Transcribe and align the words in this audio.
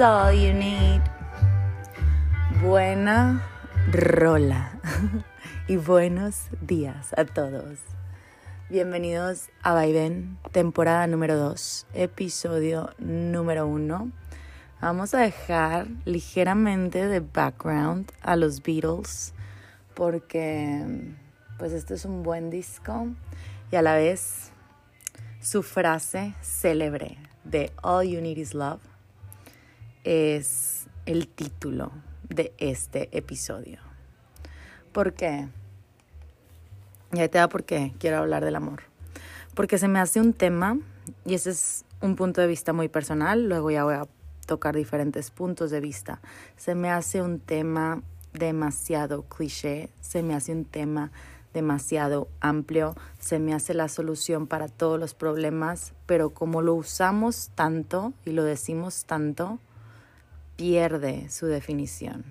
all 0.00 0.32
you 0.32 0.54
need. 0.54 1.02
Buena 2.62 3.42
rola 3.92 4.72
y 5.68 5.76
buenos 5.76 6.48
días 6.62 7.12
a 7.18 7.26
todos. 7.26 7.80
Bienvenidos 8.70 9.50
a 9.62 9.74
Vaivén, 9.74 10.38
temporada 10.52 11.06
número 11.06 11.36
2, 11.36 11.86
episodio 11.92 12.90
número 12.98 13.66
1. 13.66 14.10
Vamos 14.80 15.12
a 15.12 15.18
dejar 15.18 15.88
ligeramente 16.06 17.06
de 17.06 17.20
background 17.20 18.10
a 18.22 18.36
los 18.36 18.62
Beatles 18.62 19.34
porque 19.94 21.12
pues 21.58 21.72
este 21.72 21.94
es 21.94 22.06
un 22.06 22.22
buen 22.22 22.48
disco 22.48 23.08
y 23.70 23.76
a 23.76 23.82
la 23.82 23.96
vez 23.96 24.50
su 25.42 25.62
frase 25.62 26.34
célebre 26.40 27.18
de 27.44 27.70
All 27.82 28.08
You 28.08 28.22
Need 28.22 28.38
Is 28.38 28.54
Love 28.54 28.89
es 30.04 30.86
el 31.06 31.28
título 31.28 31.92
de 32.28 32.52
este 32.58 33.08
episodio. 33.16 33.78
¿Por 34.92 35.12
qué? 35.12 35.48
Y 37.12 37.20
ahí 37.20 37.28
te 37.28 37.38
da 37.38 37.48
por 37.48 37.64
qué 37.64 37.92
quiero 37.98 38.18
hablar 38.18 38.44
del 38.44 38.56
amor. 38.56 38.82
Porque 39.54 39.78
se 39.78 39.88
me 39.88 39.98
hace 39.98 40.20
un 40.20 40.32
tema, 40.32 40.78
y 41.24 41.34
ese 41.34 41.50
es 41.50 41.84
un 42.00 42.16
punto 42.16 42.40
de 42.40 42.46
vista 42.46 42.72
muy 42.72 42.88
personal, 42.88 43.48
luego 43.48 43.70
ya 43.70 43.84
voy 43.84 43.94
a 43.94 44.06
tocar 44.46 44.74
diferentes 44.74 45.30
puntos 45.30 45.70
de 45.70 45.80
vista. 45.80 46.20
Se 46.56 46.74
me 46.74 46.90
hace 46.90 47.20
un 47.22 47.40
tema 47.40 48.02
demasiado 48.32 49.22
cliché, 49.24 49.90
se 50.00 50.22
me 50.22 50.34
hace 50.34 50.52
un 50.52 50.64
tema 50.64 51.10
demasiado 51.52 52.28
amplio, 52.40 52.94
se 53.18 53.40
me 53.40 53.54
hace 53.54 53.74
la 53.74 53.88
solución 53.88 54.46
para 54.46 54.68
todos 54.68 55.00
los 55.00 55.14
problemas, 55.14 55.94
pero 56.06 56.30
como 56.30 56.62
lo 56.62 56.74
usamos 56.74 57.50
tanto 57.54 58.12
y 58.24 58.30
lo 58.30 58.44
decimos 58.44 59.04
tanto, 59.04 59.58
pierde 60.60 61.30
su 61.30 61.46
definición. 61.46 62.22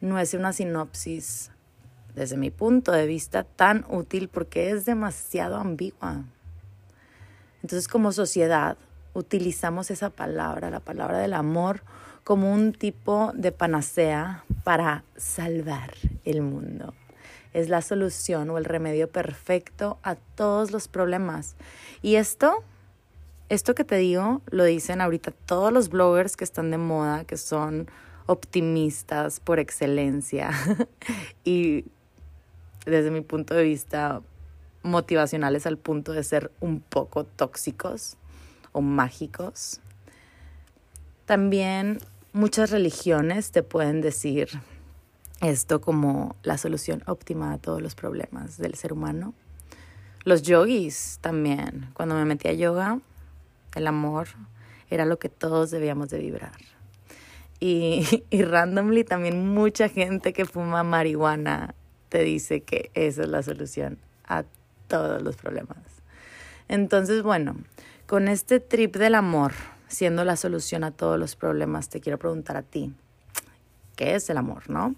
No 0.00 0.18
es 0.18 0.32
una 0.32 0.54
sinopsis, 0.54 1.50
desde 2.14 2.38
mi 2.38 2.50
punto 2.50 2.90
de 2.90 3.06
vista, 3.06 3.44
tan 3.44 3.84
útil 3.90 4.28
porque 4.28 4.70
es 4.70 4.86
demasiado 4.86 5.56
ambigua. 5.56 6.24
Entonces, 7.62 7.86
como 7.86 8.12
sociedad, 8.12 8.78
utilizamos 9.12 9.90
esa 9.90 10.08
palabra, 10.08 10.70
la 10.70 10.80
palabra 10.80 11.18
del 11.18 11.34
amor, 11.34 11.82
como 12.24 12.50
un 12.50 12.72
tipo 12.72 13.32
de 13.34 13.52
panacea 13.52 14.46
para 14.64 15.04
salvar 15.18 15.92
el 16.24 16.40
mundo 16.40 16.94
es 17.52 17.68
la 17.68 17.82
solución 17.82 18.50
o 18.50 18.58
el 18.58 18.64
remedio 18.64 19.08
perfecto 19.08 19.98
a 20.02 20.16
todos 20.16 20.72
los 20.72 20.88
problemas. 20.88 21.54
Y 22.02 22.16
esto, 22.16 22.64
esto 23.48 23.74
que 23.74 23.84
te 23.84 23.96
digo, 23.96 24.42
lo 24.50 24.64
dicen 24.64 25.00
ahorita 25.00 25.30
todos 25.30 25.72
los 25.72 25.88
bloggers 25.88 26.36
que 26.36 26.44
están 26.44 26.70
de 26.70 26.78
moda, 26.78 27.24
que 27.24 27.36
son 27.36 27.88
optimistas 28.26 29.40
por 29.40 29.58
excelencia 29.58 30.50
y 31.44 31.84
desde 32.86 33.10
mi 33.10 33.20
punto 33.20 33.54
de 33.54 33.64
vista 33.64 34.22
motivacionales 34.82 35.66
al 35.66 35.78
punto 35.78 36.12
de 36.12 36.22
ser 36.22 36.50
un 36.60 36.80
poco 36.80 37.24
tóxicos 37.24 38.16
o 38.72 38.80
mágicos. 38.80 39.80
También 41.26 41.98
muchas 42.32 42.70
religiones 42.70 43.50
te 43.50 43.62
pueden 43.62 44.00
decir 44.00 44.48
esto 45.40 45.80
como 45.80 46.36
la 46.42 46.58
solución 46.58 47.02
óptima 47.06 47.52
a 47.52 47.58
todos 47.58 47.80
los 47.80 47.94
problemas 47.94 48.58
del 48.58 48.74
ser 48.74 48.92
humano. 48.92 49.34
Los 50.24 50.42
yogis 50.42 51.18
también. 51.20 51.90
Cuando 51.94 52.14
me 52.14 52.24
metí 52.24 52.48
a 52.48 52.52
yoga, 52.52 53.00
el 53.76 53.86
amor 53.86 54.28
era 54.90 55.04
lo 55.04 55.18
que 55.18 55.28
todos 55.28 55.70
debíamos 55.70 56.08
de 56.10 56.18
vibrar. 56.18 56.52
Y, 57.60 58.24
y 58.30 58.42
randomly 58.42 59.04
también 59.04 59.48
mucha 59.48 59.88
gente 59.88 60.32
que 60.32 60.44
fuma 60.44 60.82
marihuana 60.82 61.74
te 62.08 62.22
dice 62.22 62.60
que 62.62 62.90
esa 62.94 63.22
es 63.22 63.28
la 63.28 63.42
solución 63.42 63.98
a 64.26 64.44
todos 64.88 65.22
los 65.22 65.36
problemas. 65.36 65.78
Entonces, 66.68 67.22
bueno, 67.22 67.56
con 68.06 68.28
este 68.28 68.60
trip 68.60 68.96
del 68.96 69.14
amor 69.14 69.52
siendo 69.94 70.24
la 70.24 70.36
solución 70.36 70.84
a 70.84 70.90
todos 70.90 71.18
los 71.18 71.36
problemas, 71.36 71.88
te 71.88 72.00
quiero 72.00 72.18
preguntar 72.18 72.56
a 72.56 72.62
ti, 72.62 72.92
qué 73.96 74.14
es 74.14 74.28
el 74.28 74.36
amor, 74.36 74.68
¿no? 74.68 74.94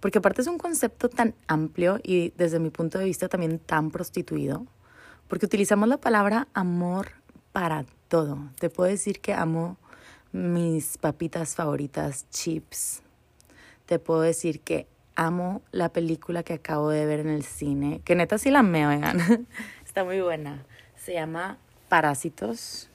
Porque 0.00 0.18
aparte 0.18 0.40
es 0.40 0.46
un 0.46 0.58
concepto 0.58 1.08
tan 1.08 1.34
amplio 1.48 1.98
y 2.02 2.30
desde 2.36 2.60
mi 2.60 2.70
punto 2.70 2.98
de 2.98 3.04
vista 3.04 3.28
también 3.28 3.58
tan 3.58 3.90
prostituido, 3.90 4.64
porque 5.28 5.46
utilizamos 5.46 5.88
la 5.88 5.98
palabra 5.98 6.48
amor 6.54 7.08
para 7.52 7.84
todo. 8.08 8.38
Te 8.58 8.70
puedo 8.70 8.90
decir 8.90 9.20
que 9.20 9.34
amo 9.34 9.76
mis 10.32 10.98
papitas 10.98 11.54
favoritas, 11.54 12.28
chips. 12.30 13.02
Te 13.86 13.98
puedo 13.98 14.20
decir 14.20 14.60
que 14.60 14.86
amo 15.14 15.62
la 15.72 15.88
película 15.90 16.42
que 16.42 16.54
acabo 16.54 16.90
de 16.90 17.06
ver 17.06 17.20
en 17.20 17.28
el 17.28 17.44
cine, 17.44 18.00
que 18.04 18.14
neta 18.14 18.38
sí 18.38 18.50
la 18.50 18.62
me 18.62 18.86
oigan. 18.86 19.46
Está 19.84 20.04
muy 20.04 20.20
buena. 20.20 20.64
Se 20.96 21.14
llama 21.14 21.58
Parásitos. 21.88 22.90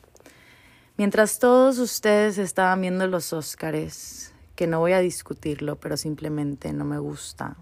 Mientras 0.97 1.39
todos 1.39 1.79
ustedes 1.79 2.37
estaban 2.37 2.81
viendo 2.81 3.07
los 3.07 3.33
Óscares, 3.33 4.33
que 4.55 4.67
no 4.67 4.79
voy 4.79 4.93
a 4.93 4.99
discutirlo, 4.99 5.77
pero 5.77 5.97
simplemente 5.97 6.73
no 6.73 6.85
me 6.85 6.99
gusta 6.99 7.57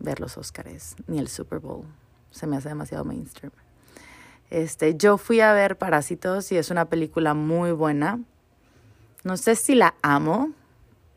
ver 0.00 0.18
los 0.18 0.36
Oscars 0.36 0.96
ni 1.06 1.18
el 1.18 1.28
Super 1.28 1.60
Bowl. 1.60 1.84
Se 2.30 2.46
me 2.46 2.56
hace 2.56 2.70
demasiado 2.70 3.04
mainstream. 3.04 3.52
Este, 4.50 4.96
yo 4.96 5.16
fui 5.16 5.40
a 5.40 5.52
ver 5.52 5.78
Parásitos 5.78 6.50
y 6.52 6.56
es 6.56 6.70
una 6.70 6.86
película 6.86 7.34
muy 7.34 7.72
buena. 7.72 8.20
No 9.22 9.36
sé 9.36 9.54
si 9.54 9.74
la 9.74 9.94
amo, 10.02 10.50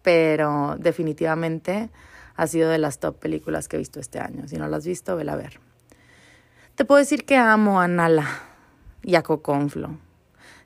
pero 0.04 0.76
definitivamente 0.78 1.90
ha 2.36 2.48
sido 2.48 2.70
de 2.70 2.78
las 2.78 3.00
top 3.00 3.18
películas 3.18 3.68
que 3.68 3.78
he 3.78 3.80
visto 3.80 4.00
este 4.00 4.20
año. 4.20 4.48
Si 4.48 4.58
no 4.58 4.68
la 4.68 4.78
has 4.78 4.86
visto, 4.86 5.16
vela 5.16 5.34
a 5.34 5.38
ver. 5.38 5.60
Te 6.76 6.86
puedo 6.86 7.00
decir 7.00 7.26
que 7.26 7.38
amo 7.38 7.80
a 7.80 7.88
Nala 7.88 8.28
y 9.02 9.16
a 9.16 9.24
Coconflo. 9.24 9.98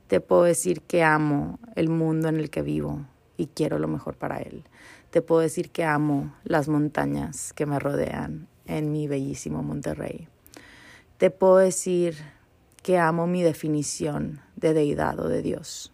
Te 0.07 0.22
puedo 0.22 0.44
decir 0.44 0.81
que 0.81 1.03
amo 1.03 1.59
el 1.75 1.89
mundo 1.89 2.29
en 2.29 2.38
el 2.38 2.50
que 2.50 2.61
vivo 2.61 3.06
y 3.35 3.47
quiero 3.47 3.77
lo 3.77 3.88
mejor 3.88 4.16
para 4.16 4.38
él. 4.38 4.63
Te 5.09 5.22
puedo 5.22 5.41
decir 5.41 5.69
que 5.69 5.83
amo 5.85 6.33
las 6.44 6.67
montañas 6.67 7.53
que 7.53 7.66
me 7.66 7.79
rodean 7.79 8.47
en 8.66 8.91
mi 8.91 9.07
bellísimo 9.07 9.63
Monterrey. 9.63 10.27
Te 11.17 11.29
puedo 11.29 11.57
decir 11.57 12.16
que 12.87 12.97
amo 12.97 13.27
mi 13.27 13.43
definición 13.43 14.39
de 14.55 14.73
deidad 14.73 15.19
o 15.19 15.27
de 15.27 15.41
Dios. 15.41 15.91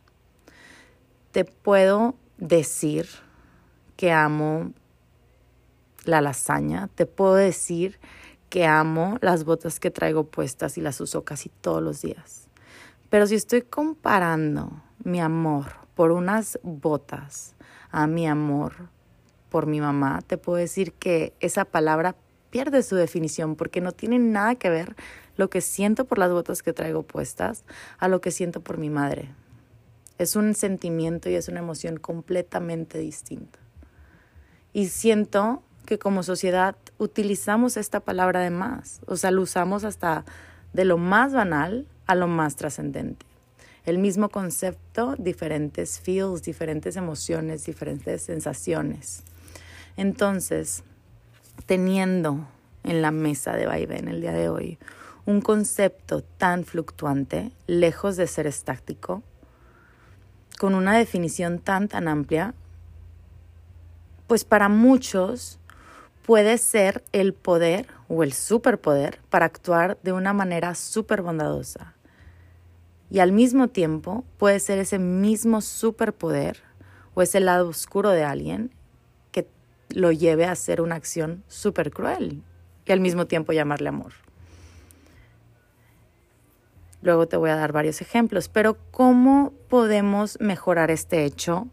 Te 1.31 1.43
puedo 1.43 2.13
decir 2.37 3.07
que 3.97 4.11
amo 4.11 4.73
la 6.05 6.21
lasaña. 6.21 6.89
Te 6.93 7.07
puedo 7.07 7.33
decir 7.33 7.99
que 8.49 8.67
amo 8.67 9.17
las 9.21 9.43
botas 9.43 9.79
que 9.79 9.89
traigo 9.89 10.25
puestas 10.25 10.77
y 10.77 10.81
las 10.81 11.01
uso 11.01 11.23
casi 11.23 11.49
todos 11.49 11.81
los 11.81 12.03
días. 12.03 12.47
Pero 13.09 13.25
si 13.25 13.33
estoy 13.33 13.63
comparando 13.63 14.83
mi 15.03 15.19
amor 15.19 15.71
por 15.95 16.11
unas 16.11 16.59
botas 16.61 17.55
a 17.89 18.05
mi 18.05 18.27
amor 18.27 18.89
por 19.49 19.65
mi 19.65 19.81
mamá, 19.81 20.21
te 20.21 20.37
puedo 20.37 20.59
decir 20.59 20.93
que 20.93 21.33
esa 21.39 21.65
palabra 21.65 22.15
pierde 22.53 22.83
su 22.83 22.95
definición 22.95 23.55
porque 23.55 23.81
no 23.81 23.93
tiene 23.93 24.19
nada 24.19 24.53
que 24.53 24.69
ver 24.69 24.95
lo 25.37 25.49
que 25.49 25.59
siento 25.59 26.05
por 26.05 26.19
las 26.19 26.31
botas 26.31 26.61
que 26.61 26.71
traigo 26.71 27.01
puestas 27.01 27.65
a 27.97 28.07
lo 28.07 28.21
que 28.21 28.29
siento 28.29 28.61
por 28.61 28.77
mi 28.77 28.91
madre. 28.91 29.33
Es 30.19 30.35
un 30.35 30.53
sentimiento 30.53 31.31
y 31.31 31.33
es 31.33 31.47
una 31.47 31.61
emoción 31.61 31.97
completamente 31.97 32.99
distinta. 32.99 33.57
Y 34.71 34.89
siento 34.89 35.63
que 35.87 35.97
como 35.97 36.21
sociedad 36.21 36.75
utilizamos 36.99 37.75
esta 37.75 38.01
palabra 38.01 38.41
de 38.41 38.51
más, 38.51 39.01
o 39.07 39.17
sea, 39.17 39.31
lo 39.31 39.41
usamos 39.41 39.83
hasta 39.83 40.23
de 40.73 40.85
lo 40.85 40.99
más 40.99 41.33
banal 41.33 41.87
a 42.05 42.13
lo 42.13 42.27
más 42.27 42.55
trascendente 42.55 43.25
el 43.85 43.97
mismo 43.97 44.29
concepto, 44.29 45.15
diferentes 45.17 45.99
feels, 45.99 46.43
diferentes 46.43 46.95
emociones, 46.95 47.65
diferentes 47.65 48.21
sensaciones. 48.21 49.23
Entonces, 49.97 50.83
teniendo 51.65 52.47
en 52.83 53.01
la 53.01 53.11
mesa 53.11 53.53
de 53.53 53.63
en 53.63 54.07
el 54.07 54.21
día 54.21 54.33
de 54.33 54.49
hoy 54.49 54.77
un 55.25 55.41
concepto 55.41 56.21
tan 56.21 56.65
fluctuante, 56.65 57.51
lejos 57.65 58.17
de 58.17 58.27
ser 58.27 58.45
estático, 58.45 59.23
con 60.59 60.75
una 60.75 60.97
definición 60.97 61.59
tan 61.59 61.87
tan 61.87 62.07
amplia, 62.07 62.53
pues 64.27 64.43
para 64.43 64.69
muchos 64.69 65.59
puede 66.25 66.57
ser 66.57 67.03
el 67.11 67.33
poder 67.33 67.87
o 68.07 68.23
el 68.23 68.33
superpoder 68.33 69.19
para 69.29 69.45
actuar 69.45 69.97
de 70.03 70.11
una 70.11 70.33
manera 70.33 70.75
súper 70.75 71.21
bondadosa, 71.21 71.93
y 73.09 73.19
al 73.19 73.31
mismo 73.31 73.67
tiempo 73.67 74.25
puede 74.37 74.59
ser 74.59 74.79
ese 74.79 74.99
mismo 74.99 75.61
superpoder 75.61 76.57
o 77.13 77.21
ese 77.21 77.39
lado 77.39 77.69
oscuro 77.69 78.09
de 78.09 78.23
alguien 78.23 78.71
lo 79.93 80.11
lleve 80.11 80.45
a 80.45 80.51
hacer 80.51 80.81
una 80.81 80.95
acción 80.95 81.43
súper 81.47 81.91
cruel 81.91 82.41
y 82.85 82.91
al 82.91 82.99
mismo 82.99 83.27
tiempo 83.27 83.53
llamarle 83.53 83.89
amor. 83.89 84.13
Luego 87.01 87.27
te 87.27 87.37
voy 87.37 87.51
a 87.51 87.55
dar 87.55 87.71
varios 87.73 88.01
ejemplos, 88.01 88.49
pero 88.49 88.77
¿cómo 88.91 89.53
podemos 89.69 90.37
mejorar 90.39 90.89
este 90.89 91.25
hecho 91.25 91.67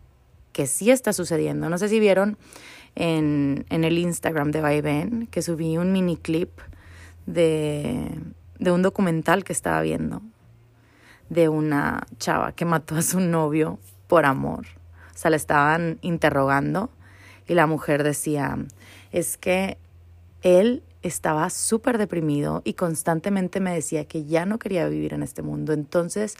que 0.53 0.67
sí 0.67 0.91
está 0.91 1.13
sucediendo? 1.13 1.71
No 1.71 1.79
sé 1.79 1.89
si 1.89 1.99
vieron 1.99 2.37
en, 2.95 3.65
en 3.71 3.85
el 3.85 3.97
Instagram 3.97 4.51
de 4.51 4.61
Vaivén 4.61 5.27
que 5.29 5.41
subí 5.41 5.79
un 5.79 5.93
mini 5.93 6.17
clip 6.17 6.51
de, 7.27 8.11
de 8.59 8.71
un 8.71 8.83
documental 8.83 9.45
que 9.45 9.53
estaba 9.53 9.81
viendo 9.81 10.21
de 11.31 11.49
una 11.49 12.07
chava 12.19 12.53
que 12.53 12.67
mató 12.67 12.97
a 12.97 13.03
su 13.03 13.21
novio 13.21 13.79
por 14.09 14.27
amor. 14.27 14.67
O 15.15 15.19
sea, 15.19 15.31
le 15.31 15.37
estaban 15.37 15.99
interrogando 16.03 16.91
y 17.51 17.55
la 17.55 17.67
mujer 17.67 18.05
decía, 18.05 18.57
es 19.11 19.37
que 19.37 19.77
él 20.43 20.85
estaba 21.03 21.51
súper 21.51 21.99
deprimido 21.99 22.63
y 22.65 22.75
constantemente 22.75 23.59
me 23.59 23.75
decía 23.75 24.05
que 24.05 24.25
ya 24.25 24.47
no 24.47 24.61
quería 24.61 24.87
vivir 24.87 25.15
en 25.15 25.25
este 25.25 25.43
mundo. 25.43 25.73
Entonces 25.73 26.37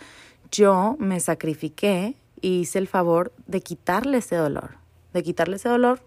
yo 0.53 0.95
me 1.01 1.19
sacrifiqué 1.19 2.15
y 2.41 2.61
hice 2.61 2.79
el 2.79 2.87
favor 2.87 3.33
de 3.49 3.61
quitarle 3.61 4.19
ese 4.19 4.37
dolor, 4.37 4.77
de 5.13 5.25
quitarle 5.25 5.57
ese 5.57 5.69
dolor 5.69 6.01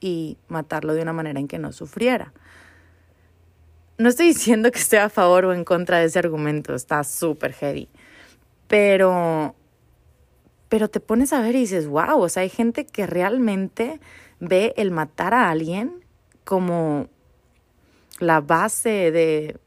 y 0.00 0.36
matarlo 0.48 0.94
de 0.94 1.02
una 1.02 1.12
manera 1.12 1.38
en 1.38 1.46
que 1.46 1.60
no 1.60 1.70
sufriera. 1.70 2.32
No 3.98 4.08
estoy 4.08 4.26
diciendo 4.26 4.72
que 4.72 4.80
esté 4.80 4.98
a 4.98 5.10
favor 5.10 5.44
o 5.44 5.52
en 5.52 5.62
contra 5.62 6.00
de 6.00 6.06
ese 6.06 6.18
argumento, 6.18 6.74
está 6.74 7.04
súper 7.04 7.52
heavy, 7.52 7.88
pero, 8.66 9.54
pero 10.72 10.88
te 10.88 11.00
pones 11.00 11.34
a 11.34 11.42
ver 11.42 11.54
y 11.54 11.58
dices, 11.58 11.86
wow, 11.86 12.18
o 12.18 12.30
sea, 12.30 12.44
hay 12.44 12.48
gente 12.48 12.86
que 12.86 13.06
realmente 13.06 14.00
ve 14.40 14.72
el 14.78 14.90
matar 14.90 15.34
a 15.34 15.50
alguien 15.50 16.02
como 16.44 17.08
la 18.20 18.40
base 18.40 19.10
de, 19.10 19.60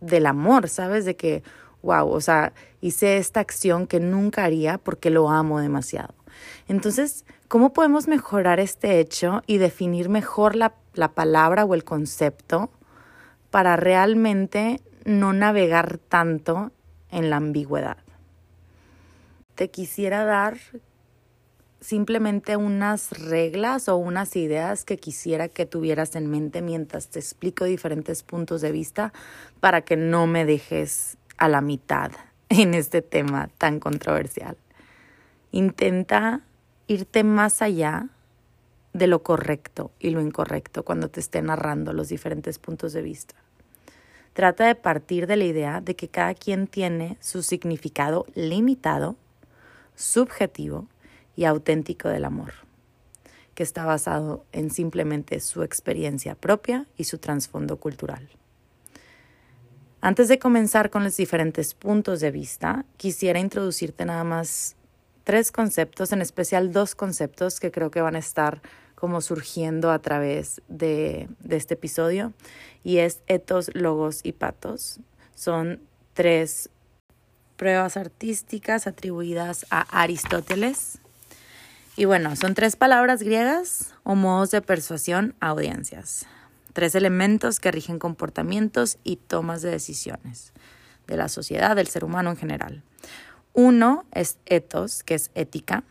del 0.00 0.24
amor, 0.24 0.70
¿sabes? 0.70 1.04
De 1.04 1.14
que, 1.14 1.42
wow, 1.82 2.08
o 2.08 2.22
sea, 2.22 2.54
hice 2.80 3.18
esta 3.18 3.40
acción 3.40 3.86
que 3.86 4.00
nunca 4.00 4.44
haría 4.44 4.78
porque 4.78 5.10
lo 5.10 5.28
amo 5.28 5.60
demasiado. 5.60 6.14
Entonces, 6.68 7.26
¿cómo 7.48 7.74
podemos 7.74 8.08
mejorar 8.08 8.58
este 8.58 8.98
hecho 8.98 9.42
y 9.46 9.58
definir 9.58 10.08
mejor 10.08 10.56
la, 10.56 10.72
la 10.94 11.12
palabra 11.12 11.66
o 11.66 11.74
el 11.74 11.84
concepto 11.84 12.70
para 13.50 13.76
realmente 13.76 14.80
no 15.04 15.34
navegar 15.34 15.98
tanto 15.98 16.72
en 17.10 17.28
la 17.28 17.36
ambigüedad? 17.36 18.05
Te 19.56 19.70
quisiera 19.70 20.24
dar 20.24 20.58
simplemente 21.80 22.56
unas 22.56 23.10
reglas 23.18 23.88
o 23.88 23.96
unas 23.96 24.36
ideas 24.36 24.84
que 24.84 24.98
quisiera 24.98 25.48
que 25.48 25.66
tuvieras 25.66 26.14
en 26.14 26.30
mente 26.30 26.62
mientras 26.62 27.08
te 27.08 27.18
explico 27.18 27.64
diferentes 27.64 28.22
puntos 28.22 28.60
de 28.60 28.70
vista 28.70 29.12
para 29.60 29.80
que 29.80 29.96
no 29.96 30.26
me 30.26 30.44
dejes 30.44 31.16
a 31.38 31.48
la 31.48 31.60
mitad 31.62 32.12
en 32.50 32.74
este 32.74 33.02
tema 33.02 33.48
tan 33.58 33.80
controversial. 33.80 34.56
Intenta 35.52 36.42
irte 36.86 37.24
más 37.24 37.62
allá 37.62 38.08
de 38.92 39.06
lo 39.06 39.22
correcto 39.22 39.90
y 39.98 40.10
lo 40.10 40.20
incorrecto 40.20 40.84
cuando 40.84 41.08
te 41.08 41.20
esté 41.20 41.40
narrando 41.42 41.92
los 41.92 42.08
diferentes 42.08 42.58
puntos 42.58 42.92
de 42.92 43.02
vista. 43.02 43.34
Trata 44.32 44.66
de 44.66 44.74
partir 44.74 45.26
de 45.26 45.36
la 45.36 45.44
idea 45.44 45.80
de 45.80 45.96
que 45.96 46.08
cada 46.08 46.34
quien 46.34 46.66
tiene 46.66 47.16
su 47.20 47.42
significado 47.42 48.26
limitado, 48.34 49.16
subjetivo 49.96 50.86
y 51.34 51.44
auténtico 51.44 52.08
del 52.08 52.24
amor, 52.24 52.52
que 53.54 53.62
está 53.62 53.84
basado 53.84 54.44
en 54.52 54.70
simplemente 54.70 55.40
su 55.40 55.62
experiencia 55.62 56.34
propia 56.34 56.86
y 56.96 57.04
su 57.04 57.18
trasfondo 57.18 57.78
cultural. 57.78 58.28
Antes 60.00 60.28
de 60.28 60.38
comenzar 60.38 60.90
con 60.90 61.02
los 61.02 61.16
diferentes 61.16 61.74
puntos 61.74 62.20
de 62.20 62.30
vista, 62.30 62.84
quisiera 62.96 63.40
introducirte 63.40 64.04
nada 64.04 64.22
más 64.22 64.76
tres 65.24 65.50
conceptos, 65.50 66.12
en 66.12 66.22
especial 66.22 66.72
dos 66.72 66.94
conceptos 66.94 67.58
que 67.58 67.72
creo 67.72 67.90
que 67.90 68.00
van 68.00 68.14
a 68.14 68.20
estar 68.20 68.62
como 68.94 69.20
surgiendo 69.20 69.90
a 69.90 69.98
través 69.98 70.62
de, 70.68 71.28
de 71.40 71.56
este 71.56 71.74
episodio, 71.74 72.32
y 72.84 72.98
es 72.98 73.22
etos, 73.26 73.70
logos 73.74 74.20
y 74.22 74.32
patos. 74.32 75.00
Son 75.34 75.80
tres 76.14 76.70
pruebas 77.56 77.96
artísticas 77.96 78.86
atribuidas 78.86 79.66
a 79.70 79.80
Aristóteles, 80.02 80.98
y 81.98 82.04
bueno, 82.04 82.36
son 82.36 82.54
tres 82.54 82.76
palabras 82.76 83.22
griegas 83.22 83.94
o 84.04 84.14
modos 84.14 84.50
de 84.50 84.60
persuasión 84.60 85.34
a 85.40 85.48
audiencias. 85.48 86.26
Tres 86.74 86.94
elementos 86.94 87.58
que 87.58 87.72
rigen 87.72 87.98
comportamientos 87.98 88.98
y 89.02 89.16
tomas 89.16 89.62
de 89.62 89.70
decisiones 89.70 90.52
de 91.06 91.16
la 91.16 91.28
sociedad, 91.28 91.74
del 91.74 91.86
ser 91.86 92.04
humano 92.04 92.30
en 92.30 92.36
general. 92.36 92.82
Uno 93.54 94.04
es 94.12 94.36
ethos, 94.44 95.02
que 95.02 95.14
es 95.14 95.30
ética. 95.34 95.84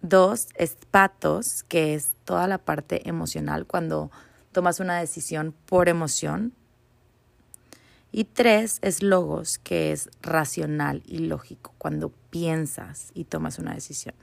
Dos 0.00 0.46
es 0.54 0.76
patos, 0.90 1.64
que 1.64 1.94
es 1.94 2.12
toda 2.24 2.46
la 2.46 2.58
parte 2.58 3.08
emocional, 3.08 3.66
cuando 3.66 4.12
tomas 4.52 4.78
una 4.78 5.00
decisión 5.00 5.54
por 5.66 5.88
emoción. 5.88 6.52
Y 8.10 8.24
tres 8.24 8.78
es 8.82 9.02
logos, 9.02 9.58
que 9.58 9.92
es 9.92 10.08
racional 10.22 11.02
y 11.06 11.18
lógico, 11.18 11.74
cuando 11.78 12.10
piensas 12.30 13.10
y 13.14 13.24
tomas 13.24 13.58
una 13.58 13.74
decisión. 13.74 14.14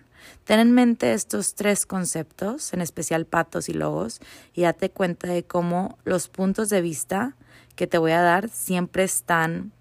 Ten 0.43 0.59
en 0.59 0.71
mente 0.71 1.13
estos 1.13 1.55
tres 1.55 1.85
conceptos, 1.85 2.73
en 2.73 2.81
especial 2.81 3.25
patos 3.25 3.69
y 3.69 3.73
logos, 3.73 4.21
y 4.53 4.63
date 4.63 4.89
cuenta 4.89 5.27
de 5.27 5.43
cómo 5.43 5.97
los 6.03 6.29
puntos 6.29 6.69
de 6.69 6.81
vista 6.81 7.35
que 7.75 7.87
te 7.87 7.97
voy 7.97 8.11
a 8.11 8.21
dar 8.21 8.49
siempre 8.49 9.03
están 9.03 9.71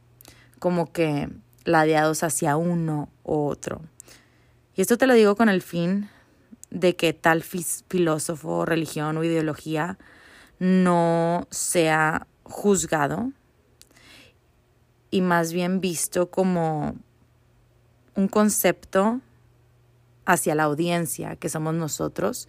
como 0.58 0.92
que 0.92 1.30
ladeados 1.64 2.22
hacia 2.22 2.56
uno 2.56 3.08
u 3.22 3.46
otro. 3.46 3.80
Y 4.74 4.82
esto 4.82 4.98
te 4.98 5.06
lo 5.06 5.14
digo 5.14 5.36
con 5.36 5.48
el 5.48 5.62
fin 5.62 6.10
de 6.70 6.96
que 6.96 7.12
tal 7.12 7.42
filósofo, 7.42 8.66
religión 8.66 9.16
o 9.16 9.24
ideología 9.24 9.98
no 10.58 11.46
sea 11.50 12.26
juzgado 12.42 13.32
y 15.14 15.20
más 15.20 15.52
bien 15.52 15.80
visto 15.80 16.28
como 16.28 16.96
un 18.16 18.26
concepto 18.26 19.20
hacia 20.24 20.56
la 20.56 20.64
audiencia 20.64 21.36
que 21.36 21.48
somos 21.48 21.72
nosotros, 21.72 22.48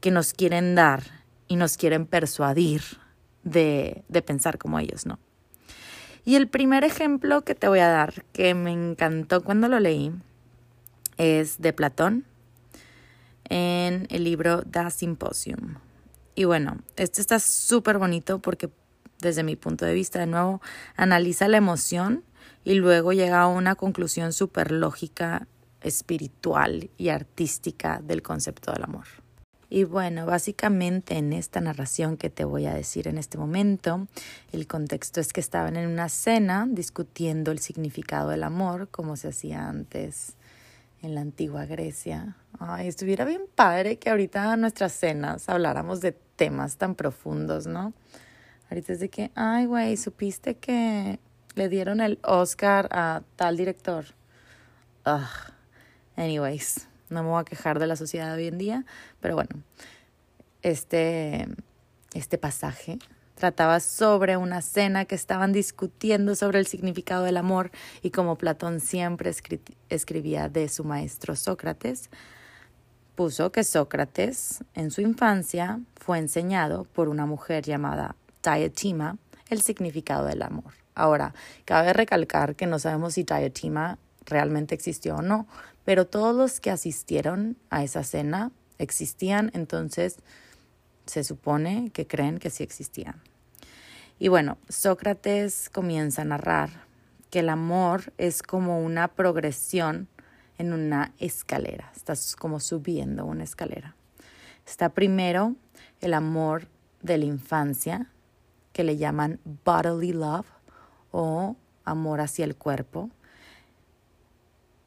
que 0.00 0.10
nos 0.10 0.34
quieren 0.34 0.74
dar 0.74 1.02
y 1.48 1.56
nos 1.56 1.78
quieren 1.78 2.04
persuadir 2.04 2.82
de, 3.42 4.04
de 4.08 4.20
pensar 4.20 4.58
como 4.58 4.78
ellos, 4.78 5.06
¿no? 5.06 5.18
Y 6.26 6.34
el 6.34 6.46
primer 6.46 6.84
ejemplo 6.84 7.40
que 7.40 7.54
te 7.54 7.68
voy 7.68 7.78
a 7.78 7.88
dar, 7.88 8.26
que 8.34 8.52
me 8.52 8.72
encantó 8.72 9.42
cuando 9.42 9.68
lo 9.68 9.80
leí, 9.80 10.12
es 11.16 11.58
de 11.58 11.72
Platón 11.72 12.26
en 13.48 14.06
el 14.10 14.24
libro 14.24 14.60
Da 14.66 14.90
Symposium. 14.90 15.76
Y 16.34 16.44
bueno, 16.44 16.76
este 16.96 17.22
está 17.22 17.38
súper 17.38 17.96
bonito 17.96 18.40
porque 18.40 18.68
desde 19.24 19.42
mi 19.42 19.56
punto 19.56 19.84
de 19.84 19.94
vista, 19.94 20.20
de 20.20 20.26
nuevo, 20.26 20.60
analiza 20.96 21.48
la 21.48 21.56
emoción 21.56 22.22
y 22.62 22.74
luego 22.74 23.12
llega 23.12 23.40
a 23.40 23.48
una 23.48 23.74
conclusión 23.74 24.32
súper 24.32 24.70
lógica 24.70 25.48
espiritual 25.80 26.90
y 26.96 27.08
artística 27.08 28.00
del 28.02 28.22
concepto 28.22 28.72
del 28.72 28.84
amor. 28.84 29.06
Y 29.70 29.84
bueno, 29.84 30.26
básicamente 30.26 31.16
en 31.16 31.32
esta 31.32 31.60
narración 31.60 32.16
que 32.16 32.30
te 32.30 32.44
voy 32.44 32.66
a 32.66 32.74
decir 32.74 33.08
en 33.08 33.18
este 33.18 33.38
momento, 33.38 34.06
el 34.52 34.66
contexto 34.66 35.20
es 35.20 35.32
que 35.32 35.40
estaban 35.40 35.76
en 35.76 35.88
una 35.88 36.08
cena 36.08 36.66
discutiendo 36.70 37.50
el 37.50 37.58
significado 37.58 38.28
del 38.28 38.44
amor, 38.44 38.88
como 38.90 39.16
se 39.16 39.28
hacía 39.28 39.68
antes 39.68 40.34
en 41.02 41.14
la 41.14 41.22
antigua 41.22 41.64
Grecia. 41.64 42.36
Ay, 42.58 42.88
estuviera 42.88 43.24
bien 43.24 43.42
padre 43.54 43.98
que 43.98 44.10
ahorita 44.10 44.54
en 44.54 44.60
nuestras 44.60 44.92
cenas 44.92 45.48
habláramos 45.48 46.00
de 46.00 46.12
temas 46.12 46.76
tan 46.76 46.94
profundos, 46.94 47.66
¿no? 47.66 47.94
Ahorita 48.70 48.92
es 48.92 49.00
de 49.00 49.08
que, 49.08 49.30
ay, 49.34 49.66
güey, 49.66 49.96
supiste 49.96 50.56
que 50.56 51.18
le 51.54 51.68
dieron 51.68 52.00
el 52.00 52.18
Oscar 52.22 52.88
a 52.90 53.22
tal 53.36 53.56
director. 53.56 54.04
Ugh 55.06 55.54
Anyways, 56.16 56.88
no 57.10 57.22
me 57.22 57.30
voy 57.30 57.40
a 57.40 57.44
quejar 57.44 57.78
de 57.78 57.86
la 57.86 57.96
sociedad 57.96 58.28
de 58.28 58.42
hoy 58.42 58.48
en 58.48 58.58
día, 58.58 58.84
pero 59.20 59.34
bueno, 59.34 59.50
este, 60.62 61.48
este 62.14 62.38
pasaje 62.38 62.98
trataba 63.34 63.80
sobre 63.80 64.36
una 64.36 64.62
cena 64.62 65.06
que 65.06 65.16
estaban 65.16 65.52
discutiendo 65.52 66.36
sobre 66.36 66.60
el 66.60 66.66
significado 66.68 67.24
del 67.24 67.36
amor 67.36 67.72
y 68.00 68.10
como 68.10 68.38
Platón 68.38 68.78
siempre 68.78 69.32
escribía 69.88 70.48
de 70.48 70.68
su 70.68 70.84
maestro 70.84 71.34
Sócrates, 71.34 72.10
puso 73.16 73.50
que 73.50 73.64
Sócrates 73.64 74.62
en 74.74 74.92
su 74.92 75.00
infancia 75.00 75.80
fue 75.96 76.18
enseñado 76.18 76.84
por 76.84 77.08
una 77.08 77.26
mujer 77.26 77.64
llamada 77.64 78.14
Diotima 78.44 79.18
el 79.48 79.62
significado 79.62 80.26
del 80.26 80.42
amor. 80.42 80.74
Ahora, 80.94 81.34
cabe 81.64 81.92
recalcar 81.92 82.54
que 82.54 82.66
no 82.66 82.78
sabemos 82.78 83.14
si 83.14 83.24
Diotima 83.24 83.98
realmente 84.26 84.74
existió 84.74 85.16
o 85.16 85.22
no, 85.22 85.46
pero 85.84 86.06
todos 86.06 86.34
los 86.34 86.60
que 86.60 86.70
asistieron 86.70 87.56
a 87.70 87.82
esa 87.82 88.04
cena 88.04 88.52
existían, 88.78 89.50
entonces 89.54 90.16
se 91.06 91.24
supone 91.24 91.90
que 91.92 92.06
creen 92.06 92.38
que 92.38 92.50
sí 92.50 92.62
existían. 92.62 93.20
Y 94.18 94.28
bueno, 94.28 94.58
Sócrates 94.68 95.68
comienza 95.70 96.22
a 96.22 96.24
narrar 96.24 96.84
que 97.30 97.40
el 97.40 97.48
amor 97.48 98.12
es 98.16 98.42
como 98.42 98.80
una 98.80 99.08
progresión 99.08 100.08
en 100.56 100.72
una 100.72 101.12
escalera, 101.18 101.90
estás 101.94 102.36
como 102.36 102.60
subiendo 102.60 103.24
una 103.24 103.44
escalera. 103.44 103.96
Está 104.66 104.90
primero 104.90 105.56
el 106.00 106.14
amor 106.14 106.68
de 107.02 107.18
la 107.18 107.24
infancia, 107.24 108.10
que 108.74 108.84
le 108.84 108.98
llaman 108.98 109.40
bodily 109.64 110.12
love 110.12 110.46
o 111.12 111.56
amor 111.84 112.20
hacia 112.20 112.44
el 112.44 112.56
cuerpo. 112.56 113.08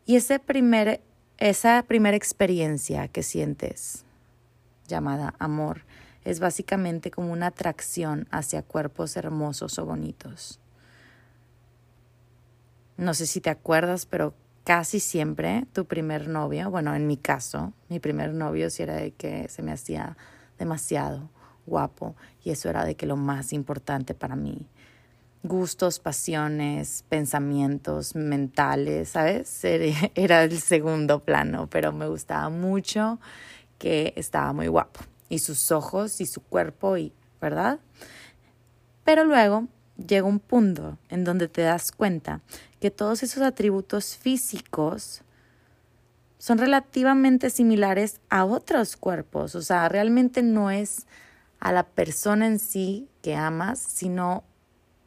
Y 0.06 0.18
ese 0.18 0.40
primer, 0.40 1.02
esa 1.38 1.84
primera 1.88 2.18
experiencia 2.18 3.08
que 3.08 3.24
sientes, 3.24 4.04
llamada 4.88 5.34
amor, 5.40 5.86
es 6.26 6.40
básicamente 6.40 7.10
como 7.10 7.32
una 7.32 7.48
atracción 7.48 8.28
hacia 8.30 8.62
cuerpos 8.62 9.16
hermosos 9.16 9.80
o 9.80 9.86
bonitos. 9.86 10.60
No 12.98 13.14
sé 13.14 13.26
si 13.26 13.40
te 13.40 13.50
acuerdas, 13.50 14.06
pero 14.06 14.34
casi 14.66 15.00
siempre 15.00 15.66
tu 15.72 15.86
primer 15.86 16.28
novio, 16.28 16.70
bueno, 16.70 16.94
en 16.94 17.08
mi 17.08 17.16
caso, 17.16 17.72
mi 17.88 18.02
primer 18.02 18.34
novio 18.34 18.70
sí 18.70 18.84
era 18.84 18.96
de 18.96 19.12
que 19.12 19.48
se 19.48 19.62
me 19.62 19.72
hacía 19.72 20.18
demasiado 20.60 21.30
guapo 21.68 22.16
y 22.44 22.50
eso 22.50 22.70
era 22.70 22.84
de 22.86 22.96
que 22.96 23.06
lo 23.06 23.18
más 23.18 23.54
importante 23.54 24.14
para 24.14 24.36
mí. 24.36 24.66
Gustos, 25.44 26.00
pasiones, 26.00 27.06
pensamientos 27.10 28.16
mentales, 28.16 29.10
¿sabes? 29.10 29.64
Era 30.16 30.44
el 30.44 30.60
segundo 30.60 31.20
plano, 31.20 31.68
pero 31.70 31.92
me 31.92 32.08
gustaba 32.08 32.50
mucho 32.50 33.20
que 33.78 34.14
estaba 34.16 34.52
muy 34.52 34.68
guapo 34.68 35.02
y 35.30 35.40
sus 35.40 35.72
ojos 35.72 36.22
y 36.22 36.26
su 36.26 36.42
cuerpo 36.42 36.98
y, 36.98 37.14
¿verdad? 37.40 37.80
Pero 39.04 39.24
luego 39.26 39.68
llega 39.98 40.28
un 40.28 40.40
punto 40.40 40.98
en 41.10 41.24
donde 41.24 41.48
te 41.48 41.62
das 41.62 41.92
cuenta 41.92 42.42
que 42.80 42.92
todos 42.92 43.24
esos 43.24 43.44
atributos 43.44 44.18
físicos 44.18 45.22
son 46.38 46.60
relativamente 46.60 47.50
similares 47.50 48.20
a 48.30 48.46
otros 48.46 48.96
cuerpos, 48.96 49.56
o 49.56 49.62
sea, 49.62 49.90
realmente 49.90 50.44
no 50.44 50.70
es 50.70 51.08
a 51.60 51.72
la 51.72 51.84
persona 51.84 52.48
en 52.48 52.60
sí 52.60 53.10
que 53.22 53.36
amas, 53.36 53.80
sino 53.80 54.44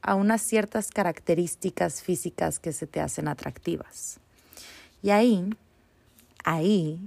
a 0.02 0.14
unas 0.14 0.42
ciertas 0.42 0.90
características 0.90 2.02
físicas 2.02 2.58
que 2.58 2.72
se 2.72 2.86
te 2.86 3.00
hacen 3.00 3.28
atractivas. 3.28 4.18
Y 5.02 5.10
ahí, 5.10 5.48
ahí, 6.44 7.00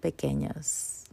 pequeños 0.00 1.04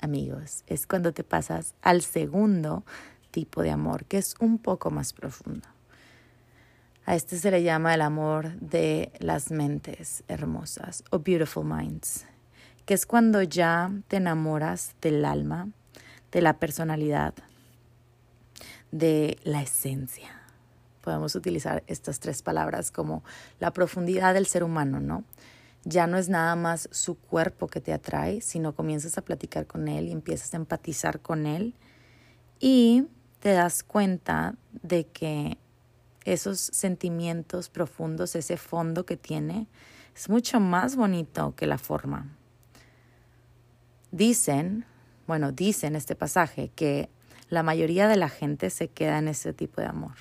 amigos, 0.00 0.64
es 0.66 0.86
cuando 0.86 1.12
te 1.12 1.24
pasas 1.24 1.74
al 1.82 2.02
segundo 2.02 2.84
tipo 3.30 3.62
de 3.62 3.70
amor, 3.70 4.04
que 4.04 4.18
es 4.18 4.34
un 4.40 4.58
poco 4.58 4.90
más 4.90 5.12
profundo. 5.12 5.68
A 7.04 7.16
este 7.16 7.36
se 7.36 7.50
le 7.50 7.64
llama 7.64 7.94
el 7.94 8.00
amor 8.00 8.52
de 8.60 9.10
las 9.18 9.50
mentes 9.50 10.22
hermosas 10.28 11.02
o 11.10 11.18
beautiful 11.18 11.64
minds, 11.64 12.24
que 12.86 12.94
es 12.94 13.06
cuando 13.06 13.42
ya 13.42 13.90
te 14.06 14.18
enamoras 14.18 14.94
del 15.00 15.24
alma, 15.24 15.68
de 16.32 16.42
la 16.42 16.58
personalidad, 16.58 17.34
de 18.90 19.38
la 19.44 19.62
esencia. 19.62 20.42
Podemos 21.02 21.34
utilizar 21.34 21.82
estas 21.86 22.20
tres 22.20 22.42
palabras 22.42 22.90
como 22.90 23.22
la 23.60 23.72
profundidad 23.72 24.34
del 24.34 24.46
ser 24.46 24.64
humano, 24.64 25.00
¿no? 25.00 25.24
Ya 25.84 26.06
no 26.06 26.16
es 26.16 26.28
nada 26.28 26.54
más 26.56 26.88
su 26.92 27.16
cuerpo 27.16 27.66
que 27.66 27.80
te 27.80 27.92
atrae, 27.92 28.40
sino 28.40 28.74
comienzas 28.74 29.18
a 29.18 29.22
platicar 29.22 29.66
con 29.66 29.88
él 29.88 30.08
y 30.08 30.12
empiezas 30.12 30.54
a 30.54 30.56
empatizar 30.56 31.20
con 31.20 31.46
él 31.46 31.74
y 32.60 33.08
te 33.40 33.52
das 33.52 33.82
cuenta 33.82 34.54
de 34.82 35.04
que 35.08 35.58
esos 36.24 36.60
sentimientos 36.60 37.68
profundos, 37.68 38.36
ese 38.36 38.56
fondo 38.56 39.04
que 39.04 39.16
tiene, 39.16 39.66
es 40.14 40.28
mucho 40.28 40.60
más 40.60 40.94
bonito 40.94 41.54
que 41.56 41.66
la 41.66 41.78
forma. 41.78 42.36
Dicen, 44.12 44.84
bueno, 45.26 45.52
dicen 45.52 45.96
este 45.96 46.14
pasaje 46.14 46.70
que 46.74 47.08
la 47.48 47.62
mayoría 47.62 48.08
de 48.08 48.16
la 48.16 48.28
gente 48.28 48.70
se 48.70 48.88
queda 48.88 49.18
en 49.18 49.28
ese 49.28 49.52
tipo 49.52 49.80
de 49.80 49.86
amor. 49.86 50.14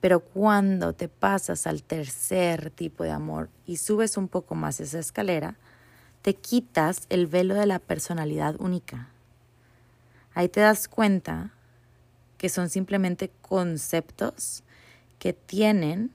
Pero 0.00 0.20
cuando 0.20 0.92
te 0.92 1.08
pasas 1.08 1.66
al 1.66 1.82
tercer 1.82 2.70
tipo 2.70 3.02
de 3.02 3.10
amor 3.10 3.50
y 3.66 3.78
subes 3.78 4.16
un 4.16 4.28
poco 4.28 4.54
más 4.54 4.78
esa 4.80 4.98
escalera, 4.98 5.56
te 6.22 6.34
quitas 6.34 7.06
el 7.08 7.26
velo 7.26 7.54
de 7.54 7.66
la 7.66 7.78
personalidad 7.78 8.56
única. 8.60 9.08
Ahí 10.34 10.48
te 10.48 10.60
das 10.60 10.86
cuenta 10.86 11.52
que 12.38 12.48
son 12.48 12.68
simplemente 12.68 13.30
conceptos 13.42 14.62
que 15.18 15.32
tienen 15.32 16.12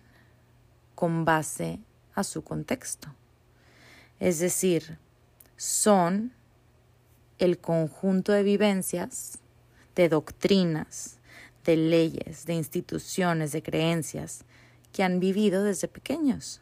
con 0.96 1.26
base 1.26 1.80
a 2.14 2.24
su 2.24 2.44
contexto. 2.44 3.14
Es 4.20 4.40
decir, 4.40 5.00
son 5.58 6.32
el 7.42 7.58
conjunto 7.58 8.32
de 8.32 8.44
vivencias, 8.44 9.40
de 9.96 10.10
doctrinas, 10.10 11.18
de 11.66 11.78
leyes, 11.78 12.46
de 12.46 12.54
instituciones, 12.54 13.52
de 13.52 13.62
creencias 13.62 14.46
que 14.94 15.04
han 15.04 15.20
vivido 15.20 15.64
desde 15.64 15.88
pequeños. 15.88 16.62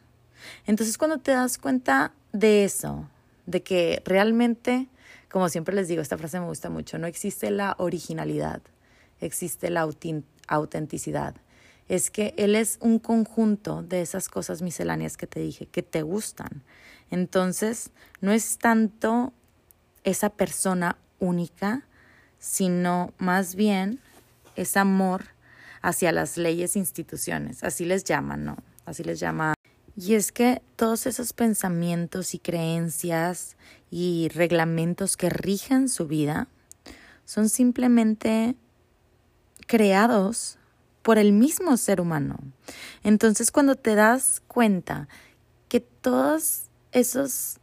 Entonces 0.66 0.98
cuando 0.98 1.18
te 1.18 1.32
das 1.32 1.58
cuenta 1.58 2.12
de 2.32 2.64
eso, 2.64 3.08
de 3.46 3.62
que 3.62 4.02
realmente, 4.04 4.88
como 5.30 5.48
siempre 5.48 5.74
les 5.74 5.88
digo, 5.88 6.02
esta 6.02 6.18
frase 6.18 6.40
me 6.40 6.46
gusta 6.46 6.70
mucho, 6.70 6.98
no 6.98 7.06
existe 7.06 7.50
la 7.50 7.74
originalidad, 7.78 8.62
existe 9.20 9.70
la 9.70 9.88
autenticidad 10.48 11.34
es 11.90 12.12
que 12.12 12.34
Él 12.36 12.54
es 12.54 12.78
un 12.80 13.00
conjunto 13.00 13.82
de 13.82 14.00
esas 14.00 14.28
cosas 14.28 14.62
misceláneas 14.62 15.16
que 15.16 15.26
te 15.26 15.40
dije, 15.40 15.66
que 15.66 15.82
te 15.82 16.02
gustan. 16.02 16.62
Entonces, 17.10 17.90
no 18.20 18.30
es 18.30 18.58
tanto 18.58 19.32
esa 20.04 20.30
persona 20.30 20.96
única, 21.18 21.86
sino 22.38 23.12
más 23.18 23.54
bien 23.54 24.00
es 24.56 24.76
amor 24.76 25.26
hacia 25.82 26.12
las 26.12 26.36
leyes 26.36 26.76
e 26.76 26.78
instituciones, 26.78 27.64
así 27.64 27.84
les 27.84 28.04
llaman, 28.04 28.44
¿no? 28.44 28.56
Así 28.84 29.04
les 29.04 29.20
llama. 29.20 29.54
Y 29.96 30.14
es 30.14 30.32
que 30.32 30.62
todos 30.76 31.06
esos 31.06 31.32
pensamientos 31.32 32.34
y 32.34 32.38
creencias 32.38 33.56
y 33.90 34.28
reglamentos 34.34 35.16
que 35.16 35.30
rigen 35.30 35.88
su 35.88 36.06
vida 36.06 36.48
son 37.24 37.48
simplemente 37.48 38.56
creados 39.66 40.58
por 41.02 41.18
el 41.18 41.32
mismo 41.32 41.76
ser 41.76 42.00
humano. 42.00 42.38
Entonces 43.02 43.50
cuando 43.50 43.76
te 43.76 43.94
das 43.94 44.42
cuenta 44.46 45.08
que 45.68 45.80
todos 45.80 46.64
esos 46.92 47.58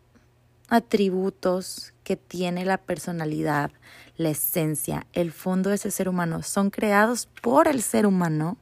atributos 0.68 1.94
que 2.04 2.16
tiene 2.16 2.66
la 2.66 2.78
personalidad, 2.78 3.72
la 4.16 4.30
esencia, 4.30 5.08
el 5.14 5.32
fondo 5.32 5.70
de 5.70 5.76
ese 5.76 5.92
ser 5.92 6.10
humano 6.10 6.44
son 6.44 6.70
creados 6.70 7.28
por 7.42 7.68
el 7.68 7.82
ser 7.82 8.06
humano, 8.06 8.58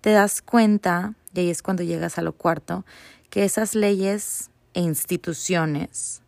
te 0.00 0.10
das 0.10 0.42
cuenta, 0.42 1.14
y 1.34 1.40
ahí 1.40 1.50
es 1.50 1.62
cuando 1.62 1.82
llegas 1.82 2.18
a 2.18 2.22
lo 2.22 2.32
cuarto, 2.32 2.84
que 3.30 3.44
esas 3.44 3.74
leyes 3.74 4.50
e 4.74 4.80
instituciones 4.80 6.22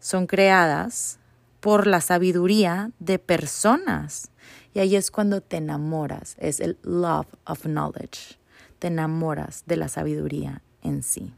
son 0.00 0.26
creadas 0.26 1.18
por 1.60 1.86
la 1.86 2.00
sabiduría 2.00 2.92
de 2.98 3.18
personas 3.18 4.30
y 4.74 4.80
ahí 4.80 4.96
es 4.96 5.10
cuando 5.10 5.40
te 5.40 5.56
enamoras, 5.56 6.36
es 6.38 6.60
el 6.60 6.78
love 6.82 7.26
of 7.46 7.62
knowledge. 7.62 8.38
Te 8.78 8.88
enamoras 8.88 9.64
de 9.66 9.76
la 9.76 9.88
sabiduría 9.88 10.62
en 10.82 11.02
sí. 11.02 11.32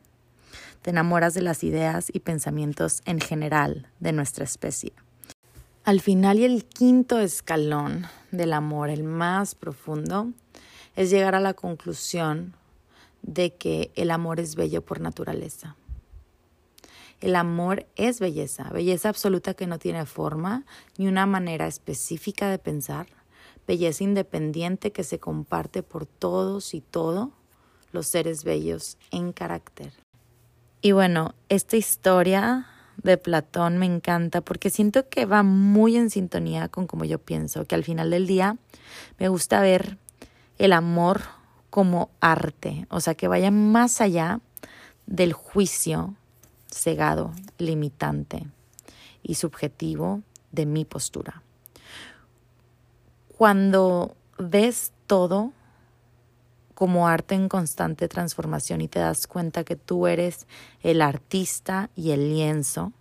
Te 0.82 0.90
enamoras 0.90 1.34
de 1.34 1.42
las 1.42 1.62
ideas 1.62 2.08
y 2.10 2.20
pensamientos 2.20 3.02
en 3.04 3.20
general 3.20 3.88
de 4.00 4.12
nuestra 4.12 4.44
especie. 4.44 4.92
Al 5.84 6.00
final 6.00 6.38
y 6.38 6.44
el 6.44 6.64
quinto 6.64 7.18
escalón 7.18 8.06
del 8.30 8.54
amor, 8.54 8.88
el 8.88 9.02
más 9.02 9.54
profundo, 9.54 10.32
es 10.96 11.10
llegar 11.10 11.34
a 11.34 11.40
la 11.40 11.52
conclusión 11.52 12.54
de 13.22 13.54
que 13.54 13.90
el 13.94 14.10
amor 14.10 14.40
es 14.40 14.54
bello 14.54 14.82
por 14.82 15.00
naturaleza. 15.00 15.76
El 17.20 17.36
amor 17.36 17.86
es 17.96 18.18
belleza, 18.18 18.70
belleza 18.70 19.10
absoluta 19.10 19.52
que 19.52 19.66
no 19.66 19.78
tiene 19.78 20.06
forma 20.06 20.64
ni 20.96 21.06
una 21.06 21.26
manera 21.26 21.66
específica 21.66 22.48
de 22.48 22.58
pensar, 22.58 23.06
belleza 23.66 24.04
independiente 24.04 24.92
que 24.92 25.04
se 25.04 25.18
comparte 25.18 25.82
por 25.82 26.06
todos 26.06 26.72
y 26.72 26.80
todo 26.80 27.32
los 27.92 28.06
seres 28.06 28.44
bellos 28.44 28.96
en 29.10 29.32
carácter. 29.32 29.92
Y 30.82 30.92
bueno, 30.92 31.34
esta 31.48 31.76
historia 31.76 32.66
de 33.02 33.18
Platón 33.18 33.78
me 33.78 33.86
encanta 33.86 34.40
porque 34.40 34.70
siento 34.70 35.08
que 35.08 35.26
va 35.26 35.42
muy 35.42 35.96
en 35.96 36.10
sintonía 36.10 36.68
con 36.68 36.86
como 36.86 37.04
yo 37.04 37.18
pienso, 37.18 37.64
que 37.66 37.74
al 37.74 37.84
final 37.84 38.10
del 38.10 38.26
día 38.26 38.56
me 39.18 39.28
gusta 39.28 39.60
ver 39.60 39.98
el 40.58 40.72
amor 40.72 41.22
como 41.68 42.10
arte, 42.20 42.86
o 42.90 43.00
sea, 43.00 43.14
que 43.14 43.28
vaya 43.28 43.50
más 43.50 44.00
allá 44.00 44.40
del 45.06 45.32
juicio 45.32 46.14
cegado, 46.70 47.32
limitante 47.58 48.46
y 49.22 49.34
subjetivo 49.34 50.22
de 50.52 50.66
mi 50.66 50.84
postura. 50.84 51.42
Cuando 53.36 54.16
ves 54.38 54.92
todo 55.06 55.52
como 56.80 57.08
arte 57.08 57.34
en 57.34 57.50
constante 57.50 58.08
transformación 58.08 58.80
y 58.80 58.88
te 58.88 59.00
das 59.00 59.26
cuenta 59.26 59.64
que 59.64 59.76
tú 59.76 60.06
eres 60.06 60.46
el 60.82 61.02
artista 61.02 61.90
y 61.94 62.12
el 62.12 62.30
lienzo. 62.30 62.94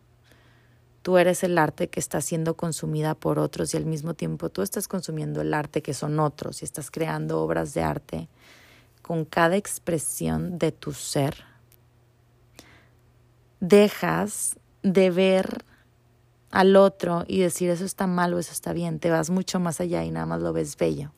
Tú 1.02 1.18
eres 1.18 1.46
el 1.46 1.58
arte 1.58 1.88
que 1.88 2.02
está 2.02 2.20
siendo 2.20 2.58
consumida 2.58 3.16
por 3.16 3.40
otros 3.40 3.74
y 3.74 3.78
al 3.78 3.86
mismo 3.86 4.16
tiempo 4.16 4.50
tú 4.50 4.64
estás 4.64 4.90
consumiendo 4.90 5.40
el 5.40 5.54
arte 5.54 5.82
que 5.82 5.94
son 5.94 6.20
otros 6.20 6.62
y 6.62 6.66
estás 6.66 6.92
creando 6.92 7.40
obras 7.42 7.74
de 7.74 7.82
arte 7.82 8.28
con 9.02 9.24
cada 9.24 9.56
expresión 9.56 10.60
de 10.60 10.74
tu 10.74 10.92
ser. 10.92 11.46
Dejas 13.62 14.58
de 14.84 15.10
ver 15.10 15.64
al 16.52 16.76
otro 16.76 17.24
y 17.30 17.40
decir 17.40 17.70
eso 17.70 17.86
está 17.86 18.08
mal 18.08 18.34
o 18.34 18.40
eso 18.40 18.52
está 18.52 18.74
bien, 18.74 19.00
te 19.00 19.10
vas 19.10 19.30
mucho 19.30 19.62
más 19.62 19.80
allá 19.80 20.04
y 20.04 20.12
nada 20.12 20.26
más 20.26 20.42
lo 20.42 20.52
ves 20.52 20.76
bello 20.76 21.14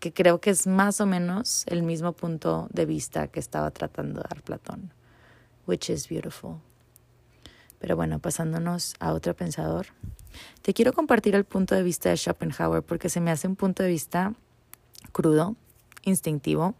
que 0.00 0.12
creo 0.12 0.40
que 0.40 0.50
es 0.50 0.66
más 0.66 1.00
o 1.00 1.06
menos 1.06 1.64
el 1.66 1.82
mismo 1.82 2.12
punto 2.12 2.68
de 2.72 2.86
vista 2.86 3.28
que 3.28 3.40
estaba 3.40 3.70
tratando 3.70 4.20
de 4.20 4.26
dar 4.28 4.42
Platón, 4.42 4.92
which 5.66 5.90
is 5.90 6.08
beautiful. 6.08 6.56
Pero 7.78 7.96
bueno, 7.96 8.18
pasándonos 8.18 8.94
a 8.98 9.12
otro 9.12 9.34
pensador, 9.34 9.86
te 10.62 10.74
quiero 10.74 10.92
compartir 10.92 11.34
el 11.34 11.44
punto 11.44 11.74
de 11.74 11.82
vista 11.82 12.10
de 12.10 12.16
Schopenhauer 12.16 12.82
porque 12.82 13.08
se 13.08 13.20
me 13.20 13.30
hace 13.30 13.46
un 13.46 13.56
punto 13.56 13.82
de 13.82 13.88
vista 13.88 14.34
crudo, 15.12 15.56
instintivo, 16.02 16.74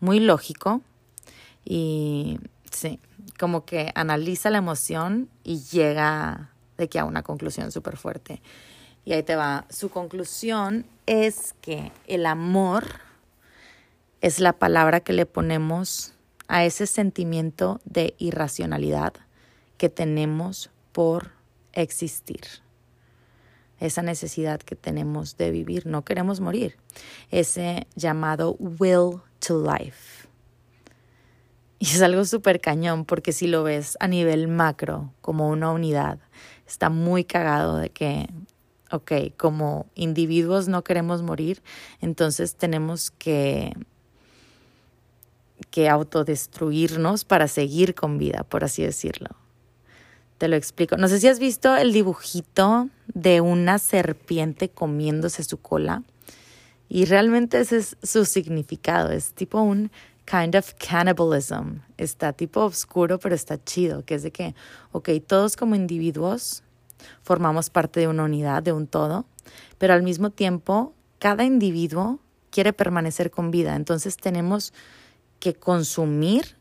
muy 0.00 0.20
lógico 0.20 0.82
y 1.64 2.38
sí, 2.70 3.00
como 3.38 3.64
que 3.64 3.92
analiza 3.94 4.50
la 4.50 4.58
emoción 4.58 5.28
y 5.42 5.60
llega 5.60 6.50
de 6.76 6.88
que 6.88 6.98
a 6.98 7.04
una 7.04 7.22
conclusión 7.22 7.72
súper 7.72 7.96
fuerte. 7.96 8.42
Y 9.06 9.12
ahí 9.12 9.22
te 9.22 9.36
va. 9.36 9.64
Su 9.70 9.88
conclusión 9.88 10.84
es 11.06 11.54
que 11.62 11.92
el 12.08 12.26
amor 12.26 12.84
es 14.20 14.40
la 14.40 14.52
palabra 14.52 15.00
que 15.00 15.12
le 15.12 15.26
ponemos 15.26 16.12
a 16.48 16.64
ese 16.64 16.88
sentimiento 16.88 17.80
de 17.84 18.14
irracionalidad 18.18 19.14
que 19.78 19.88
tenemos 19.88 20.70
por 20.90 21.30
existir. 21.72 22.40
Esa 23.78 24.02
necesidad 24.02 24.58
que 24.58 24.74
tenemos 24.74 25.36
de 25.36 25.52
vivir, 25.52 25.86
no 25.86 26.04
queremos 26.04 26.40
morir. 26.40 26.76
Ese 27.30 27.86
llamado 27.94 28.56
will 28.58 29.20
to 29.38 29.62
life. 29.62 30.26
Y 31.78 31.84
es 31.84 32.02
algo 32.02 32.24
súper 32.24 32.60
cañón 32.60 33.04
porque 33.04 33.32
si 33.32 33.46
lo 33.46 33.62
ves 33.62 33.96
a 34.00 34.08
nivel 34.08 34.48
macro, 34.48 35.12
como 35.20 35.48
una 35.48 35.70
unidad, 35.70 36.18
está 36.66 36.90
muy 36.90 37.22
cagado 37.22 37.76
de 37.76 37.90
que 37.90 38.28
ok, 38.90 39.12
como 39.36 39.86
individuos 39.94 40.68
no 40.68 40.84
queremos 40.84 41.22
morir, 41.22 41.62
entonces 42.00 42.54
tenemos 42.54 43.10
que, 43.10 43.72
que 45.70 45.88
autodestruirnos 45.88 47.24
para 47.24 47.48
seguir 47.48 47.94
con 47.94 48.18
vida, 48.18 48.44
por 48.44 48.64
así 48.64 48.82
decirlo. 48.82 49.30
Te 50.38 50.48
lo 50.48 50.56
explico. 50.56 50.96
No 50.96 51.08
sé 51.08 51.18
si 51.18 51.28
has 51.28 51.38
visto 51.38 51.74
el 51.76 51.92
dibujito 51.92 52.90
de 53.06 53.40
una 53.40 53.78
serpiente 53.78 54.68
comiéndose 54.68 55.42
su 55.44 55.56
cola. 55.56 56.02
Y 56.88 57.06
realmente 57.06 57.58
ese 57.58 57.78
es 57.78 57.96
su 58.02 58.26
significado. 58.26 59.10
Es 59.10 59.32
tipo 59.32 59.60
un 59.62 59.90
kind 60.26 60.54
of 60.54 60.74
cannibalism. 60.74 61.78
Está 61.96 62.34
tipo 62.34 62.60
oscuro, 62.64 63.18
pero 63.18 63.34
está 63.34 63.62
chido. 63.64 64.04
Que 64.04 64.16
es 64.16 64.22
de 64.22 64.30
que, 64.30 64.54
ok, 64.92 65.08
todos 65.26 65.56
como 65.56 65.74
individuos 65.74 66.62
formamos 67.22 67.70
parte 67.70 68.00
de 68.00 68.08
una 68.08 68.24
unidad, 68.24 68.62
de 68.62 68.72
un 68.72 68.86
todo, 68.86 69.26
pero 69.78 69.94
al 69.94 70.02
mismo 70.02 70.30
tiempo 70.30 70.94
cada 71.18 71.44
individuo 71.44 72.20
quiere 72.50 72.72
permanecer 72.72 73.30
con 73.30 73.50
vida, 73.50 73.76
entonces 73.76 74.16
tenemos 74.16 74.72
que 75.38 75.54
consumir 75.54 76.56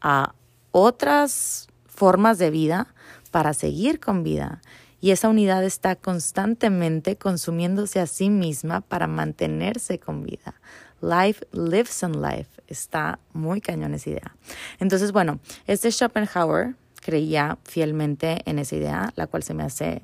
a 0.00 0.34
otras 0.70 1.68
formas 1.86 2.38
de 2.38 2.50
vida 2.50 2.94
para 3.30 3.54
seguir 3.54 4.00
con 4.00 4.22
vida. 4.22 4.60
Y 5.00 5.12
esa 5.12 5.28
unidad 5.28 5.64
está 5.64 5.96
constantemente 5.96 7.16
consumiéndose 7.16 8.00
a 8.00 8.06
sí 8.06 8.30
misma 8.30 8.80
para 8.80 9.06
mantenerse 9.06 9.98
con 9.98 10.24
vida. 10.24 10.60
Life 11.00 11.46
lives 11.52 12.02
on 12.02 12.20
life. 12.20 12.48
Está 12.66 13.20
muy 13.32 13.60
cañón 13.60 13.94
esa 13.94 14.10
idea. 14.10 14.36
Entonces, 14.80 15.12
bueno, 15.12 15.38
este 15.66 15.90
Schopenhauer 15.92 16.74
creía 17.08 17.56
fielmente 17.64 18.42
en 18.44 18.58
esa 18.58 18.76
idea, 18.76 19.14
la 19.16 19.26
cual 19.26 19.42
se 19.42 19.54
me 19.54 19.62
hace 19.62 20.02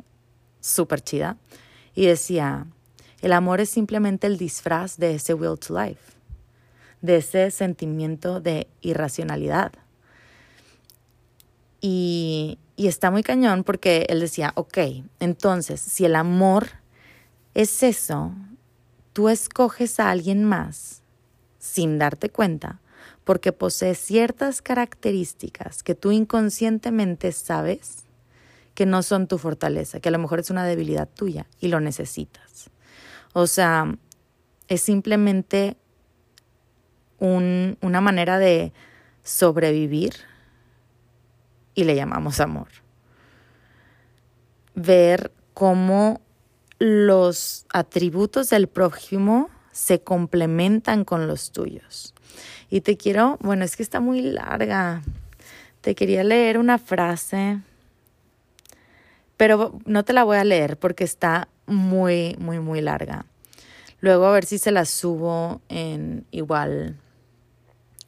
súper 0.60 1.02
chida, 1.02 1.36
y 1.94 2.06
decía, 2.06 2.66
el 3.20 3.34
amor 3.34 3.60
es 3.60 3.68
simplemente 3.68 4.26
el 4.26 4.38
disfraz 4.38 4.96
de 4.96 5.16
ese 5.16 5.34
will 5.34 5.58
to 5.58 5.78
life, 5.78 6.00
de 7.02 7.16
ese 7.16 7.50
sentimiento 7.50 8.40
de 8.40 8.68
irracionalidad. 8.80 9.72
Y, 11.82 12.58
y 12.74 12.86
está 12.86 13.10
muy 13.10 13.22
cañón 13.22 13.64
porque 13.64 14.06
él 14.08 14.20
decía, 14.20 14.52
ok, 14.54 14.78
entonces, 15.20 15.80
si 15.80 16.06
el 16.06 16.16
amor 16.16 16.68
es 17.52 17.82
eso, 17.82 18.32
tú 19.12 19.28
escoges 19.28 20.00
a 20.00 20.10
alguien 20.10 20.44
más 20.44 21.02
sin 21.58 21.98
darte 21.98 22.30
cuenta 22.30 22.80
porque 23.24 23.52
posee 23.52 23.94
ciertas 23.94 24.62
características 24.62 25.82
que 25.82 25.94
tú 25.94 26.12
inconscientemente 26.12 27.32
sabes 27.32 28.04
que 28.74 28.86
no 28.86 29.02
son 29.02 29.26
tu 29.26 29.38
fortaleza, 29.38 30.00
que 30.00 30.08
a 30.08 30.12
lo 30.12 30.18
mejor 30.18 30.40
es 30.40 30.50
una 30.50 30.64
debilidad 30.64 31.08
tuya 31.08 31.46
y 31.60 31.68
lo 31.68 31.80
necesitas. 31.80 32.70
O 33.32 33.46
sea, 33.46 33.96
es 34.68 34.82
simplemente 34.82 35.76
una 37.18 38.00
manera 38.00 38.38
de 38.38 38.72
sobrevivir 39.22 40.14
y 41.74 41.84
le 41.84 41.96
llamamos 41.96 42.40
amor. 42.40 42.68
Ver 44.74 45.32
cómo 45.54 46.20
los 46.78 47.66
atributos 47.72 48.50
del 48.50 48.68
prójimo 48.68 49.48
se 49.72 50.02
complementan 50.02 51.04
con 51.04 51.26
los 51.26 51.52
tuyos. 51.52 52.13
Y 52.70 52.80
te 52.80 52.96
quiero, 52.96 53.38
bueno, 53.40 53.64
es 53.64 53.76
que 53.76 53.82
está 53.82 54.00
muy 54.00 54.22
larga. 54.22 55.02
Te 55.80 55.94
quería 55.94 56.24
leer 56.24 56.58
una 56.58 56.78
frase, 56.78 57.60
pero 59.36 59.78
no 59.84 60.04
te 60.04 60.12
la 60.12 60.24
voy 60.24 60.38
a 60.38 60.44
leer 60.44 60.76
porque 60.78 61.04
está 61.04 61.48
muy, 61.66 62.36
muy, 62.38 62.58
muy 62.58 62.80
larga. 62.80 63.26
Luego 64.00 64.26
a 64.26 64.32
ver 64.32 64.44
si 64.44 64.58
se 64.58 64.70
la 64.70 64.84
subo 64.84 65.60
en 65.68 66.26
igual 66.30 66.96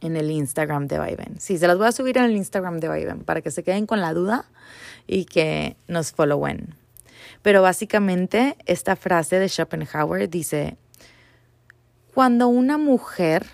en 0.00 0.16
el 0.16 0.30
Instagram 0.30 0.86
de 0.86 0.98
Viven. 0.98 1.40
Sí, 1.40 1.58
se 1.58 1.66
las 1.66 1.78
voy 1.78 1.86
a 1.86 1.92
subir 1.92 2.18
en 2.18 2.24
el 2.24 2.36
Instagram 2.36 2.80
de 2.80 2.88
Viven 2.88 3.24
para 3.24 3.40
que 3.40 3.50
se 3.50 3.62
queden 3.62 3.86
con 3.86 4.00
la 4.00 4.12
duda 4.12 4.46
y 5.06 5.24
que 5.24 5.76
nos 5.88 6.12
followen. 6.12 6.74
Pero 7.42 7.62
básicamente 7.62 8.56
esta 8.66 8.96
frase 8.96 9.38
de 9.38 9.48
Schopenhauer 9.48 10.28
dice, 10.28 10.76
cuando 12.14 12.48
una 12.48 12.78
mujer 12.78 13.46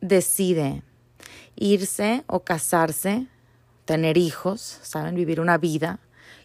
decide 0.00 0.82
irse 1.56 2.24
o 2.26 2.40
casarse, 2.40 3.26
tener 3.84 4.16
hijos, 4.16 4.78
saben, 4.82 5.14
vivir 5.14 5.40
una 5.40 5.58
vida 5.58 5.98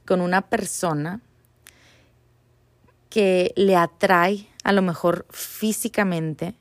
con 0.05 0.21
una 0.21 0.41
persona 0.41 1.21
que 3.09 3.53
le 3.55 3.75
atrae 3.75 4.47
a 4.63 4.71
lo 4.71 4.81
mejor 4.81 5.25
físicamente, 5.29 6.55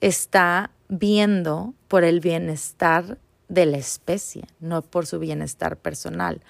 está 0.00 0.70
viendo 0.88 1.74
por 1.88 2.04
el 2.04 2.20
bienestar 2.20 3.18
de 3.48 3.66
la 3.66 3.76
especie, 3.76 4.44
no 4.60 4.82
por 4.82 5.06
su 5.06 5.18
bienestar 5.18 5.76
personal. 5.76 6.40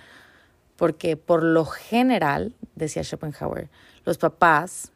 Porque 0.76 1.16
por 1.16 1.42
lo 1.42 1.64
general, 1.64 2.54
decía 2.74 3.02
Schopenhauer, 3.02 3.70
los 4.04 4.18
papás 4.18 4.92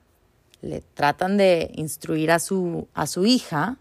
le 0.60 0.82
tratan 0.94 1.36
de 1.36 1.70
instruir 1.74 2.30
a 2.30 2.38
su, 2.38 2.88
a 2.94 3.06
su 3.06 3.26
hija 3.26 3.78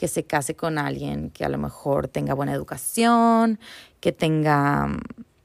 que 0.00 0.08
se 0.08 0.24
case 0.24 0.56
con 0.56 0.78
alguien 0.78 1.28
que 1.28 1.44
a 1.44 1.50
lo 1.50 1.58
mejor 1.58 2.08
tenga 2.08 2.32
buena 2.32 2.54
educación, 2.54 3.60
que 4.00 4.12
tenga 4.12 4.88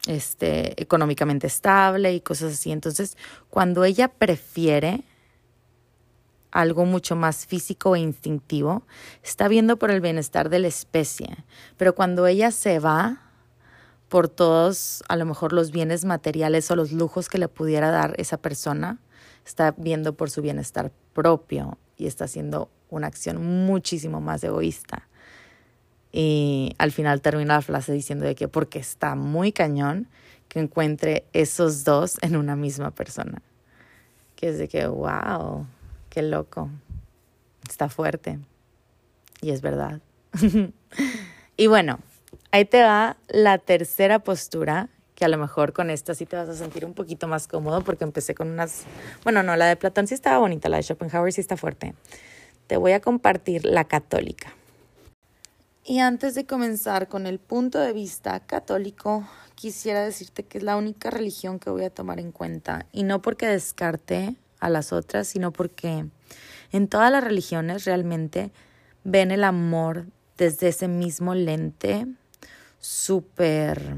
este, 0.08 0.82
económicamente 0.82 1.46
estable 1.46 2.14
y 2.14 2.22
cosas 2.22 2.54
así. 2.54 2.72
Entonces, 2.72 3.18
cuando 3.50 3.84
ella 3.84 4.08
prefiere 4.08 5.04
algo 6.52 6.86
mucho 6.86 7.18
más 7.18 7.46
físico 7.46 7.98
e 7.98 8.00
instintivo, 8.00 8.84
está 9.26 9.50
viendo 9.50 9.76
por 9.76 9.92
el 9.92 10.00
bienestar 10.00 10.48
de 10.48 10.60
la 10.60 10.68
especie. 10.68 11.36
Pero 11.76 11.94
cuando 11.94 12.26
ella 12.26 12.50
se 12.52 12.80
va 12.80 13.24
por 14.08 14.30
todos, 14.30 15.04
a 15.10 15.18
lo 15.18 15.26
mejor 15.26 15.52
los 15.52 15.72
bienes 15.72 16.06
materiales 16.06 16.72
o 16.72 16.78
los 16.78 16.94
lujos 16.94 17.28
que 17.28 17.40
le 17.40 17.50
pudiera 17.50 17.92
dar 17.92 18.14
esa 18.20 18.38
persona, 18.38 19.00
está 19.46 19.76
viendo 19.78 20.16
por 20.16 20.30
su 20.30 20.42
bienestar 20.42 20.94
propio 21.12 21.78
y 21.98 22.08
está 22.08 22.24
haciendo 22.24 22.70
una 22.98 23.08
acción 23.08 23.66
muchísimo 23.66 24.22
más 24.22 24.44
egoísta. 24.44 25.08
Y 26.12 26.74
al 26.78 26.92
final 26.92 27.22
termina 27.22 27.56
la 27.56 27.62
frase 27.62 27.92
diciendo 27.92 28.26
de 28.26 28.36
que 28.36 28.48
porque 28.48 28.80
está 28.80 29.16
muy 29.16 29.52
cañón 29.52 30.08
que 30.48 30.60
encuentre 30.60 31.26
esos 31.34 31.84
dos 31.84 32.18
en 32.22 32.38
una 32.38 32.56
misma 32.56 32.92
persona. 32.92 33.42
Que 34.36 34.50
es 34.50 34.58
de 34.58 34.68
que, 34.68 34.88
wow, 34.88 35.66
qué 36.10 36.22
loco, 36.22 36.70
está 37.68 37.90
fuerte. 37.90 38.40
Y 39.42 39.52
es 39.52 39.62
verdad. 39.62 40.00
y 41.58 41.68
bueno, 41.68 42.00
ahí 42.52 42.64
te 42.64 42.82
va 42.82 43.18
la 43.28 43.58
tercera 43.58 44.20
postura, 44.20 44.88
que 45.16 45.26
a 45.26 45.28
lo 45.28 45.38
mejor 45.38 45.74
con 45.74 45.90
esta 45.90 46.14
sí 46.14 46.26
te 46.26 46.36
vas 46.36 46.50
a 46.50 46.56
sentir 46.56 46.86
un 46.86 46.94
poquito 46.94 47.28
más 47.28 47.48
cómodo 47.48 47.82
porque 47.82 48.04
empecé 48.04 48.36
con 48.36 48.50
unas, 48.50 48.84
bueno, 49.24 49.44
no, 49.44 49.56
la 49.56 49.66
de 49.66 49.76
Platón 49.76 50.08
sí 50.08 50.14
estaba 50.14 50.38
bonita, 50.38 50.70
la 50.70 50.78
de 50.78 50.84
Schopenhauer 50.84 51.34
sí 51.34 51.42
está 51.42 51.58
fuerte. 51.58 51.94
Te 52.68 52.78
voy 52.78 52.94
a 52.94 53.00
compartir 53.00 53.66
la 53.66 53.86
católica. 53.86 54.54
Y 55.84 56.00
antes 56.00 56.34
de 56.34 56.46
comenzar 56.46 57.08
con 57.08 57.28
el 57.28 57.38
punto 57.38 57.80
de 57.80 57.94
vista 57.94 58.40
católico, 58.40 59.28
quisiera 59.54 60.04
decirte 60.04 60.44
que 60.44 60.58
es 60.58 60.64
la 60.64 60.78
única 60.78 61.12
religión 61.12 61.60
que 61.60 61.70
voy 61.70 61.84
a 61.84 61.92
tomar 61.92 62.20
en 62.20 62.32
cuenta. 62.32 62.88
Y 62.92 63.04
no 63.04 63.22
porque 63.22 63.48
descarte 63.48 64.36
a 64.60 64.70
las 64.70 64.92
otras, 64.92 65.28
sino 65.28 65.52
porque 65.52 66.08
en 66.72 66.88
todas 66.88 67.12
las 67.12 67.24
religiones 67.24 67.86
realmente 67.86 68.52
ven 69.04 69.30
el 69.30 69.44
amor 69.44 70.08
desde 70.38 70.70
ese 70.70 70.88
mismo 70.88 71.36
lente 71.36 72.08
súper 72.80 73.98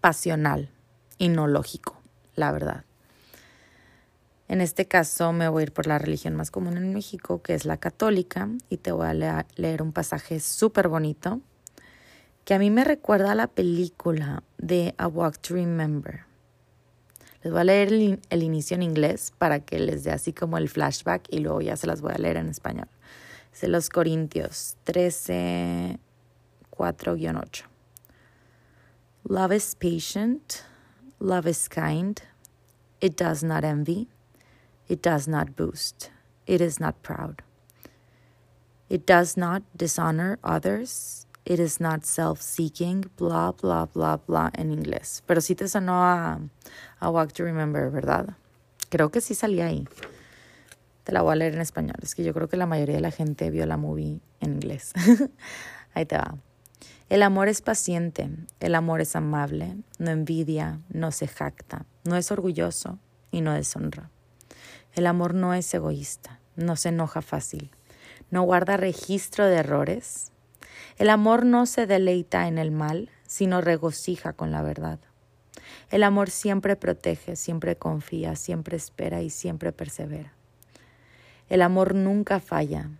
pasional 0.00 0.70
y 1.18 1.28
no 1.28 1.48
lógico, 1.48 2.00
la 2.34 2.52
verdad. 2.52 2.84
En 4.48 4.62
este 4.62 4.88
caso 4.88 5.32
me 5.32 5.48
voy 5.48 5.60
a 5.60 5.62
ir 5.64 5.72
por 5.72 5.86
la 5.86 5.98
religión 5.98 6.34
más 6.34 6.50
común 6.50 6.78
en 6.78 6.94
México, 6.94 7.42
que 7.42 7.54
es 7.54 7.66
la 7.66 7.76
católica, 7.76 8.48
y 8.70 8.78
te 8.78 8.92
voy 8.92 9.06
a 9.06 9.44
leer 9.56 9.82
un 9.82 9.92
pasaje 9.92 10.40
súper 10.40 10.88
bonito 10.88 11.40
que 12.46 12.54
a 12.54 12.58
mí 12.58 12.70
me 12.70 12.82
recuerda 12.82 13.32
a 13.32 13.34
la 13.34 13.46
película 13.46 14.42
de 14.56 14.94
A 14.96 15.06
Walk 15.06 15.38
to 15.40 15.52
Remember. 15.52 16.24
Les 17.42 17.52
voy 17.52 17.60
a 17.60 17.64
leer 17.64 17.92
el, 17.92 18.42
inicio 18.42 18.74
en 18.74 18.82
inglés 18.82 19.34
para 19.36 19.60
que 19.60 19.78
les 19.78 20.02
dé 20.04 20.12
así 20.12 20.32
como 20.32 20.56
el 20.56 20.70
flashback 20.70 21.26
y 21.28 21.40
luego 21.40 21.60
ya 21.60 21.76
se 21.76 21.86
las 21.86 22.00
voy 22.00 22.14
a 22.14 22.18
leer 22.18 22.38
en 22.38 22.48
español. 22.48 22.88
Es 23.52 23.60
de 23.60 23.68
los 23.68 23.90
Corintios 23.90 24.78
13, 24.84 25.98
4-8. 26.70 27.64
Love 29.24 29.52
is 29.52 29.74
patient, 29.74 30.64
love 31.18 31.46
is 31.46 31.68
kind, 31.68 32.18
it 33.00 33.20
does 33.20 33.44
not 33.44 33.62
envy. 33.62 34.08
It 34.88 35.02
does 35.02 35.28
not 35.28 35.54
boast. 35.54 36.10
It 36.46 36.60
is 36.60 36.80
not 36.80 37.02
proud. 37.02 37.42
It 38.88 39.06
does 39.06 39.36
not 39.36 39.62
dishonor 39.76 40.38
others. 40.42 41.26
It 41.44 41.60
is 41.60 41.80
not 41.80 42.04
self-seeking, 42.04 43.10
bla, 43.16 43.52
bla, 43.52 43.86
bla, 43.86 44.20
bla 44.26 44.50
en 44.54 44.72
inglés. 44.72 45.22
Pero 45.26 45.40
sí 45.40 45.54
te 45.54 45.68
sonó 45.68 46.04
a, 46.04 46.40
a 47.00 47.10
Walk 47.10 47.32
to 47.32 47.44
Remember, 47.44 47.90
¿verdad? 47.90 48.36
Creo 48.88 49.10
que 49.10 49.20
sí 49.20 49.34
salía 49.34 49.66
ahí. 49.66 49.86
Te 51.04 51.12
la 51.12 51.22
voy 51.22 51.32
a 51.32 51.36
leer 51.36 51.54
en 51.54 51.60
español. 51.60 51.96
Es 52.02 52.14
que 52.14 52.24
yo 52.24 52.32
creo 52.32 52.48
que 52.48 52.56
la 52.56 52.66
mayoría 52.66 52.96
de 52.96 53.00
la 53.02 53.10
gente 53.10 53.50
vio 53.50 53.66
la 53.66 53.76
movie 53.76 54.20
en 54.40 54.54
inglés. 54.54 54.92
ahí 55.94 56.06
te 56.06 56.16
va. 56.16 56.36
El 57.08 57.22
amor 57.22 57.48
es 57.48 57.62
paciente, 57.62 58.28
el 58.60 58.74
amor 58.74 59.00
es 59.00 59.16
amable, 59.16 59.78
no 59.98 60.10
envidia, 60.10 60.80
no 60.90 61.10
se 61.10 61.26
jacta, 61.26 61.86
no 62.04 62.16
es 62.16 62.30
orgulloso 62.30 62.98
y 63.30 63.40
no 63.40 63.54
deshonra. 63.54 64.10
El 64.98 65.06
amor 65.06 65.32
no 65.32 65.54
es 65.54 65.72
egoísta, 65.72 66.40
no 66.56 66.74
se 66.74 66.88
enoja 66.88 67.22
fácil, 67.22 67.70
no 68.32 68.42
guarda 68.42 68.76
registro 68.76 69.46
de 69.46 69.58
errores. 69.58 70.32
El 70.96 71.08
amor 71.08 71.46
no 71.46 71.66
se 71.66 71.86
deleita 71.86 72.48
en 72.48 72.58
el 72.58 72.72
mal, 72.72 73.08
sino 73.24 73.60
regocija 73.60 74.32
con 74.32 74.50
la 74.50 74.60
verdad. 74.62 74.98
El 75.92 76.02
amor 76.02 76.30
siempre 76.30 76.74
protege, 76.74 77.36
siempre 77.36 77.76
confía, 77.76 78.34
siempre 78.34 78.76
espera 78.76 79.22
y 79.22 79.30
siempre 79.30 79.70
persevera. 79.70 80.32
El 81.48 81.62
amor 81.62 81.94
nunca 81.94 82.40
falla, 82.40 82.90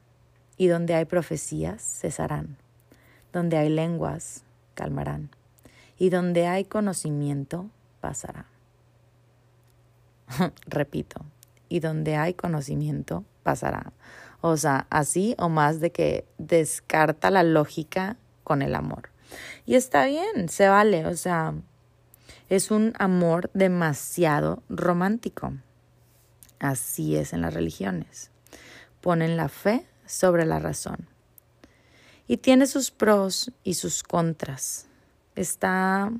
y 0.56 0.68
donde 0.68 0.94
hay 0.94 1.04
profecías, 1.04 1.82
cesarán. 1.82 2.58
Donde 3.32 3.56
hay 3.56 3.70
lenguas, 3.70 4.44
calmarán. 4.74 5.30
Y 5.98 6.10
donde 6.10 6.46
hay 6.46 6.64
conocimiento, 6.64 7.68
pasará. 8.00 8.46
Repito, 10.68 11.24
y 11.68 11.80
donde 11.80 12.16
hay 12.16 12.34
conocimiento 12.34 13.24
pasará. 13.42 13.92
O 14.40 14.56
sea, 14.56 14.86
así 14.90 15.34
o 15.38 15.48
más 15.48 15.80
de 15.80 15.90
que 15.90 16.24
descarta 16.38 17.30
la 17.30 17.42
lógica 17.42 18.16
con 18.44 18.62
el 18.62 18.74
amor. 18.74 19.10
Y 19.66 19.74
está 19.74 20.06
bien, 20.06 20.48
se 20.48 20.68
vale, 20.68 21.06
o 21.06 21.16
sea, 21.16 21.54
es 22.48 22.70
un 22.70 22.94
amor 22.98 23.50
demasiado 23.52 24.62
romántico. 24.68 25.52
Así 26.58 27.16
es 27.16 27.32
en 27.32 27.42
las 27.42 27.54
religiones. 27.54 28.30
Ponen 29.00 29.36
la 29.36 29.48
fe 29.48 29.86
sobre 30.06 30.46
la 30.46 30.58
razón. 30.58 31.08
Y 32.26 32.38
tiene 32.38 32.66
sus 32.66 32.90
pros 32.90 33.52
y 33.64 33.74
sus 33.74 34.02
contras. 34.02 34.86
Está, 35.34 36.10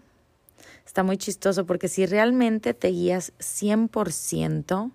está 0.87 1.03
muy 1.03 1.19
chistoso 1.19 1.67
porque 1.67 1.89
si 1.89 2.07
realmente 2.07 2.75
te 2.75 2.89
guías 2.89 3.33
100% 3.39 4.91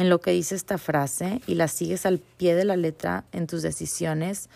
en 0.00 0.08
lo 0.08 0.22
que 0.22 0.30
dice 0.30 0.54
esta 0.54 0.78
frase 0.78 1.42
y 1.46 1.56
la 1.56 1.68
sigues 1.68 2.06
al 2.06 2.20
pie 2.20 2.54
de 2.54 2.64
la 2.64 2.76
letra 2.76 3.24
en 3.32 3.46
tus 3.46 3.60
decisiones 3.60 4.48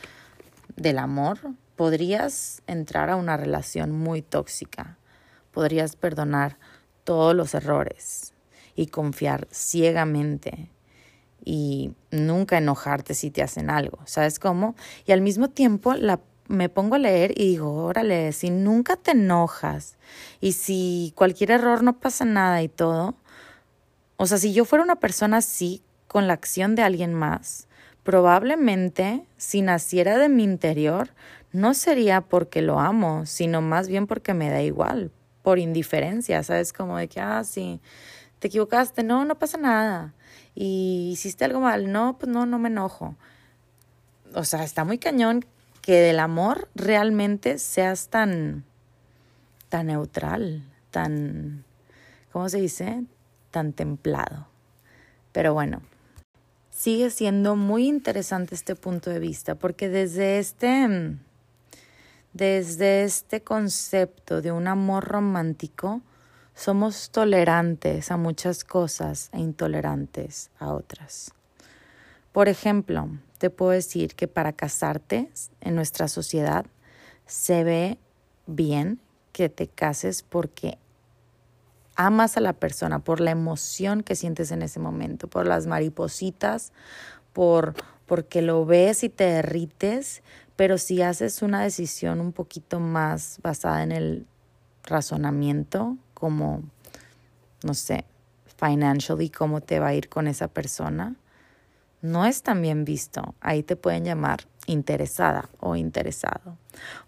del 0.74 0.98
amor, 0.98 1.38
podrías 1.76 2.62
entrar 2.66 3.11
a 3.11 3.16
una 3.16 3.37
relación 3.37 3.92
muy 3.92 4.22
tóxica. 4.22 4.96
Podrías 5.52 5.96
perdonar 5.96 6.57
todos 7.04 7.37
los 7.37 7.52
errores 7.52 8.33
y 8.74 8.87
confiar 8.87 9.46
ciegamente 9.50 10.70
y 11.44 11.92
nunca 12.11 12.57
enojarte 12.57 13.12
si 13.12 13.30
te 13.30 13.42
hacen 13.42 13.68
algo, 13.68 13.98
¿sabes 14.07 14.38
cómo? 14.38 14.74
Y 15.04 15.12
al 15.12 15.20
mismo 15.20 15.50
tiempo 15.50 15.92
la, 15.92 16.20
me 16.48 16.70
pongo 16.70 16.94
a 16.94 16.98
leer 16.98 17.33
y 17.38 17.48
digo, 17.48 17.85
órale, 17.85 18.33
si 18.33 18.48
nunca 18.48 18.96
te 18.96 19.11
enojas 19.11 19.98
y 20.40 20.52
si 20.52 21.12
cualquier 21.14 21.50
error 21.50 21.83
no 21.83 21.98
pasa 22.00 22.24
nada 22.24 22.62
y 22.62 22.68
todo, 22.70 23.14
o 24.16 24.27
sea, 24.27 24.38
si 24.38 24.53
yo 24.53 24.64
fuera 24.64 24.85
una 24.85 24.96
persona 24.96 25.38
así, 25.38 25.83
con 26.07 26.29
la 26.29 26.35
acción 26.35 26.77
de 26.77 26.83
alguien 26.83 27.12
más, 27.12 27.66
probablemente 28.05 29.27
si 29.37 29.62
naciera 29.62 30.18
de 30.18 30.29
mi 30.29 30.44
interior, 30.44 31.11
no 31.53 31.74
sería 31.74 32.20
porque 32.20 32.62
lo 32.62 32.79
amo, 32.79 33.27
sino 33.27 33.62
más 33.62 33.88
bien 33.88 34.07
porque 34.07 34.35
me 34.35 34.50
da 34.50 34.62
igual, 34.62 35.11
por 35.42 35.59
indiferencia, 35.59 36.42
¿sabes? 36.42 36.72
Como 36.72 36.98
de 36.98 37.09
que, 37.09 37.20
ah, 37.20 37.42
sí, 37.42 37.81
te 38.38 38.48
equivocaste, 38.48 39.03
no, 39.03 39.24
no 39.24 39.37
pasa 39.37 39.59
nada. 39.59 40.14
Y 40.55 41.11
hiciste 41.12 41.44
algo 41.44 41.61
mal, 41.61 41.90
no, 41.90 42.16
pues 42.18 42.31
no, 42.31 42.46
no 42.46 42.59
me 42.59 42.68
enojo. 42.68 43.16
O 44.35 44.44
sea, 44.44 44.62
está 44.64 44.85
muy 44.85 44.98
cañón 44.98 45.44
que 45.81 45.94
del 45.94 46.18
amor 46.18 46.68
realmente 46.74 47.59
seas 47.59 48.09
tan, 48.09 48.64
tan 49.68 49.88
neutral, 49.88 50.62
tan, 50.90 51.64
¿cómo 52.33 52.48
se 52.48 52.61
dice? 52.61 53.05
Tan 53.54 53.72
templado. 53.72 54.48
Pero 55.30 55.54
bueno, 55.54 55.80
sigue 56.70 57.08
siendo 57.10 57.54
muy 57.54 57.86
interesante 57.86 58.56
este 58.56 58.74
punto 58.74 59.10
de 59.10 59.20
vista 59.20 59.54
porque 59.54 59.88
desde 59.88 60.40
este 60.40 61.16
desde 62.32 63.04
este 63.04 63.42
concepto 63.44 64.42
de 64.42 64.50
un 64.50 64.66
amor 64.66 65.04
romántico 65.04 66.02
somos 66.56 67.10
tolerantes 67.10 68.10
a 68.10 68.16
muchas 68.16 68.64
cosas 68.64 69.30
e 69.32 69.38
intolerantes 69.38 70.50
a 70.58 70.74
otras. 70.74 71.32
Por 72.32 72.48
ejemplo, 72.48 73.08
te 73.38 73.50
puedo 73.50 73.70
decir 73.70 74.16
que 74.16 74.26
para 74.26 74.52
casarte 74.52 75.30
en 75.60 75.76
nuestra 75.76 76.08
sociedad 76.08 76.66
se 77.24 77.62
ve 77.62 77.98
bien 78.48 78.98
que 79.30 79.48
te 79.48 79.68
cases 79.68 80.24
porque 80.24 80.76
amas 81.96 82.37
a 82.37 82.40
la 82.40 82.52
persona 82.52 82.98
por 82.98 83.20
la 83.20 83.30
emoción 83.30 84.02
que 84.02 84.16
sientes 84.16 84.50
en 84.50 84.62
ese 84.62 84.80
momento, 84.80 85.28
por 85.28 85.46
las 85.46 85.66
maripositas, 85.66 86.72
por 87.33 87.74
porque 88.07 88.42
lo 88.42 88.66
ves 88.66 89.02
y 89.02 89.09
te 89.09 89.24
derrites, 89.24 90.22
pero 90.57 90.76
si 90.76 91.00
haces 91.00 91.40
una 91.40 91.62
decisión 91.62 92.20
un 92.20 92.33
poquito 92.33 92.78
más 92.78 93.38
basada 93.42 93.83
en 93.83 93.92
el 93.92 94.26
razonamiento, 94.85 95.96
como 96.12 96.62
no 97.64 97.74
sé, 97.74 98.04
financially 98.59 99.30
cómo 99.30 99.61
te 99.61 99.80
va 99.80 99.88
a 99.88 99.94
ir 99.94 100.09
con 100.09 100.28
esa 100.28 100.48
persona, 100.48 101.16
no 102.02 102.26
es 102.26 102.42
tan 102.42 102.61
bien 102.61 102.85
visto. 102.85 103.35
Ahí 103.40 103.62
te 103.62 103.76
pueden 103.76 104.04
llamar 104.04 104.40
interesada 104.66 105.48
o 105.59 105.74
interesado. 105.74 106.59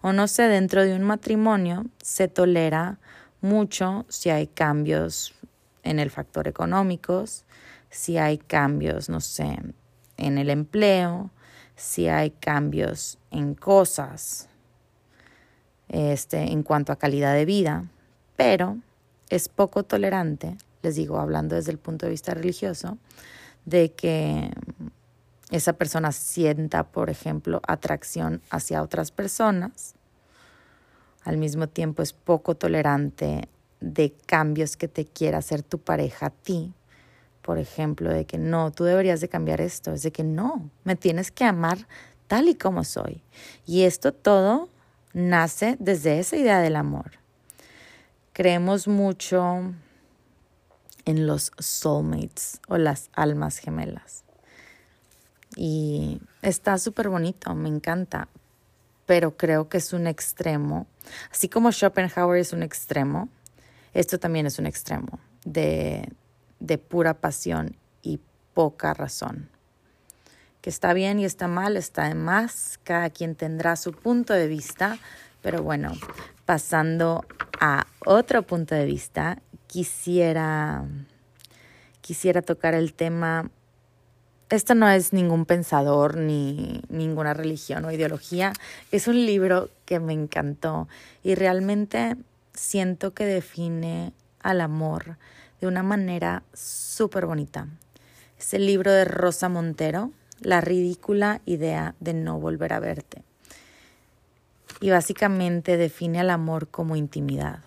O 0.01 0.11
no 0.11 0.27
sé, 0.27 0.43
dentro 0.43 0.83
de 0.83 0.95
un 0.95 1.03
matrimonio 1.03 1.85
se 2.01 2.27
tolera 2.27 2.97
mucho 3.47 4.05
si 4.09 4.29
hay 4.29 4.47
cambios 4.47 5.33
en 5.83 5.99
el 5.99 6.09
factor 6.09 6.47
económicos, 6.47 7.45
si 7.89 8.17
hay 8.17 8.37
cambios, 8.37 9.09
no 9.09 9.21
sé, 9.21 9.57
en 10.17 10.37
el 10.37 10.49
empleo, 10.49 11.31
si 11.75 12.07
hay 12.07 12.31
cambios 12.31 13.17
en 13.31 13.55
cosas, 13.55 14.49
este, 15.87 16.51
en 16.51 16.63
cuanto 16.63 16.91
a 16.91 16.97
calidad 16.97 17.33
de 17.33 17.45
vida, 17.45 17.85
pero 18.35 18.77
es 19.29 19.47
poco 19.47 19.83
tolerante, 19.83 20.57
les 20.81 20.95
digo, 20.95 21.19
hablando 21.19 21.55
desde 21.55 21.71
el 21.71 21.77
punto 21.77 22.05
de 22.05 22.11
vista 22.11 22.33
religioso, 22.33 22.97
de 23.65 23.91
que 23.91 24.51
esa 25.51 25.73
persona 25.73 26.11
sienta, 26.11 26.83
por 26.83 27.09
ejemplo, 27.09 27.61
atracción 27.67 28.41
hacia 28.49 28.81
otras 28.81 29.11
personas. 29.11 29.96
Al 31.27 31.35
mismo 31.35 31.67
tiempo 31.67 32.03
es 32.03 32.13
poco 32.13 32.55
tolerante 32.55 33.49
de 33.81 34.13
cambios 34.27 34.77
que 34.77 34.87
te 34.87 35.03
quiera 35.03 35.39
hacer 35.39 35.61
tu 35.61 35.77
pareja 35.77 36.27
a 36.27 36.29
ti. 36.29 36.73
Por 37.41 37.57
ejemplo, 37.57 38.09
de 38.09 38.25
que 38.25 38.37
no, 38.37 38.71
tú 38.71 38.85
deberías 38.85 39.19
de 39.19 39.27
cambiar 39.27 39.59
esto. 39.59 39.91
Es 39.91 40.03
de 40.03 40.13
que 40.13 40.23
no, 40.23 40.69
me 40.85 40.95
tienes 40.95 41.29
que 41.31 41.43
amar 41.43 41.79
tal 42.27 42.47
y 42.47 42.55
como 42.55 42.85
soy. 42.85 43.21
Y 43.65 43.81
esto 43.81 44.13
todo 44.13 44.69
nace 45.11 45.75
desde 45.81 46.17
esa 46.19 46.37
idea 46.37 46.61
del 46.61 46.77
amor. 46.77 47.19
Creemos 48.31 48.87
mucho 48.87 49.73
en 51.03 51.27
los 51.27 51.51
soulmates 51.59 52.61
o 52.69 52.77
las 52.77 53.09
almas 53.11 53.57
gemelas. 53.57 54.23
Y 55.57 56.21
está 56.41 56.77
súper 56.77 57.09
bonito, 57.09 57.53
me 57.53 57.67
encanta, 57.67 58.29
pero 59.07 59.35
creo 59.35 59.69
que 59.69 59.79
es 59.79 59.93
un 59.93 60.05
extremo. 60.05 60.85
Así 61.31 61.49
como 61.49 61.71
Schopenhauer 61.71 62.39
es 62.39 62.53
un 62.53 62.61
extremo, 62.61 63.29
esto 63.95 64.19
también 64.19 64.45
es 64.45 64.59
un 64.59 64.67
extremo 64.67 65.19
de, 65.43 66.07
de 66.59 66.77
pura 66.77 67.15
pasión 67.15 67.75
y 68.03 68.19
poca 68.53 68.93
razón. 68.93 69.49
Que 70.61 70.69
está 70.69 70.93
bien 70.93 71.19
y 71.19 71.25
está 71.25 71.47
mal, 71.47 71.77
está 71.77 72.07
de 72.07 72.15
más, 72.15 72.79
cada 72.83 73.09
quien 73.09 73.35
tendrá 73.35 73.75
su 73.77 73.93
punto 73.93 74.33
de 74.33 74.47
vista, 74.47 74.99
pero 75.41 75.63
bueno, 75.63 75.93
pasando 76.45 77.25
a 77.59 77.87
otro 78.05 78.43
punto 78.43 78.75
de 78.75 78.85
vista, 78.85 79.41
quisiera, 79.67 80.85
quisiera 82.01 82.41
tocar 82.41 82.73
el 82.73 82.93
tema. 82.93 83.49
Esto 84.49 84.75
no 84.75 84.87
es 84.89 85.11
ningún 85.11 85.45
pensador 85.45 86.15
ni 86.15 86.81
ninguna 86.87 87.33
religión 87.33 87.83
o 87.83 87.91
ideología. 87.91 88.53
Es 88.91 89.09
un 89.09 89.25
libro 89.25 89.69
que 89.85 89.99
me 89.99 90.13
encantó 90.13 90.87
y 91.21 91.35
realmente 91.35 92.15
siento 92.53 93.13
que 93.13 93.25
define 93.25 94.13
al 94.41 94.61
amor 94.61 95.17
de 95.59 95.67
una 95.67 95.83
manera 95.83 96.43
súper 96.53 97.25
bonita. 97.25 97.67
Es 98.39 98.53
el 98.53 98.65
libro 98.65 98.91
de 98.91 99.03
Rosa 99.03 99.49
Montero, 99.49 100.11
La 100.39 100.61
ridícula 100.61 101.41
idea 101.45 101.95
de 101.99 102.13
no 102.13 102.39
volver 102.39 102.71
a 102.71 102.79
verte. 102.79 103.23
Y 104.79 104.91
básicamente 104.91 105.75
define 105.75 106.19
al 106.19 106.29
amor 106.29 106.69
como 106.69 106.95
intimidad. 106.95 107.59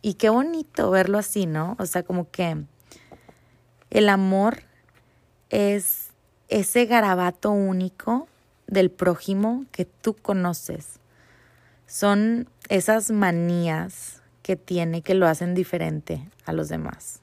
Y 0.00 0.14
qué 0.14 0.30
bonito 0.30 0.90
verlo 0.90 1.18
así, 1.18 1.46
¿no? 1.46 1.76
O 1.78 1.86
sea, 1.86 2.04
como 2.04 2.30
que 2.30 2.56
el 3.90 4.08
amor 4.08 4.62
es 5.50 6.05
ese 6.48 6.86
garabato 6.86 7.50
único 7.50 8.28
del 8.66 8.90
prójimo 8.90 9.64
que 9.72 9.84
tú 9.84 10.14
conoces. 10.14 11.00
Son 11.86 12.48
esas 12.68 13.10
manías 13.10 14.22
que 14.42 14.56
tiene 14.56 15.02
que 15.02 15.14
lo 15.14 15.26
hacen 15.26 15.54
diferente 15.54 16.28
a 16.44 16.52
los 16.52 16.68
demás. 16.68 17.20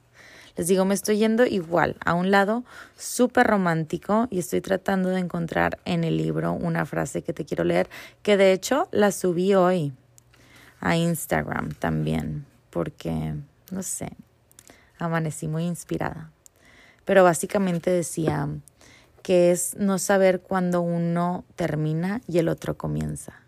Les 0.56 0.68
digo, 0.68 0.84
me 0.84 0.94
estoy 0.94 1.18
yendo 1.18 1.44
igual 1.44 1.96
a 2.04 2.14
un 2.14 2.30
lado 2.30 2.64
súper 2.96 3.46
romántico 3.46 4.28
y 4.30 4.38
estoy 4.38 4.60
tratando 4.60 5.08
de 5.08 5.18
encontrar 5.18 5.78
en 5.84 6.04
el 6.04 6.16
libro 6.16 6.52
una 6.52 6.86
frase 6.86 7.22
que 7.22 7.32
te 7.32 7.44
quiero 7.44 7.64
leer, 7.64 7.88
que 8.22 8.36
de 8.36 8.52
hecho 8.52 8.88
la 8.92 9.10
subí 9.10 9.54
hoy 9.54 9.92
a 10.80 10.96
Instagram 10.96 11.72
también 11.72 12.46
porque, 12.70 13.34
no 13.72 13.82
sé, 13.82 14.12
amanecí 14.98 15.48
muy 15.48 15.64
inspirada. 15.64 16.30
Pero 17.04 17.24
básicamente 17.24 17.90
decía 17.90 18.48
que 19.24 19.50
es 19.50 19.74
no 19.78 19.98
saber 19.98 20.42
cuándo 20.42 20.82
uno 20.82 21.46
termina 21.56 22.20
y 22.28 22.40
el 22.40 22.48
otro 22.50 22.76
comienza. 22.76 23.40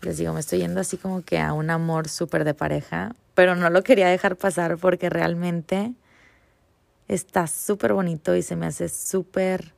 Les 0.00 0.16
digo, 0.16 0.32
me 0.32 0.40
estoy 0.40 0.60
yendo 0.60 0.80
así 0.80 0.96
como 0.96 1.20
que 1.20 1.38
a 1.38 1.52
un 1.52 1.68
amor 1.68 2.08
súper 2.08 2.44
de 2.44 2.54
pareja, 2.54 3.14
pero 3.34 3.56
no 3.56 3.68
lo 3.68 3.82
quería 3.82 4.08
dejar 4.08 4.36
pasar 4.36 4.78
porque 4.78 5.10
realmente 5.10 5.92
está 7.08 7.46
súper 7.46 7.92
bonito 7.92 8.34
y 8.34 8.40
se 8.40 8.56
me 8.56 8.64
hace 8.64 8.88
súper, 8.88 9.74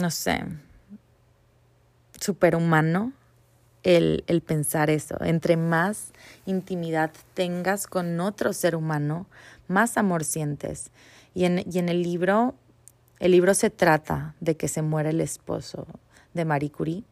no 0.00 0.12
sé, 0.12 0.44
súper 2.20 2.54
humano 2.54 3.12
el, 3.82 4.22
el, 4.28 4.40
pensar 4.40 4.88
eso. 4.88 5.16
Entre 5.20 5.56
más 5.56 6.12
intimidad 6.46 7.10
tengas 7.34 7.88
con 7.88 8.20
otro 8.20 8.52
ser 8.52 8.76
humano, 8.76 9.26
más 9.66 9.96
amor 9.96 10.22
sientes. 10.22 10.92
Y 11.34 11.44
en, 11.44 11.64
y 11.70 11.78
en 11.78 11.88
el 11.88 12.02
libro, 12.02 12.54
el 13.20 13.32
libro 13.32 13.54
se 13.54 13.70
trata 13.70 14.34
de 14.40 14.56
que 14.56 14.68
se 14.68 14.82
muere 14.82 15.10
el 15.10 15.20
esposo 15.20 15.86
de 16.34 16.44
Marie 16.44 16.70
Curie. 16.70 17.04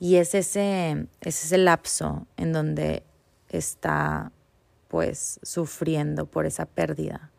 Y 0.00 0.16
es 0.16 0.34
ese, 0.34 1.06
es 1.20 1.44
ese 1.44 1.58
lapso 1.58 2.26
en 2.36 2.52
donde 2.52 3.02
está 3.48 4.32
pues 4.88 5.38
sufriendo 5.42 6.26
por 6.26 6.46
esa 6.46 6.66
pérdida. 6.66 7.30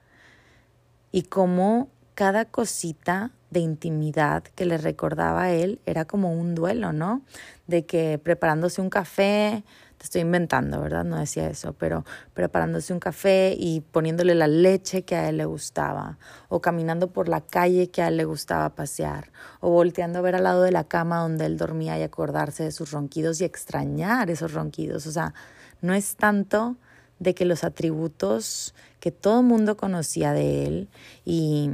Y 1.11 1.23
cómo 1.23 1.89
cada 2.13 2.45
cosita 2.45 3.31
de 3.49 3.61
intimidad 3.61 4.43
que 4.43 4.65
le 4.65 4.77
recordaba 4.77 5.43
a 5.43 5.51
él 5.51 5.79
era 5.85 6.05
como 6.05 6.33
un 6.33 6.53
duelo, 6.53 6.93
¿no? 6.93 7.23
De 7.65 7.85
que 7.85 8.19
preparándose 8.19 8.81
un 8.81 8.89
café, 8.89 9.63
te 9.99 10.05
estoy 10.05 10.21
inventando, 10.21 10.81
¿verdad? 10.81 11.05
No 11.05 11.19
decía 11.19 11.47
eso, 11.47 11.73
pero 11.73 12.03
preparándose 12.33 12.91
un 12.91 12.99
café 12.99 13.55
y 13.55 13.81
poniéndole 13.81 14.33
la 14.33 14.47
leche 14.47 15.03
que 15.03 15.15
a 15.15 15.29
él 15.29 15.37
le 15.37 15.45
gustaba, 15.45 16.17
o 16.47 16.59
caminando 16.59 17.11
por 17.11 17.29
la 17.29 17.41
calle 17.41 17.91
que 17.91 18.01
a 18.01 18.07
él 18.07 18.17
le 18.17 18.25
gustaba 18.25 18.73
pasear, 18.73 19.31
o 19.59 19.69
volteando 19.69 20.19
a 20.19 20.21
ver 20.23 20.35
al 20.35 20.43
lado 20.43 20.63
de 20.63 20.71
la 20.71 20.85
cama 20.85 21.19
donde 21.19 21.45
él 21.45 21.57
dormía 21.57 21.99
y 21.99 22.01
acordarse 22.01 22.63
de 22.63 22.71
sus 22.71 22.91
ronquidos 22.91 23.39
y 23.41 23.45
extrañar 23.45 24.31
esos 24.31 24.53
ronquidos. 24.53 25.05
O 25.05 25.11
sea, 25.11 25.35
no 25.81 25.93
es 25.93 26.15
tanto 26.15 26.77
de 27.19 27.35
que 27.35 27.45
los 27.45 27.63
atributos 27.63 28.73
que 28.99 29.11
todo 29.11 29.41
el 29.41 29.45
mundo 29.45 29.77
conocía 29.77 30.33
de 30.33 30.65
él 30.65 30.89
y 31.25 31.69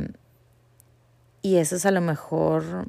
y 1.46 1.58
esas 1.58 1.86
a 1.86 1.92
lo 1.92 2.02
mejor 2.02 2.88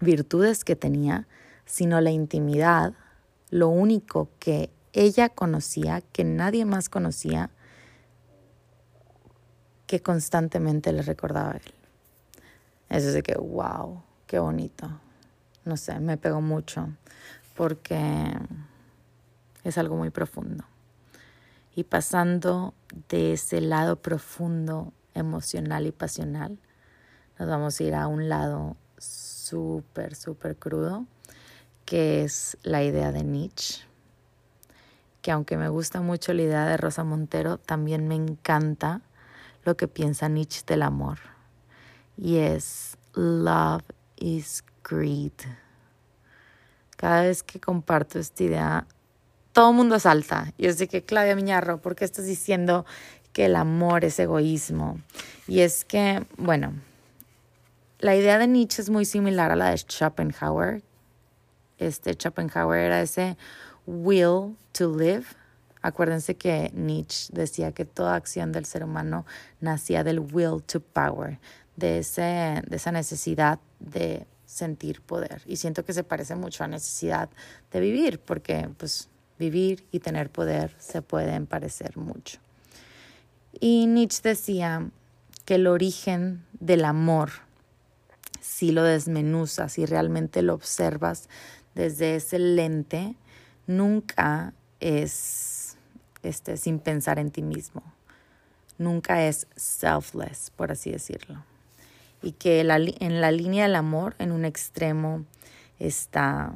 virtudes 0.00 0.64
que 0.64 0.74
tenía, 0.74 1.28
sino 1.66 2.00
la 2.00 2.10
intimidad, 2.10 2.94
lo 3.50 3.68
único 3.68 4.30
que 4.38 4.70
ella 4.92 5.28
conocía, 5.28 6.00
que 6.00 6.24
nadie 6.24 6.64
más 6.64 6.88
conocía, 6.88 7.50
que 9.86 10.00
constantemente 10.00 10.92
le 10.92 11.02
recordaba 11.02 11.52
a 11.52 11.56
él. 11.56 11.74
Eso 12.88 13.08
es 13.08 13.14
de 13.14 13.22
que, 13.22 13.34
wow, 13.34 14.02
qué 14.26 14.38
bonito. 14.38 14.88
No 15.64 15.76
sé, 15.76 15.98
me 16.00 16.16
pegó 16.16 16.40
mucho 16.40 16.88
porque 17.56 18.32
es 19.64 19.78
algo 19.78 19.96
muy 19.96 20.10
profundo. 20.10 20.64
Y 21.74 21.84
pasando 21.84 22.74
de 23.08 23.34
ese 23.34 23.60
lado 23.60 23.96
profundo, 23.96 24.92
emocional 25.14 25.86
y 25.86 25.92
pasional, 25.92 26.58
nos 27.38 27.48
vamos 27.48 27.78
a 27.78 27.84
ir 27.84 27.94
a 27.94 28.06
un 28.06 28.28
lado 28.28 28.76
súper, 28.98 30.14
súper 30.14 30.56
crudo, 30.56 31.06
que 31.90 32.22
es 32.22 32.56
la 32.62 32.84
idea 32.84 33.10
de 33.10 33.24
Nietzsche. 33.24 33.82
Que 35.22 35.32
aunque 35.32 35.56
me 35.56 35.68
gusta 35.68 36.00
mucho 36.00 36.32
la 36.32 36.42
idea 36.42 36.64
de 36.66 36.76
Rosa 36.76 37.02
Montero, 37.02 37.58
también 37.58 38.06
me 38.06 38.14
encanta 38.14 39.00
lo 39.64 39.76
que 39.76 39.88
piensa 39.88 40.28
Nietzsche 40.28 40.62
del 40.64 40.82
amor. 40.82 41.18
Y 42.16 42.36
es 42.36 42.96
love 43.14 43.82
is 44.18 44.62
greed. 44.88 45.32
Cada 46.96 47.22
vez 47.22 47.42
que 47.42 47.58
comparto 47.58 48.20
esta 48.20 48.44
idea, 48.44 48.86
todo 49.52 49.70
el 49.70 49.76
mundo 49.76 49.98
salta. 49.98 50.52
Y 50.56 50.66
es 50.66 50.78
de 50.78 50.86
que, 50.86 51.02
Claudia 51.02 51.34
Miñarro, 51.34 51.82
¿por 51.82 51.96
qué 51.96 52.04
estás 52.04 52.26
diciendo 52.26 52.86
que 53.32 53.46
el 53.46 53.56
amor 53.56 54.04
es 54.04 54.16
egoísmo? 54.20 55.00
Y 55.48 55.62
es 55.62 55.84
que, 55.84 56.24
bueno, 56.38 56.72
la 57.98 58.14
idea 58.14 58.38
de 58.38 58.46
Nietzsche 58.46 58.80
es 58.80 58.90
muy 58.90 59.04
similar 59.04 59.50
a 59.50 59.56
la 59.56 59.70
de 59.70 59.78
Schopenhauer. 59.78 60.84
Este 61.80 62.14
Schopenhauer 62.14 62.78
era 62.78 63.00
ese 63.00 63.36
will 63.86 64.56
to 64.72 64.96
live. 64.96 65.24
Acuérdense 65.82 66.36
que 66.36 66.70
Nietzsche 66.74 67.32
decía 67.32 67.72
que 67.72 67.86
toda 67.86 68.14
acción 68.14 68.52
del 68.52 68.66
ser 68.66 68.84
humano 68.84 69.24
nacía 69.60 70.04
del 70.04 70.20
will 70.20 70.62
to 70.62 70.80
power, 70.80 71.40
de, 71.76 71.98
ese, 71.98 72.62
de 72.66 72.76
esa 72.76 72.92
necesidad 72.92 73.58
de 73.78 74.26
sentir 74.44 75.00
poder. 75.00 75.42
Y 75.46 75.56
siento 75.56 75.84
que 75.84 75.94
se 75.94 76.04
parece 76.04 76.34
mucho 76.34 76.64
a 76.64 76.68
necesidad 76.68 77.30
de 77.72 77.80
vivir, 77.80 78.20
porque 78.20 78.68
pues 78.76 79.08
vivir 79.38 79.86
y 79.90 80.00
tener 80.00 80.28
poder 80.28 80.76
se 80.78 81.00
pueden 81.00 81.46
parecer 81.46 81.96
mucho. 81.96 82.40
Y 83.58 83.86
Nietzsche 83.86 84.28
decía 84.28 84.90
que 85.46 85.54
el 85.54 85.66
origen 85.66 86.44
del 86.60 86.84
amor 86.84 87.30
si 88.40 88.72
lo 88.72 88.82
desmenuzas 88.82 89.78
y 89.78 89.86
realmente 89.86 90.42
lo 90.42 90.54
observas 90.54 91.28
desde 91.74 92.16
ese 92.16 92.38
lente, 92.38 93.14
nunca 93.66 94.52
es 94.80 95.76
este, 96.22 96.56
sin 96.56 96.78
pensar 96.78 97.18
en 97.18 97.30
ti 97.30 97.42
mismo. 97.42 97.82
nunca 98.78 99.26
es 99.26 99.46
selfless, 99.56 100.50
por 100.56 100.72
así 100.72 100.90
decirlo. 100.90 101.44
Y 102.22 102.32
que 102.32 102.60
en 102.60 103.20
la 103.20 103.30
línea 103.30 103.64
del 103.64 103.76
amor, 103.76 104.14
en 104.18 104.32
un 104.32 104.46
extremo 104.46 105.26
está 105.78 106.54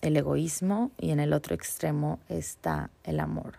el 0.00 0.16
egoísmo 0.16 0.92
y 0.98 1.10
en 1.10 1.18
el 1.18 1.32
otro 1.32 1.54
extremo 1.54 2.20
está 2.28 2.90
el 3.02 3.18
amor. 3.18 3.58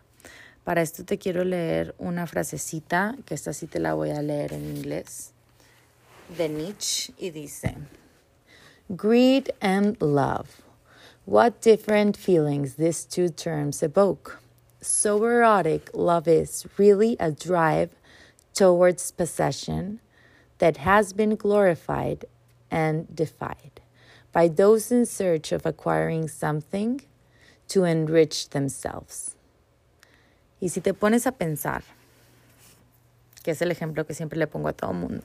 Para 0.63 0.81
esto 0.81 1.03
te 1.05 1.17
quiero 1.17 1.43
leer 1.43 1.95
una 1.97 2.27
frasecita, 2.27 3.15
que 3.25 3.33
esta 3.33 3.53
sí 3.53 3.67
te 3.67 3.79
la 3.79 3.93
voy 3.93 4.11
a 4.11 4.21
leer 4.21 4.53
en 4.53 4.75
inglés, 4.75 5.33
de 6.37 6.49
Nietzsche, 6.49 7.13
y 7.17 7.31
dice, 7.31 7.75
Greed 8.89 9.49
and 9.61 9.97
love. 10.01 10.66
What 11.27 11.59
different 11.59 12.15
feelings 12.15 12.75
these 12.75 13.03
two 13.03 13.27
terms 13.27 13.83
evoke. 13.83 14.39
So 14.79 15.21
erotic 15.25 15.89
love 15.93 16.25
is 16.25 16.65
really 16.77 17.17
a 17.19 17.33
drive 17.33 17.89
towards 18.53 19.11
possession 19.11 19.99
that 20.59 20.77
has 20.77 21.11
been 21.11 21.35
glorified 21.35 22.23
and 22.71 23.13
defied 23.13 23.81
by 24.31 24.47
those 24.47 24.89
in 24.89 25.05
search 25.05 25.51
of 25.51 25.65
acquiring 25.65 26.29
something 26.29 27.01
to 27.67 27.83
enrich 27.83 28.51
themselves. 28.51 29.35
Y 30.61 30.69
si 30.69 30.79
te 30.79 30.93
pones 30.93 31.25
a 31.25 31.33
pensar, 31.33 31.83
que 33.43 33.51
es 33.51 33.61
el 33.61 33.71
ejemplo 33.71 34.07
que 34.07 34.15
siempre 34.15 34.39
le 34.39 34.47
pongo 34.47 34.69
a 34.69 34.73
todo 34.73 34.93
mundo, 34.93 35.23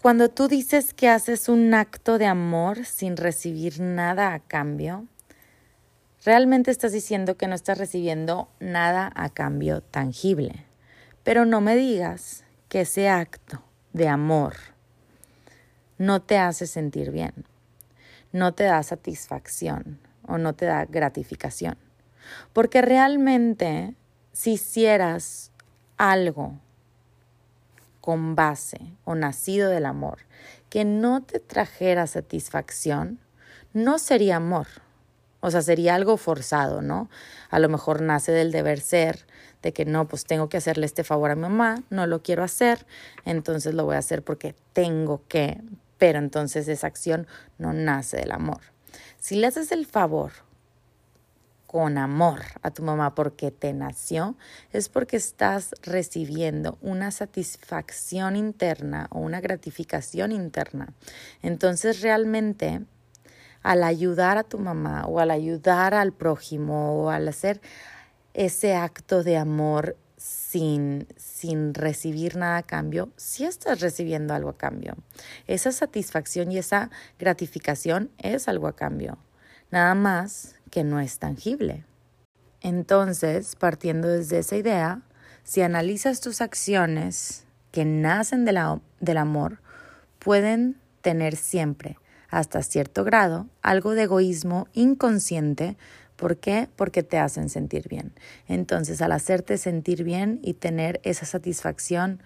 cuando 0.00 0.28
tú 0.28 0.46
dices 0.46 0.94
que 0.94 1.08
haces 1.08 1.48
un 1.48 1.74
acto 1.74 2.18
de 2.18 2.26
amor 2.26 2.84
sin 2.84 3.16
recibir 3.16 3.80
nada 3.80 4.32
a 4.32 4.38
cambio, 4.38 5.06
realmente 6.24 6.70
estás 6.70 6.92
diciendo 6.92 7.36
que 7.36 7.48
no 7.48 7.56
estás 7.56 7.78
recibiendo 7.78 8.48
nada 8.60 9.10
a 9.16 9.28
cambio 9.28 9.80
tangible. 9.80 10.64
Pero 11.24 11.44
no 11.44 11.60
me 11.60 11.74
digas 11.74 12.44
que 12.68 12.82
ese 12.82 13.08
acto 13.08 13.60
de 13.92 14.08
amor 14.08 14.54
no 15.98 16.22
te 16.22 16.38
hace 16.38 16.68
sentir 16.68 17.10
bien, 17.10 17.34
no 18.30 18.52
te 18.54 18.64
da 18.64 18.82
satisfacción 18.84 19.98
o 20.26 20.38
no 20.38 20.52
te 20.54 20.66
da 20.66 20.84
gratificación. 20.84 21.76
Porque 22.52 22.82
realmente 22.82 23.96
si 24.32 24.52
hicieras 24.52 25.50
algo 25.96 26.60
con 28.00 28.34
base 28.34 28.94
o 29.04 29.14
nacido 29.14 29.70
del 29.70 29.86
amor 29.86 30.18
que 30.68 30.84
no 30.84 31.22
te 31.22 31.40
trajera 31.40 32.06
satisfacción, 32.06 33.18
no 33.72 33.98
sería 33.98 34.36
amor. 34.36 34.66
O 35.40 35.50
sea, 35.50 35.62
sería 35.62 35.94
algo 35.94 36.16
forzado, 36.16 36.82
¿no? 36.82 37.08
A 37.48 37.58
lo 37.58 37.68
mejor 37.68 38.02
nace 38.02 38.32
del 38.32 38.50
deber 38.50 38.80
ser, 38.80 39.26
de 39.62 39.72
que 39.72 39.84
no, 39.84 40.08
pues 40.08 40.24
tengo 40.24 40.48
que 40.48 40.56
hacerle 40.56 40.86
este 40.86 41.04
favor 41.04 41.30
a 41.30 41.36
mi 41.36 41.42
mamá, 41.42 41.82
no 41.90 42.06
lo 42.06 42.22
quiero 42.22 42.42
hacer, 42.42 42.86
entonces 43.24 43.74
lo 43.74 43.84
voy 43.84 43.96
a 43.96 44.00
hacer 44.00 44.22
porque 44.22 44.54
tengo 44.72 45.22
que, 45.28 45.60
pero 45.96 46.18
entonces 46.18 46.66
esa 46.68 46.86
acción 46.86 47.26
no 47.56 47.72
nace 47.72 48.16
del 48.16 48.32
amor. 48.32 48.60
Si 49.18 49.36
le 49.36 49.46
haces 49.46 49.72
el 49.72 49.86
favor 49.86 50.32
con 51.68 51.98
amor 51.98 52.40
a 52.62 52.70
tu 52.70 52.82
mamá 52.82 53.14
porque 53.14 53.50
te 53.50 53.74
nació, 53.74 54.36
es 54.72 54.88
porque 54.88 55.18
estás 55.18 55.74
recibiendo 55.82 56.78
una 56.80 57.10
satisfacción 57.10 58.36
interna 58.36 59.06
o 59.10 59.18
una 59.20 59.42
gratificación 59.42 60.32
interna. 60.32 60.94
Entonces 61.42 62.00
realmente 62.00 62.80
al 63.62 63.84
ayudar 63.84 64.38
a 64.38 64.44
tu 64.44 64.58
mamá 64.58 65.04
o 65.06 65.20
al 65.20 65.30
ayudar 65.30 65.92
al 65.92 66.14
prójimo 66.14 67.04
o 67.04 67.10
al 67.10 67.28
hacer 67.28 67.60
ese 68.32 68.74
acto 68.74 69.22
de 69.22 69.36
amor 69.36 69.98
sin, 70.16 71.06
sin 71.18 71.74
recibir 71.74 72.36
nada 72.36 72.56
a 72.56 72.62
cambio, 72.62 73.10
sí 73.16 73.44
estás 73.44 73.80
recibiendo 73.80 74.32
algo 74.32 74.48
a 74.48 74.56
cambio. 74.56 74.96
Esa 75.46 75.70
satisfacción 75.70 76.50
y 76.50 76.56
esa 76.56 76.90
gratificación 77.18 78.10
es 78.16 78.48
algo 78.48 78.68
a 78.68 78.74
cambio. 78.74 79.18
Nada 79.70 79.94
más 79.94 80.54
que 80.70 80.84
no 80.84 81.00
es 81.00 81.18
tangible. 81.18 81.84
Entonces, 82.60 83.56
partiendo 83.56 84.08
desde 84.08 84.38
esa 84.38 84.56
idea, 84.56 85.02
si 85.44 85.62
analizas 85.62 86.20
tus 86.20 86.40
acciones 86.40 87.44
que 87.70 87.84
nacen 87.84 88.44
del 88.44 89.16
amor, 89.16 89.60
pueden 90.18 90.76
tener 91.00 91.36
siempre, 91.36 91.98
hasta 92.28 92.62
cierto 92.62 93.04
grado, 93.04 93.46
algo 93.62 93.94
de 93.94 94.02
egoísmo 94.02 94.68
inconsciente. 94.74 95.76
¿Por 96.16 96.38
qué? 96.38 96.68
Porque 96.74 97.02
te 97.02 97.18
hacen 97.18 97.48
sentir 97.48 97.88
bien. 97.88 98.12
Entonces, 98.48 99.00
al 99.00 99.12
hacerte 99.12 99.56
sentir 99.56 100.02
bien 100.02 100.40
y 100.42 100.54
tener 100.54 101.00
esa 101.04 101.26
satisfacción, 101.26 102.20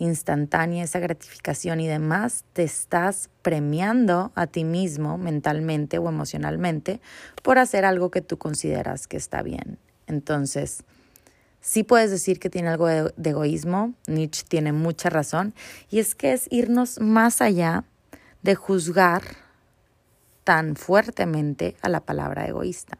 instantánea, 0.00 0.82
esa 0.82 0.98
gratificación 0.98 1.78
y 1.80 1.86
demás, 1.86 2.44
te 2.54 2.62
estás 2.62 3.28
premiando 3.42 4.32
a 4.34 4.46
ti 4.46 4.64
mismo 4.64 5.18
mentalmente 5.18 5.98
o 5.98 6.08
emocionalmente 6.08 7.00
por 7.42 7.58
hacer 7.58 7.84
algo 7.84 8.10
que 8.10 8.22
tú 8.22 8.38
consideras 8.38 9.06
que 9.06 9.18
está 9.18 9.42
bien. 9.42 9.78
Entonces, 10.06 10.84
sí 11.60 11.84
puedes 11.84 12.10
decir 12.10 12.40
que 12.40 12.48
tiene 12.48 12.70
algo 12.70 12.86
de, 12.86 13.12
egoísmo, 13.22 13.92
Nietzsche 14.06 14.44
tiene 14.48 14.72
mucha 14.72 15.10
razón, 15.10 15.54
y 15.90 15.98
es 15.98 16.14
que 16.14 16.32
es 16.32 16.46
irnos 16.50 16.98
más 16.98 17.42
allá 17.42 17.84
de 18.42 18.54
juzgar 18.54 19.22
tan 20.44 20.76
fuertemente 20.76 21.76
a 21.82 21.90
la 21.90 22.00
palabra 22.00 22.48
egoísta. 22.48 22.96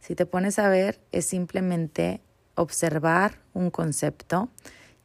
Si 0.00 0.14
te 0.14 0.26
pones 0.26 0.58
a 0.58 0.68
ver, 0.68 1.00
es 1.10 1.24
simplemente 1.24 2.20
observar 2.54 3.38
un 3.54 3.70
concepto 3.70 4.50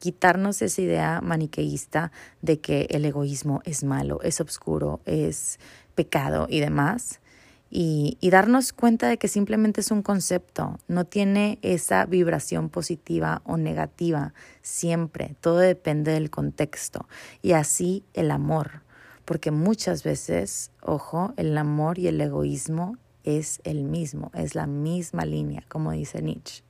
quitarnos 0.04 0.62
esa 0.62 0.82
idea 0.82 1.22
maniqueísta 1.22 2.12
de 2.42 2.60
que 2.60 2.88
el 2.90 3.06
egoísmo 3.06 3.62
es 3.64 3.86
malo, 3.86 4.20
es 4.22 4.42
oscuro, 4.42 5.00
es 5.06 5.62
pecado 5.96 6.46
y 6.50 6.60
demás. 6.60 7.22
Y, 7.70 8.18
darnos 8.30 8.74
cuenta 8.74 9.08
de 9.08 9.18
que 9.18 9.30
simplemente 9.30 9.80
es 9.80 9.92
un 9.92 10.02
concepto, 10.02 10.78
no 10.90 11.06
tiene 11.06 11.58
esa 11.62 12.06
vibración 12.06 12.68
positiva 12.68 13.42
o 13.46 13.56
negativa 13.56 14.34
siempre, 14.62 15.38
todo 15.40 15.60
depende 15.60 16.12
del 16.12 16.30
contexto. 16.30 17.08
Y 17.42 17.54
así 17.54 18.04
el 18.14 18.30
amor, 18.30 18.82
porque 19.24 19.52
muchas 19.52 20.04
veces, 20.04 20.72
ojo, 20.82 21.34
el 21.38 21.58
amor 21.58 21.98
y 21.98 22.10
el 22.10 22.20
egoísmo 22.20 22.98
es 23.24 23.62
el 23.64 23.86
mismo, 23.86 24.32
es 24.34 24.54
la 24.54 24.68
misma 24.68 25.24
línea, 25.24 25.64
como 25.70 25.94
dice 25.94 26.22
Nietzsche. 26.22 26.62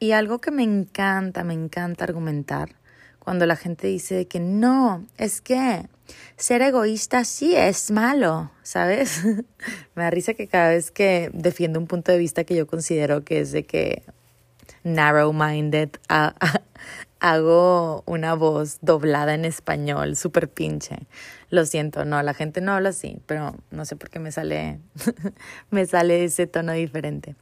Y 0.00 0.12
algo 0.12 0.40
que 0.40 0.50
me 0.50 0.62
encanta, 0.62 1.44
me 1.44 1.54
encanta 1.54 2.04
argumentar 2.04 2.76
cuando 3.28 3.44
la 3.44 3.56
gente 3.56 3.88
dice 3.88 4.26
que 4.26 4.40
no, 4.40 5.04
es 5.18 5.42
que 5.42 5.86
ser 6.38 6.62
egoísta 6.62 7.24
sí 7.24 7.54
es 7.54 7.90
malo, 7.90 8.50
¿sabes? 8.62 9.22
me 9.94 10.02
da 10.02 10.10
risa 10.10 10.32
que 10.32 10.46
cada 10.46 10.70
vez 10.70 10.90
que 10.90 11.30
defiendo 11.34 11.78
un 11.78 11.86
punto 11.86 12.10
de 12.10 12.16
vista 12.16 12.44
que 12.44 12.56
yo 12.56 12.66
considero 12.66 13.24
que 13.24 13.40
es 13.40 13.52
de 13.52 13.64
que 13.64 14.02
narrow-minded, 14.82 15.90
hago 17.20 18.02
una 18.06 18.32
voz 18.32 18.78
doblada 18.80 19.34
en 19.34 19.44
español, 19.44 20.16
súper 20.16 20.48
pinche. 20.48 20.96
Lo 21.50 21.66
siento, 21.66 22.06
no, 22.06 22.22
la 22.22 22.32
gente 22.32 22.62
no 22.62 22.72
habla 22.72 22.88
así, 22.90 23.18
pero 23.26 23.56
no 23.70 23.84
sé 23.84 23.96
por 23.96 24.08
qué 24.08 24.20
me 24.20 24.32
sale, 24.32 24.78
me 25.70 25.84
sale 25.84 26.24
ese 26.24 26.46
tono 26.46 26.72
diferente. 26.72 27.34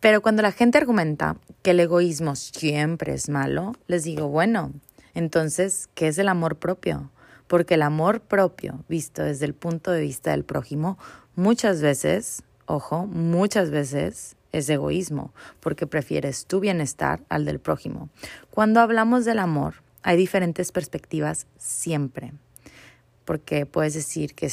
Pero 0.00 0.22
cuando 0.22 0.42
la 0.42 0.52
gente 0.52 0.78
argumenta 0.78 1.36
que 1.62 1.72
el 1.72 1.80
egoísmo 1.80 2.34
siempre 2.36 3.12
es 3.12 3.28
malo, 3.28 3.74
les 3.86 4.04
digo, 4.04 4.28
bueno, 4.28 4.72
entonces, 5.14 5.88
¿qué 5.94 6.08
es 6.08 6.18
el 6.18 6.28
amor 6.28 6.56
propio? 6.56 7.10
Porque 7.46 7.74
el 7.74 7.82
amor 7.82 8.20
propio, 8.20 8.84
visto 8.88 9.22
desde 9.22 9.44
el 9.46 9.54
punto 9.54 9.90
de 9.90 10.00
vista 10.00 10.30
del 10.30 10.44
prójimo, 10.44 10.98
muchas 11.36 11.82
veces, 11.82 12.42
ojo, 12.66 13.06
muchas 13.06 13.70
veces 13.70 14.36
es 14.52 14.68
egoísmo, 14.68 15.32
porque 15.60 15.86
prefieres 15.86 16.46
tu 16.46 16.60
bienestar 16.60 17.20
al 17.28 17.44
del 17.44 17.60
prójimo. 17.60 18.08
Cuando 18.50 18.80
hablamos 18.80 19.24
del 19.24 19.38
amor, 19.38 19.74
hay 20.02 20.16
diferentes 20.16 20.72
perspectivas 20.72 21.46
siempre, 21.58 22.32
porque 23.24 23.66
puedes 23.66 23.94
decir 23.94 24.34
que 24.34 24.50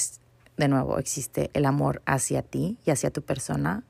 de 0.57 0.67
nuevo, 0.67 0.97
existe 0.97 1.51
el 1.53 1.65
amor 1.65 2.01
hacia 2.05 2.41
ti 2.41 2.77
y 2.83 2.91
hacia 2.91 3.11
tu 3.11 3.21
persona, 3.21 3.83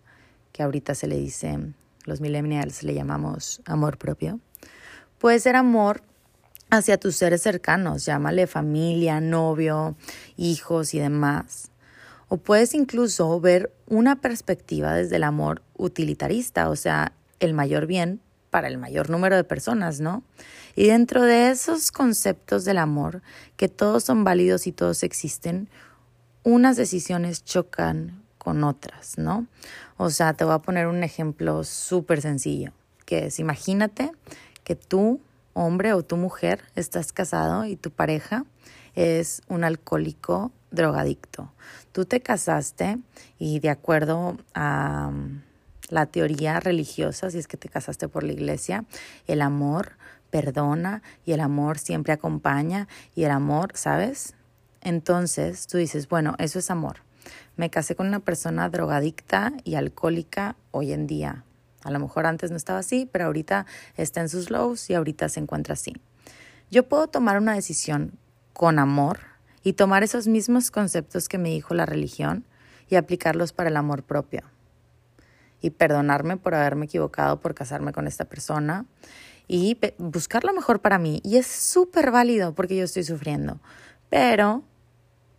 que 0.57 0.63
ahorita 0.63 0.95
se 0.95 1.05
le 1.05 1.19
dice, 1.19 1.59
los 2.05 2.19
millennials 2.19 2.81
le 2.81 2.95
llamamos 2.95 3.61
amor 3.65 3.99
propio. 3.99 4.39
Puede 5.19 5.39
ser 5.39 5.55
amor 5.55 6.01
hacia 6.71 6.97
tus 6.97 7.15
seres 7.15 7.43
cercanos, 7.43 8.05
llámale 8.05 8.47
familia, 8.47 9.21
novio, 9.21 9.95
hijos 10.35 10.95
y 10.95 10.99
demás. 10.99 11.69
O 12.27 12.37
puedes 12.37 12.73
incluso 12.73 13.39
ver 13.39 13.71
una 13.85 14.19
perspectiva 14.19 14.95
desde 14.95 15.17
el 15.17 15.25
amor 15.25 15.61
utilitarista, 15.75 16.71
o 16.71 16.75
sea, 16.75 17.11
el 17.39 17.53
mayor 17.53 17.85
bien 17.85 18.19
para 18.49 18.67
el 18.67 18.79
mayor 18.79 19.11
número 19.11 19.35
de 19.35 19.43
personas, 19.43 19.99
¿no? 19.99 20.23
Y 20.75 20.87
dentro 20.87 21.21
de 21.21 21.51
esos 21.51 21.91
conceptos 21.91 22.65
del 22.65 22.79
amor, 22.79 23.21
que 23.57 23.67
todos 23.67 24.05
son 24.05 24.23
válidos 24.23 24.65
y 24.65 24.71
todos 24.71 25.03
existen, 25.03 25.69
unas 26.41 26.77
decisiones 26.77 27.45
chocan 27.45 28.23
con 28.39 28.63
otras, 28.63 29.19
¿no? 29.19 29.45
O 29.97 30.09
sea, 30.09 30.33
te 30.33 30.43
voy 30.43 30.53
a 30.53 30.59
poner 30.59 30.87
un 30.87 31.03
ejemplo 31.03 31.63
súper 31.63 32.21
sencillo, 32.21 32.71
que 33.05 33.25
es, 33.25 33.39
imagínate 33.39 34.11
que 34.63 34.75
tú 34.75 35.19
hombre 35.53 35.93
o 35.93 36.03
tu 36.03 36.17
mujer 36.17 36.63
estás 36.75 37.11
casado 37.11 37.65
y 37.65 37.75
tu 37.75 37.89
pareja 37.89 38.45
es 38.93 39.41
un 39.47 39.63
alcohólico 39.63 40.51
drogadicto. 40.71 41.51
Tú 41.91 42.05
te 42.05 42.21
casaste 42.21 42.99
y 43.39 43.59
de 43.59 43.69
acuerdo 43.69 44.37
a 44.53 45.09
um, 45.09 45.41
la 45.89 46.05
teoría 46.05 46.59
religiosa, 46.59 47.31
si 47.31 47.39
es 47.39 47.47
que 47.47 47.57
te 47.57 47.69
casaste 47.69 48.07
por 48.07 48.23
la 48.23 48.33
iglesia, 48.33 48.85
el 49.25 49.41
amor 49.41 49.97
perdona 50.29 51.01
y 51.25 51.31
el 51.31 51.39
amor 51.39 51.79
siempre 51.79 52.13
acompaña 52.13 52.87
y 53.15 53.23
el 53.23 53.31
amor, 53.31 53.71
¿sabes? 53.75 54.35
Entonces 54.81 55.65
tú 55.67 55.77
dices, 55.77 56.07
bueno, 56.07 56.35
eso 56.37 56.59
es 56.59 56.69
amor. 56.69 57.06
Me 57.55 57.69
casé 57.69 57.95
con 57.95 58.07
una 58.07 58.19
persona 58.19 58.69
drogadicta 58.69 59.53
y 59.63 59.75
alcohólica 59.75 60.55
hoy 60.71 60.93
en 60.93 61.07
día. 61.07 61.43
A 61.83 61.91
lo 61.91 61.99
mejor 61.99 62.25
antes 62.25 62.51
no 62.51 62.57
estaba 62.57 62.79
así, 62.79 63.07
pero 63.11 63.25
ahorita 63.25 63.65
está 63.95 64.21
en 64.21 64.29
sus 64.29 64.49
lows 64.49 64.89
y 64.89 64.93
ahorita 64.93 65.29
se 65.29 65.39
encuentra 65.39 65.73
así. 65.73 65.93
Yo 66.69 66.87
puedo 66.87 67.07
tomar 67.07 67.37
una 67.37 67.53
decisión 67.53 68.17
con 68.53 68.79
amor 68.79 69.19
y 69.63 69.73
tomar 69.73 70.03
esos 70.03 70.27
mismos 70.27 70.71
conceptos 70.71 71.29
que 71.29 71.37
me 71.37 71.49
dijo 71.49 71.73
la 71.73 71.85
religión 71.85 72.45
y 72.89 72.95
aplicarlos 72.95 73.53
para 73.53 73.69
el 73.69 73.77
amor 73.77 74.03
propio. 74.03 74.41
Y 75.61 75.71
perdonarme 75.71 76.37
por 76.37 76.55
haberme 76.55 76.85
equivocado 76.85 77.39
por 77.39 77.53
casarme 77.53 77.93
con 77.93 78.07
esta 78.07 78.25
persona 78.25 78.85
y 79.47 79.77
buscar 79.97 80.43
lo 80.43 80.53
mejor 80.53 80.81
para 80.81 80.99
mí. 80.99 81.21
Y 81.23 81.37
es 81.37 81.47
súper 81.47 82.11
válido 82.11 82.53
porque 82.53 82.75
yo 82.75 82.83
estoy 82.83 83.03
sufriendo. 83.03 83.59
Pero 84.09 84.63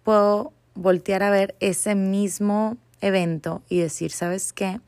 puedo 0.02 0.52
voltear 0.78 1.24
a 1.24 1.30
ver 1.30 1.56
ese 1.58 1.96
mismo 1.96 2.76
evento 3.00 3.62
y 3.68 3.80
decir, 3.80 4.12
¿sabes 4.12 4.52
qué? 4.52 4.80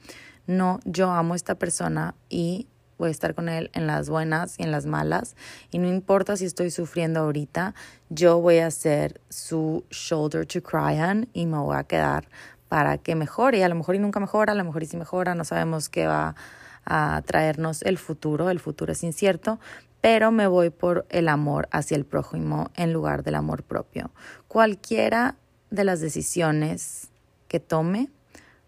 No, 0.47 0.78
yo 0.84 1.11
amo 1.11 1.34
a 1.34 1.36
esta 1.36 1.57
persona 1.57 2.14
y 2.28 2.68
voy 2.97 3.09
a 3.09 3.11
estar 3.11 3.34
con 3.34 3.49
él 3.49 3.70
en 3.74 3.88
las 3.88 4.09
buenas 4.09 4.55
y 4.59 4.62
en 4.62 4.70
las 4.70 4.86
malas. 4.86 5.34
Y 5.72 5.78
no 5.78 5.88
importa 5.88 6.36
si 6.36 6.45
estoy 6.45 6.70
sufriendo 6.70 7.20
ahorita, 7.20 7.74
yo 8.09 8.41
voy 8.41 8.59
a 8.59 8.70
ser 8.70 9.20
su 9.30 9.84
shoulder 9.91 10.47
to 10.47 10.62
cry 10.62 11.01
on 11.01 11.28
y 11.32 11.47
me 11.47 11.59
voy 11.59 11.76
a 11.76 11.84
quedar 11.84 12.28
para 12.68 12.99
que 12.99 13.16
mejore. 13.16 13.59
Y 13.59 13.62
a 13.62 13.68
lo 13.68 13.74
mejor 13.74 13.97
y 13.97 13.99
nunca 13.99 14.20
mejora, 14.20 14.53
a 14.53 14.57
lo 14.57 14.64
mejor 14.64 14.84
y 14.84 14.86
si 14.86 14.97
mejora, 14.97 15.34
no 15.34 15.45
sabemos 15.45 15.88
qué 15.88 16.07
va 16.07 16.36
a 16.84 17.20
traernos 17.26 17.82
el 17.82 17.99
futuro. 17.99 18.49
El 18.49 18.61
futuro 18.61 18.93
es 18.93 19.03
incierto, 19.03 19.59
pero 20.01 20.30
me 20.30 20.47
voy 20.47 20.70
por 20.70 21.05
el 21.09 21.28
amor 21.28 21.68
hacia 21.72 21.97
el 21.97 22.05
prójimo 22.05 22.70
en 22.76 22.93
lugar 22.93 23.24
del 23.24 23.34
amor 23.34 23.64
propio. 23.64 24.12
Cualquiera 24.47 25.36
de 25.71 25.85
las 25.85 26.01
decisiones 26.01 27.09
que 27.49 27.61
tome, 27.61 28.09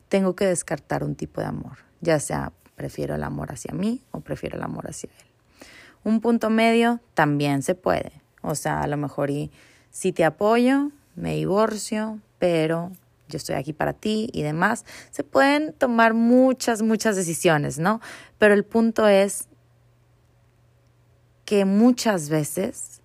tengo 0.08 0.34
que 0.34 0.46
descartar 0.46 1.04
un 1.04 1.14
tipo 1.14 1.40
de 1.40 1.46
amor, 1.46 1.78
ya 2.00 2.20
sea 2.20 2.52
prefiero 2.76 3.14
el 3.14 3.22
amor 3.22 3.52
hacia 3.52 3.74
mí 3.74 4.02
o 4.10 4.20
prefiero 4.20 4.56
el 4.56 4.62
amor 4.62 4.88
hacia 4.88 5.08
él. 5.08 5.26
Un 6.04 6.20
punto 6.20 6.50
medio 6.50 7.00
también 7.14 7.62
se 7.62 7.74
puede, 7.74 8.12
o 8.40 8.54
sea, 8.54 8.80
a 8.80 8.86
lo 8.86 8.96
mejor 8.96 9.30
y 9.30 9.50
si 9.90 10.12
te 10.12 10.24
apoyo, 10.24 10.90
me 11.14 11.34
divorcio, 11.36 12.18
pero 12.38 12.90
yo 13.28 13.36
estoy 13.36 13.56
aquí 13.56 13.72
para 13.72 13.92
ti 13.92 14.28
y 14.32 14.42
demás. 14.42 14.84
Se 15.10 15.22
pueden 15.22 15.72
tomar 15.74 16.14
muchas, 16.14 16.82
muchas 16.82 17.16
decisiones, 17.16 17.78
¿no? 17.78 18.00
Pero 18.38 18.54
el 18.54 18.64
punto 18.64 19.06
es 19.06 19.48
que 21.44 21.64
muchas 21.64 22.28
veces 22.30 23.01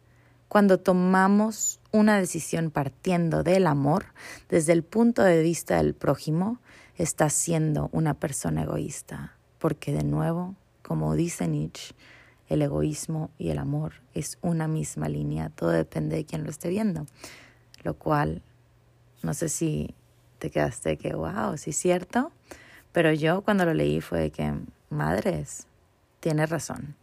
cuando 0.57 0.79
tomamos 0.79 1.79
una 1.91 2.17
decisión 2.17 2.71
partiendo 2.71 3.43
del 3.43 3.67
amor, 3.67 4.07
desde 4.49 4.73
el 4.73 4.81
punto 4.81 5.21
de 5.21 5.43
vista 5.43 5.77
del 5.77 5.93
prójimo, 5.93 6.57
está 6.95 7.29
siendo 7.29 7.89
una 7.91 8.15
persona 8.15 8.63
egoísta. 8.63 9.37
Porque 9.59 9.93
de 9.93 10.03
nuevo, 10.03 10.55
como 10.81 11.13
dice 11.13 11.47
Nietzsche, 11.47 11.93
el 12.49 12.63
egoísmo 12.63 13.29
y 13.37 13.49
el 13.49 13.59
amor 13.59 14.01
es 14.15 14.39
una 14.41 14.67
misma 14.67 15.09
línea, 15.09 15.51
todo 15.51 15.69
depende 15.69 16.15
de 16.15 16.25
quién 16.25 16.43
lo 16.43 16.49
esté 16.49 16.69
viendo. 16.69 17.05
Lo 17.83 17.93
cual, 17.93 18.41
no 19.21 19.35
sé 19.35 19.49
si 19.49 19.93
te 20.39 20.49
quedaste 20.49 20.97
que, 20.97 21.13
wow, 21.13 21.55
sí 21.57 21.69
es 21.69 21.77
cierto, 21.77 22.31
pero 22.93 23.13
yo 23.13 23.43
cuando 23.43 23.63
lo 23.63 23.75
leí 23.75 24.01
fue 24.01 24.31
que, 24.31 24.55
madres, 24.89 25.67
tiene 26.19 26.47
razón. 26.47 26.95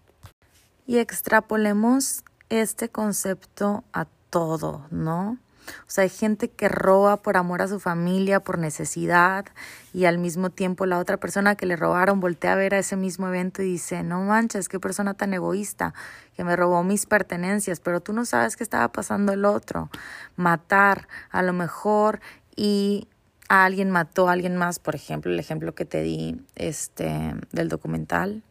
Y 0.89 0.99
extrapolemos 0.99 2.25
este 2.49 2.89
concepto 2.89 3.85
a 3.93 4.07
todo, 4.31 4.87
¿no? 4.91 5.39
O 5.67 5.91
sea, 5.91 6.03
hay 6.03 6.11
gente 6.11 6.49
que 6.51 6.69
roba 6.69 7.23
por 7.23 7.37
amor 7.37 7.63
a 7.63 7.69
su 7.69 7.81
familia, 7.81 8.41
por 8.41 8.59
necesidad, 8.59 9.47
y 9.93 10.05
al 10.05 10.19
mismo 10.19 10.51
tiempo 10.51 10.87
la 10.87 10.99
otra 10.99 11.17
persona 11.17 11.55
que 11.55 11.67
le 11.67 11.77
robaron 11.77 12.21
voltea 12.21 12.53
a 12.53 12.57
ver 12.57 12.75
a 12.75 12.79
ese 12.79 12.97
mismo 12.97 13.29
evento 13.29 13.63
y 13.63 13.67
dice, 13.67 14.03
no 14.03 14.23
manches, 14.23 14.69
qué 14.69 14.79
persona 14.79 15.15
tan 15.15 15.33
egoísta, 15.35 15.95
que 16.37 16.45
me 16.45 16.57
robó 16.57 16.83
mis 16.83 17.07
pertenencias, 17.07 17.81
pero 17.81 18.01
tú 18.01 18.13
no 18.13 18.25
sabes 18.25 18.57
qué 18.57 18.65
estaba 18.65 18.89
pasando 18.89 19.33
el 19.33 19.45
otro. 19.45 19.91
Matar, 20.37 21.09
a 21.31 21.43
lo 21.43 21.53
mejor, 21.53 22.21
y 22.57 23.09
a 23.49 23.65
alguien 23.65 23.91
mató 23.91 24.29
a 24.29 24.33
alguien 24.33 24.57
más, 24.57 24.79
por 24.79 24.95
ejemplo, 24.95 25.33
el 25.33 25.41
ejemplo 25.41 25.75
que 25.75 25.85
te 25.85 26.03
di 26.03 26.41
este, 26.57 27.35
del 27.53 27.69
documental, 27.69 28.43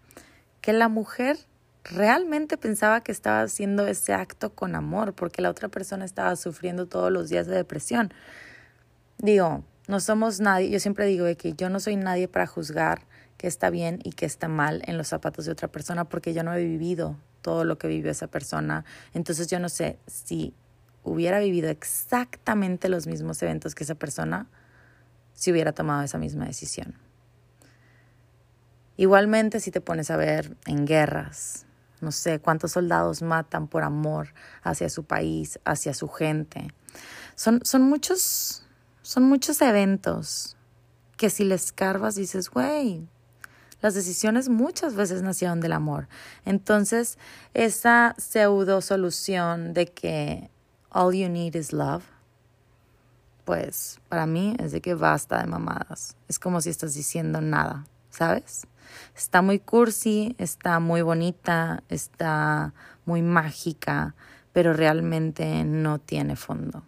que 0.62 0.74
la 0.74 0.88
mujer 0.88 1.38
realmente 1.84 2.58
pensaba 2.58 3.02
que 3.02 3.12
estaba 3.12 3.42
haciendo 3.42 3.88
ese 3.88 4.14
acto 4.14 4.54
con 4.54 4.76
amor, 4.76 5.14
porque 5.14 5.42
la 5.42 5.50
otra 5.50 5.70
persona 5.70 6.06
estaba 6.06 6.36
sufriendo 6.36 6.88
todos 6.88 7.12
los 7.12 7.30
días 7.30 7.48
de 7.48 7.56
depresión. 7.56 8.14
Digo, 9.18 9.64
no 9.88 10.00
somos 10.00 10.40
nadie, 10.40 10.70
yo 10.70 10.80
siempre 10.80 11.06
digo 11.06 11.26
que 11.38 11.54
yo 11.54 11.70
no 11.70 11.80
soy 11.80 11.96
nadie 11.98 12.28
para 12.28 12.48
juzgar 12.48 13.02
qué 13.38 13.48
está 13.48 13.70
bien 13.70 14.00
y 14.04 14.12
qué 14.12 14.26
está 14.26 14.48
mal 14.48 14.82
en 14.86 14.98
los 14.98 15.10
zapatos 15.10 15.46
de 15.46 15.52
otra 15.52 15.68
persona, 15.68 16.06
porque 16.06 16.34
yo 16.34 16.44
no 16.44 16.54
he 16.54 16.64
vivido 16.64 17.18
todo 17.42 17.66
lo 17.66 17.78
que 17.78 17.88
vivió 17.88 18.10
esa 18.10 18.28
persona. 18.28 18.86
Entonces 19.14 19.48
yo 19.48 19.60
no 19.60 19.68
sé 19.68 19.98
si 20.08 20.54
hubiera 21.04 21.40
vivido 21.40 21.70
exactamente 21.70 22.88
los 22.88 23.08
mismos 23.08 23.44
eventos 23.44 23.76
que 23.76 23.84
esa 23.84 23.96
persona, 23.96 24.48
si 25.34 25.52
hubiera 25.52 25.74
tomado 25.74 26.04
esa 26.04 26.18
misma 26.18 26.46
decisión. 26.46 26.96
Igualmente, 28.96 29.60
si 29.60 29.72
te 29.72 29.82
pones 29.82 30.12
a 30.12 30.18
ver 30.18 30.56
en 30.66 30.86
guerras, 30.86 31.66
no 32.04 32.12
sé 32.12 32.39
cuántos 32.39 32.74
soldados 32.74 33.22
matan 33.22 33.68
por 33.68 33.84
amor 33.84 34.34
hacia 34.62 34.89
su 34.89 35.04
país, 35.04 35.60
hacia 35.66 35.93
su 35.93 36.08
gente. 36.08 36.68
Son, 37.36 37.62
son 37.64 37.84
muchos, 37.84 38.64
son 39.01 39.24
muchos 39.24 39.62
eventos 39.62 40.56
que 41.18 41.30
si 41.30 41.43
les 41.43 41.72
carvas 41.72 42.16
dices, 42.16 42.49
güey, 42.49 43.08
las 43.82 43.93
decisiones 43.95 44.49
muchas 44.49 44.95
veces 44.95 45.22
nacieron 45.22 45.60
del 45.60 45.74
amor. 45.74 46.08
Entonces, 46.45 47.18
esa 47.54 48.16
pseudo 48.18 48.82
solución 48.82 49.74
de 49.74 49.88
que 49.88 50.49
all 50.89 51.14
you 51.14 51.28
need 51.28 51.56
is 51.56 51.74
love, 51.74 52.04
pues 53.43 53.99
para 54.08 54.26
mí 54.26 54.56
es 54.60 54.72
de 54.72 54.82
que 54.82 54.93
basta 54.93 55.39
de 55.39 55.47
mamadas. 55.47 56.16
Es 56.30 56.39
como 56.39 56.62
si 56.62 56.70
estás 56.70 56.93
diciendo 56.93 57.41
nada, 57.41 57.86
¿sabes? 58.14 58.68
Está 59.16 59.41
muy 59.41 59.59
cursi, 59.59 60.36
está 60.38 60.80
muy 60.80 61.01
bonita, 61.01 61.84
está 61.89 62.74
muy 63.05 63.22
mágica, 63.22 64.16
pero 64.51 64.74
realmente 64.74 65.64
no 65.64 65.99
tiene 65.99 66.36
fondo. 66.36 66.84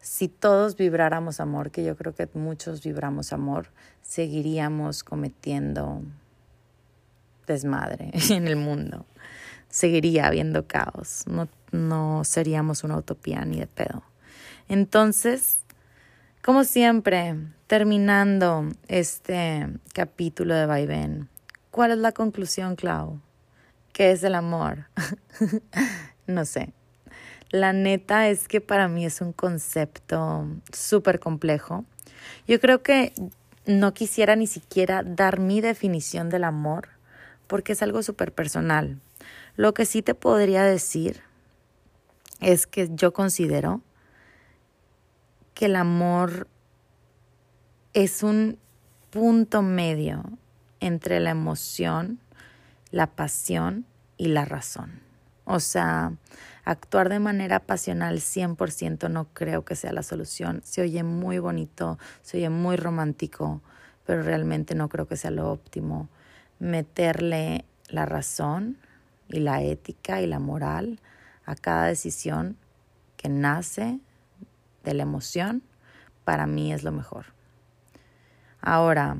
Si 0.00 0.28
todos 0.28 0.76
vibráramos 0.76 1.40
amor, 1.40 1.70
que 1.70 1.84
yo 1.84 1.96
creo 1.96 2.14
que 2.14 2.28
muchos 2.34 2.82
vibramos 2.82 3.32
amor, 3.32 3.68
seguiríamos 4.02 5.04
cometiendo 5.04 6.02
desmadre 7.46 8.10
en 8.30 8.48
el 8.48 8.56
mundo. 8.56 9.06
Seguiría 9.68 10.26
habiendo 10.26 10.66
caos. 10.66 11.24
No, 11.26 11.48
no 11.72 12.22
seríamos 12.24 12.84
una 12.84 12.96
utopía 12.96 13.44
ni 13.44 13.60
de 13.60 13.66
pedo. 13.66 14.02
Entonces, 14.68 15.58
como 16.42 16.64
siempre, 16.64 17.36
terminando 17.66 18.68
este 18.88 19.68
capítulo 19.92 20.54
de 20.54 20.66
Vaivén, 20.66 21.28
¿cuál 21.70 21.92
es 21.92 21.98
la 21.98 22.12
conclusión, 22.12 22.76
Clau? 22.76 23.20
¿Qué 23.92 24.10
es 24.10 24.22
el 24.24 24.34
amor? 24.34 24.86
no 26.26 26.44
sé. 26.44 26.72
La 27.50 27.72
neta 27.72 28.28
es 28.28 28.48
que 28.48 28.60
para 28.60 28.88
mí 28.88 29.06
es 29.06 29.20
un 29.20 29.32
concepto 29.32 30.46
súper 30.72 31.20
complejo. 31.20 31.84
Yo 32.48 32.58
creo 32.58 32.82
que 32.82 33.12
no 33.66 33.94
quisiera 33.94 34.34
ni 34.36 34.46
siquiera 34.46 35.02
dar 35.04 35.38
mi 35.38 35.60
definición 35.60 36.28
del 36.30 36.44
amor 36.44 36.88
porque 37.46 37.72
es 37.72 37.82
algo 37.82 38.02
súper 38.02 38.32
personal. 38.32 38.98
Lo 39.56 39.72
que 39.72 39.86
sí 39.86 40.02
te 40.02 40.14
podría 40.14 40.64
decir 40.64 41.22
es 42.40 42.66
que 42.66 42.90
yo 42.92 43.12
considero 43.12 43.80
que 45.54 45.66
el 45.66 45.76
amor 45.76 46.48
es 47.94 48.24
un 48.24 48.58
punto 49.10 49.62
medio 49.62 50.24
entre 50.80 51.20
la 51.20 51.30
emoción, 51.30 52.18
la 52.90 53.06
pasión 53.06 53.86
y 54.16 54.26
la 54.26 54.44
razón. 54.44 55.00
O 55.44 55.60
sea, 55.60 56.12
actuar 56.64 57.08
de 57.08 57.20
manera 57.20 57.60
pasional 57.60 58.18
100% 58.18 59.08
no 59.10 59.26
creo 59.32 59.64
que 59.64 59.76
sea 59.76 59.92
la 59.92 60.02
solución. 60.02 60.60
Se 60.64 60.82
oye 60.82 61.04
muy 61.04 61.38
bonito, 61.38 61.98
se 62.22 62.38
oye 62.38 62.50
muy 62.50 62.76
romántico, 62.76 63.62
pero 64.04 64.24
realmente 64.24 64.74
no 64.74 64.88
creo 64.88 65.06
que 65.06 65.16
sea 65.16 65.30
lo 65.30 65.52
óptimo. 65.52 66.08
Meterle 66.58 67.64
la 67.88 68.06
razón 68.06 68.76
y 69.28 69.38
la 69.38 69.62
ética 69.62 70.20
y 70.20 70.26
la 70.26 70.40
moral 70.40 70.98
a 71.46 71.54
cada 71.54 71.86
decisión 71.86 72.56
que 73.16 73.28
nace 73.28 74.00
de 74.82 74.94
la 74.94 75.04
emoción, 75.04 75.62
para 76.24 76.46
mí 76.46 76.72
es 76.72 76.82
lo 76.82 76.90
mejor. 76.90 77.34
Ahora, 78.66 79.18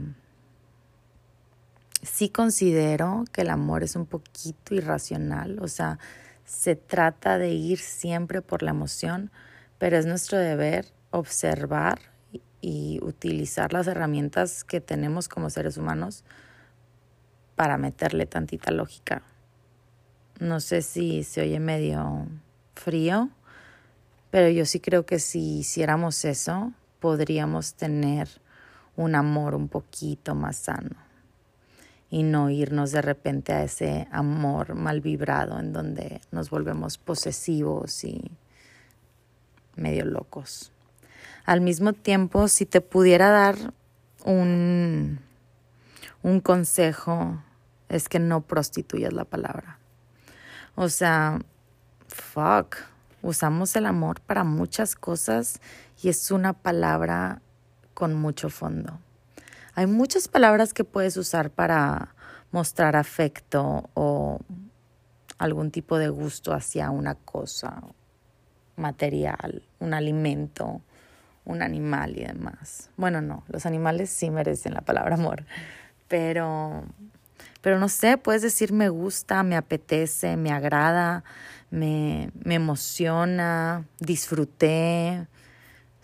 sí 2.00 2.30
considero 2.30 3.26
que 3.30 3.42
el 3.42 3.50
amor 3.50 3.82
es 3.82 3.94
un 3.94 4.06
poquito 4.06 4.74
irracional, 4.74 5.58
o 5.60 5.68
sea, 5.68 5.98
se 6.46 6.76
trata 6.76 7.36
de 7.36 7.50
ir 7.50 7.78
siempre 7.78 8.40
por 8.40 8.62
la 8.62 8.70
emoción, 8.70 9.30
pero 9.76 9.98
es 9.98 10.06
nuestro 10.06 10.38
deber 10.38 10.86
observar 11.10 11.98
y 12.62 13.00
utilizar 13.02 13.74
las 13.74 13.86
herramientas 13.86 14.64
que 14.64 14.80
tenemos 14.80 15.28
como 15.28 15.50
seres 15.50 15.76
humanos 15.76 16.24
para 17.54 17.76
meterle 17.76 18.24
tantita 18.24 18.70
lógica. 18.70 19.20
No 20.40 20.58
sé 20.60 20.80
si 20.80 21.22
se 21.22 21.42
oye 21.42 21.60
medio 21.60 22.28
frío, 22.74 23.28
pero 24.30 24.48
yo 24.48 24.64
sí 24.64 24.80
creo 24.80 25.04
que 25.04 25.18
si 25.18 25.58
hiciéramos 25.58 26.24
eso, 26.24 26.72
podríamos 26.98 27.74
tener 27.74 28.42
un 28.96 29.14
amor 29.14 29.54
un 29.54 29.68
poquito 29.68 30.34
más 30.34 30.56
sano 30.56 30.96
y 32.10 32.22
no 32.22 32.48
irnos 32.48 32.92
de 32.92 33.02
repente 33.02 33.52
a 33.52 33.64
ese 33.64 34.06
amor 34.12 34.74
mal 34.74 35.00
vibrado 35.00 35.58
en 35.58 35.72
donde 35.72 36.20
nos 36.30 36.48
volvemos 36.48 36.96
posesivos 36.96 38.04
y 38.04 38.30
medio 39.74 40.04
locos. 40.04 40.70
Al 41.44 41.60
mismo 41.60 41.92
tiempo, 41.92 42.46
si 42.48 42.66
te 42.66 42.80
pudiera 42.80 43.30
dar 43.30 43.56
un, 44.24 45.18
un 46.22 46.40
consejo, 46.40 47.42
es 47.88 48.08
que 48.08 48.18
no 48.18 48.42
prostituyas 48.42 49.12
la 49.12 49.24
palabra. 49.24 49.78
O 50.76 50.88
sea, 50.88 51.40
fuck, 52.08 52.76
usamos 53.22 53.74
el 53.76 53.86
amor 53.86 54.20
para 54.20 54.44
muchas 54.44 54.94
cosas 54.94 55.60
y 56.02 56.08
es 56.08 56.30
una 56.30 56.52
palabra 56.52 57.42
con 57.94 58.14
mucho 58.14 58.50
fondo. 58.50 58.98
Hay 59.74 59.86
muchas 59.86 60.28
palabras 60.28 60.74
que 60.74 60.84
puedes 60.84 61.16
usar 61.16 61.50
para 61.50 62.14
mostrar 62.52 62.94
afecto 62.96 63.90
o 63.94 64.38
algún 65.38 65.70
tipo 65.70 65.98
de 65.98 66.08
gusto 66.08 66.52
hacia 66.52 66.90
una 66.90 67.14
cosa 67.14 67.82
material, 68.76 69.62
un 69.80 69.94
alimento, 69.94 70.80
un 71.44 71.62
animal 71.62 72.16
y 72.16 72.24
demás. 72.24 72.90
Bueno, 72.96 73.20
no, 73.20 73.44
los 73.48 73.66
animales 73.66 74.10
sí 74.10 74.30
merecen 74.30 74.74
la 74.74 74.80
palabra 74.80 75.14
amor, 75.14 75.44
pero 76.08 76.84
pero 77.60 77.78
no 77.78 77.88
sé, 77.88 78.18
puedes 78.18 78.42
decir 78.42 78.72
me 78.72 78.90
gusta, 78.90 79.42
me 79.42 79.56
apetece, 79.56 80.36
me 80.36 80.52
agrada, 80.52 81.24
me, 81.70 82.30
me 82.44 82.56
emociona, 82.56 83.86
disfruté, 84.00 85.26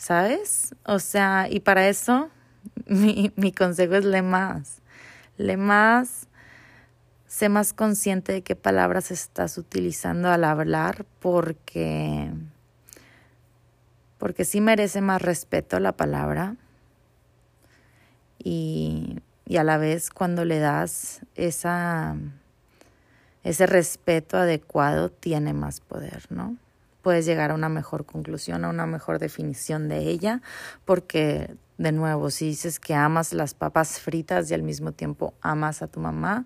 ¿sabes? 0.00 0.74
O 0.86 0.98
sea, 0.98 1.46
y 1.50 1.60
para 1.60 1.86
eso 1.86 2.30
mi, 2.86 3.32
mi 3.36 3.52
consejo 3.52 3.94
es 3.96 4.04
le 4.06 4.22
más. 4.22 4.80
Le 5.36 5.58
más, 5.58 6.26
sé 7.26 7.48
más 7.50 7.74
consciente 7.74 8.32
de 8.32 8.42
qué 8.42 8.56
palabras 8.56 9.10
estás 9.10 9.58
utilizando 9.58 10.30
al 10.30 10.44
hablar 10.44 11.04
porque, 11.20 12.32
porque 14.16 14.44
sí 14.44 14.62
merece 14.62 15.02
más 15.02 15.20
respeto 15.20 15.78
la 15.80 15.92
palabra 15.92 16.56
y, 18.38 19.18
y 19.44 19.58
a 19.58 19.64
la 19.64 19.76
vez 19.76 20.10
cuando 20.10 20.46
le 20.46 20.60
das 20.60 21.20
esa, 21.34 22.16
ese 23.44 23.66
respeto 23.66 24.38
adecuado 24.38 25.10
tiene 25.10 25.52
más 25.52 25.80
poder, 25.80 26.24
¿no? 26.30 26.56
Puedes 27.02 27.26
llegar 27.26 27.50
a 27.50 27.54
una 27.54 27.68
mejor 27.68 28.04
conclusión, 28.04 28.64
a 28.64 28.68
una 28.68 28.86
mejor 28.86 29.18
definición 29.18 29.88
de 29.88 30.00
ella, 30.08 30.42
porque 30.84 31.56
de 31.80 31.92
nuevo, 31.92 32.30
si 32.30 32.44
dices 32.46 32.78
que 32.78 32.94
amas 32.94 33.32
las 33.32 33.54
papas 33.54 34.00
fritas 34.00 34.50
y 34.50 34.54
al 34.54 34.62
mismo 34.62 34.92
tiempo 34.92 35.32
amas 35.40 35.80
a 35.80 35.86
tu 35.86 35.98
mamá, 35.98 36.44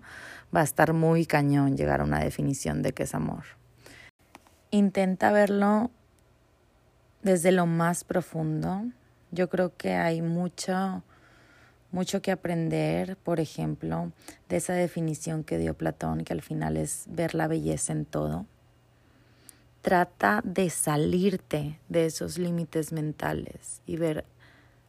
va 0.55 0.61
a 0.61 0.63
estar 0.63 0.93
muy 0.93 1.25
cañón 1.25 1.75
llegar 1.75 1.99
a 1.99 2.05
una 2.05 2.19
definición 2.19 2.81
de 2.81 2.93
qué 2.93 3.03
es 3.03 3.13
amor. 3.13 3.43
Intenta 4.71 5.33
verlo 5.33 5.91
desde 7.21 7.51
lo 7.51 7.65
más 7.65 8.05
profundo. 8.05 8.85
Yo 9.31 9.49
creo 9.49 9.75
que 9.75 9.95
hay 9.95 10.21
mucho, 10.21 11.03
mucho 11.91 12.21
que 12.21 12.31
aprender, 12.31 13.17
por 13.17 13.41
ejemplo, 13.41 14.13
de 14.47 14.55
esa 14.55 14.71
definición 14.71 15.43
que 15.43 15.57
dio 15.57 15.73
Platón, 15.73 16.23
que 16.23 16.31
al 16.31 16.43
final 16.43 16.77
es 16.77 17.05
ver 17.09 17.35
la 17.35 17.49
belleza 17.49 17.91
en 17.91 18.05
todo. 18.05 18.45
Trata 19.85 20.41
de 20.43 20.71
salirte 20.71 21.79
de 21.89 22.07
esos 22.07 22.39
límites 22.39 22.91
mentales 22.91 23.83
y 23.85 23.97
ver 23.97 24.25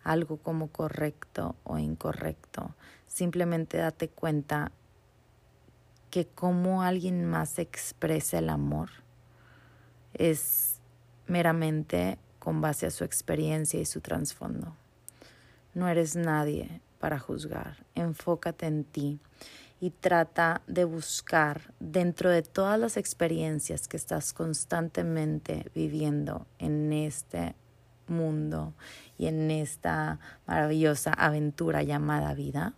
algo 0.02 0.38
como 0.38 0.68
correcto 0.68 1.54
o 1.64 1.76
incorrecto. 1.76 2.74
Simplemente 3.06 3.76
date 3.76 4.08
cuenta 4.08 4.72
que 6.08 6.24
como 6.26 6.80
alguien 6.80 7.26
más 7.26 7.58
expresa 7.58 8.38
el 8.38 8.48
amor 8.48 8.88
es 10.14 10.80
meramente 11.26 12.16
con 12.38 12.62
base 12.62 12.86
a 12.86 12.90
su 12.90 13.04
experiencia 13.04 13.78
y 13.78 13.84
su 13.84 14.00
trasfondo. 14.00 14.74
No 15.74 15.88
eres 15.88 16.16
nadie 16.16 16.80
para 17.00 17.18
juzgar. 17.18 17.84
Enfócate 17.94 18.64
en 18.64 18.84
ti 18.84 19.20
y 19.80 19.90
trata 19.90 20.62
de 20.66 20.84
buscar 20.84 21.74
dentro 21.80 22.30
de 22.30 22.42
todas 22.42 22.78
las 22.78 22.96
experiencias 22.96 23.88
que 23.88 23.96
estás 23.96 24.32
constantemente 24.32 25.70
viviendo 25.74 26.46
en 26.58 26.92
este 26.92 27.54
mundo 28.08 28.74
y 29.18 29.26
en 29.26 29.50
esta 29.50 30.18
maravillosa 30.46 31.12
aventura 31.12 31.82
llamada 31.82 32.32
vida, 32.34 32.74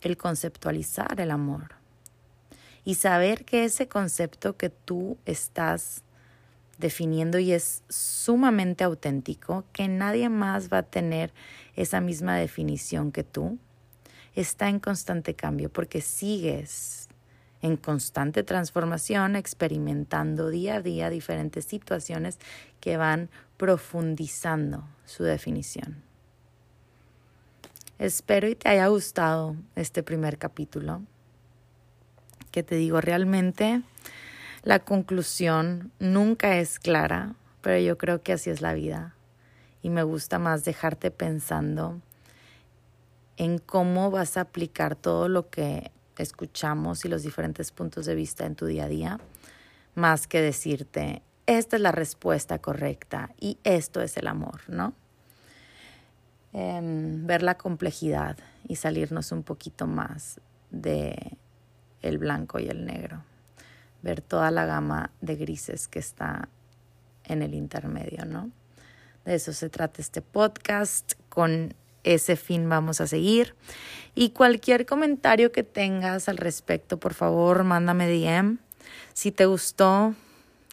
el 0.00 0.16
conceptualizar 0.16 1.20
el 1.20 1.30
amor 1.30 1.74
y 2.84 2.94
saber 2.94 3.44
que 3.44 3.64
ese 3.64 3.88
concepto 3.88 4.56
que 4.56 4.70
tú 4.70 5.18
estás 5.26 6.02
definiendo 6.78 7.38
y 7.38 7.52
es 7.52 7.82
sumamente 7.88 8.84
auténtico, 8.84 9.64
que 9.72 9.86
nadie 9.86 10.28
más 10.30 10.72
va 10.72 10.78
a 10.78 10.82
tener 10.82 11.32
esa 11.76 12.00
misma 12.00 12.36
definición 12.36 13.12
que 13.12 13.22
tú, 13.22 13.58
está 14.34 14.68
en 14.68 14.80
constante 14.80 15.34
cambio 15.34 15.70
porque 15.70 16.00
sigues 16.00 17.08
en 17.62 17.76
constante 17.76 18.42
transformación, 18.42 19.36
experimentando 19.36 20.48
día 20.48 20.76
a 20.76 20.82
día 20.82 21.10
diferentes 21.10 21.64
situaciones 21.66 22.38
que 22.80 22.96
van 22.96 23.28
profundizando 23.56 24.84
su 25.04 25.24
definición. 25.24 26.02
Espero 27.98 28.48
y 28.48 28.54
te 28.54 28.70
haya 28.70 28.86
gustado 28.86 29.56
este 29.76 30.02
primer 30.02 30.38
capítulo, 30.38 31.02
que 32.50 32.62
te 32.62 32.76
digo 32.76 33.02
realmente 33.02 33.82
la 34.62 34.78
conclusión 34.78 35.92
nunca 35.98 36.58
es 36.58 36.78
clara, 36.78 37.34
pero 37.60 37.78
yo 37.78 37.98
creo 37.98 38.22
que 38.22 38.32
así 38.32 38.48
es 38.48 38.62
la 38.62 38.72
vida 38.72 39.14
y 39.82 39.90
me 39.90 40.02
gusta 40.02 40.38
más 40.38 40.64
dejarte 40.64 41.10
pensando 41.10 42.00
en 43.40 43.56
cómo 43.56 44.10
vas 44.10 44.36
a 44.36 44.42
aplicar 44.42 44.96
todo 44.96 45.26
lo 45.30 45.48
que 45.48 45.92
escuchamos 46.18 47.06
y 47.06 47.08
los 47.08 47.22
diferentes 47.22 47.72
puntos 47.72 48.04
de 48.04 48.14
vista 48.14 48.44
en 48.44 48.54
tu 48.54 48.66
día 48.66 48.84
a 48.84 48.88
día, 48.88 49.18
más 49.94 50.26
que 50.26 50.42
decirte, 50.42 51.22
esta 51.46 51.76
es 51.76 51.82
la 51.82 51.90
respuesta 51.90 52.58
correcta 52.58 53.30
y 53.40 53.56
esto 53.64 54.02
es 54.02 54.18
el 54.18 54.26
amor, 54.26 54.60
¿no? 54.68 54.92
Em, 56.52 57.26
ver 57.26 57.42
la 57.42 57.56
complejidad 57.56 58.36
y 58.68 58.76
salirnos 58.76 59.32
un 59.32 59.42
poquito 59.42 59.86
más 59.86 60.38
de 60.70 61.38
el 62.02 62.18
blanco 62.18 62.58
y 62.58 62.68
el 62.68 62.84
negro, 62.84 63.24
ver 64.02 64.20
toda 64.20 64.50
la 64.50 64.66
gama 64.66 65.12
de 65.22 65.36
grises 65.36 65.88
que 65.88 66.00
está 66.00 66.50
en 67.24 67.40
el 67.40 67.54
intermedio, 67.54 68.26
¿no? 68.26 68.50
De 69.24 69.34
eso 69.34 69.54
se 69.54 69.70
trata 69.70 70.02
este 70.02 70.20
podcast 70.20 71.14
con 71.30 71.74
ese 72.04 72.36
fin 72.36 72.68
vamos 72.68 73.00
a 73.00 73.06
seguir. 73.06 73.54
Y 74.14 74.30
cualquier 74.30 74.86
comentario 74.86 75.52
que 75.52 75.62
tengas 75.62 76.28
al 76.28 76.36
respecto, 76.36 76.98
por 76.98 77.14
favor, 77.14 77.64
mándame 77.64 78.08
DM. 78.08 78.58
Si 79.12 79.30
te 79.30 79.46
gustó, 79.46 80.14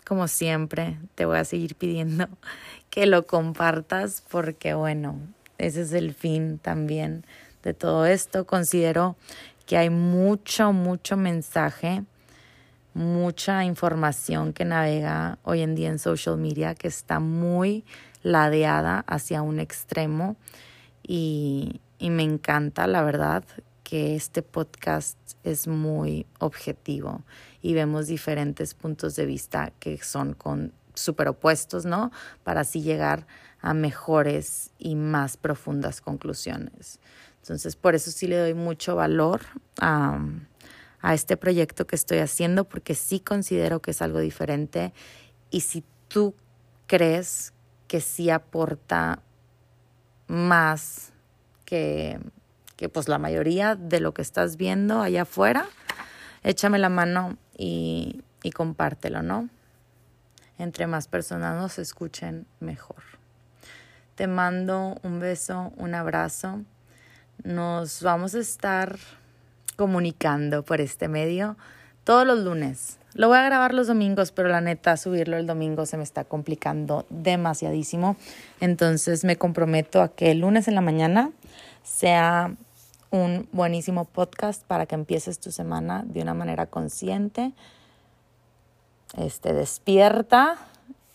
como 0.06 0.28
siempre, 0.28 0.98
te 1.16 1.26
voy 1.26 1.38
a 1.38 1.46
seguir 1.46 1.76
pidiendo 1.76 2.28
que 2.90 3.06
lo 3.06 3.28
compartas 3.28 4.24
porque, 4.30 4.74
bueno, 4.74 5.20
ese 5.58 5.82
es 5.82 5.94
el 5.94 6.14
fin 6.14 6.60
también 6.60 7.26
de 7.64 7.74
todo 7.74 8.06
esto. 8.06 8.46
Considero 8.46 9.16
que 9.66 9.78
hay 9.78 9.90
mucho, 9.90 10.72
mucho 10.72 11.18
mensaje, 11.18 12.04
mucha 12.94 13.66
información 13.66 14.54
que 14.54 14.66
navega 14.66 15.38
hoy 15.44 15.62
en 15.62 15.76
día 15.76 15.90
en 15.90 16.00
social 16.00 16.38
media 16.38 16.74
que 16.74 16.88
está 16.88 17.20
muy 17.20 17.84
ladeada 18.24 19.04
hacia 19.08 19.42
un 19.42 19.60
extremo 19.60 20.38
y, 21.08 21.82
y 21.98 22.10
me 22.10 22.24
encanta, 22.24 22.86
la 22.86 23.02
verdad, 23.02 23.44
que 23.84 24.16
este 24.16 24.42
podcast 24.42 25.18
es 25.44 25.66
muy 25.66 26.26
objetivo 26.40 27.24
y 27.62 27.74
vemos 27.74 28.08
diferentes 28.08 28.74
puntos 28.74 29.16
de 29.16 29.26
vista 29.26 29.72
que 29.80 29.98
son 30.04 30.34
con 30.34 30.74
super 30.94 31.30
opuestos, 31.30 31.86
¿no? 31.86 32.12
Para 32.44 32.62
así 32.62 32.82
llegar 32.82 33.26
a 33.62 33.74
mejores 33.74 34.72
y 34.78 34.96
más 34.96 35.38
profundas 35.38 36.02
conclusiones. 36.02 37.00
Entonces, 37.42 37.78
por 37.78 37.96
eso 37.96 38.12
sí 38.12 38.28
le 38.28 38.38
doy 38.38 38.54
mucho 38.54 38.96
valor 38.96 39.42
a, 39.80 40.20
a 41.00 41.14
este 41.14 41.38
proyecto 41.38 41.88
que 41.88 41.96
estoy 41.96 42.18
haciendo, 42.18 42.66
porque 42.66 42.94
sí 42.94 43.22
considero 43.22 43.82
que 43.82 43.92
es 43.92 44.02
algo 44.02 44.20
diferente 44.20 44.94
y 45.50 45.62
si 45.62 45.84
tú 46.10 46.36
crees 46.88 47.54
que 47.88 48.02
sí 48.02 48.30
aporta 48.30 49.22
más 50.28 51.12
que, 51.66 52.20
que 52.76 52.90
pues 52.90 53.08
la 53.08 53.18
mayoría 53.18 53.76
de 53.76 54.00
lo 54.00 54.14
que 54.14 54.22
estás 54.22 54.58
viendo 54.58 55.02
allá 55.02 55.24
afuera, 55.24 55.68
échame 56.44 56.80
la 56.80 56.90
mano 56.90 57.38
y, 57.58 58.24
y 58.44 58.52
compártelo, 58.52 59.22
¿no? 59.22 59.50
Entre 60.58 60.88
más 60.88 61.08
personas 61.08 61.56
nos 61.60 61.78
escuchen, 61.80 62.48
mejor. 62.60 63.04
Te 64.16 64.28
mando 64.28 64.98
un 65.04 65.20
beso, 65.20 65.72
un 65.78 65.94
abrazo. 65.94 66.62
Nos 67.44 68.02
vamos 68.02 68.34
a 68.34 68.40
estar 68.40 68.98
comunicando 69.76 70.64
por 70.64 70.82
este 70.82 71.08
medio 71.08 71.56
todos 72.04 72.26
los 72.26 72.40
lunes. 72.40 72.98
Lo 73.18 73.30
voy 73.30 73.40
a 73.40 73.44
grabar 73.44 73.74
los 73.74 73.88
domingos, 73.88 74.32
pero 74.32 74.48
la 74.48 74.62
neta, 74.62 74.96
subirlo 74.96 75.38
el 75.38 75.48
domingo 75.48 75.88
se 75.88 75.98
me 75.98 76.04
está 76.04 76.24
complicando 76.24 77.08
demasiadísimo. 77.10 78.16
Entonces 78.60 79.24
me 79.24 79.38
comprometo 79.38 80.04
a 80.04 80.10
que 80.10 80.30
el 80.30 80.42
lunes 80.42 80.68
en 80.68 80.76
la 80.76 80.82
mañana 80.82 81.32
sea 81.84 82.56
un 83.10 83.50
buenísimo 83.52 84.06
podcast 84.06 84.64
para 84.64 84.86
que 84.86 84.94
empieces 84.94 85.40
tu 85.40 85.52
semana 85.52 86.04
de 86.06 86.22
una 86.22 86.36
manera 86.36 86.68
consciente, 86.68 87.54
este, 89.18 89.52
despierta 89.54 90.58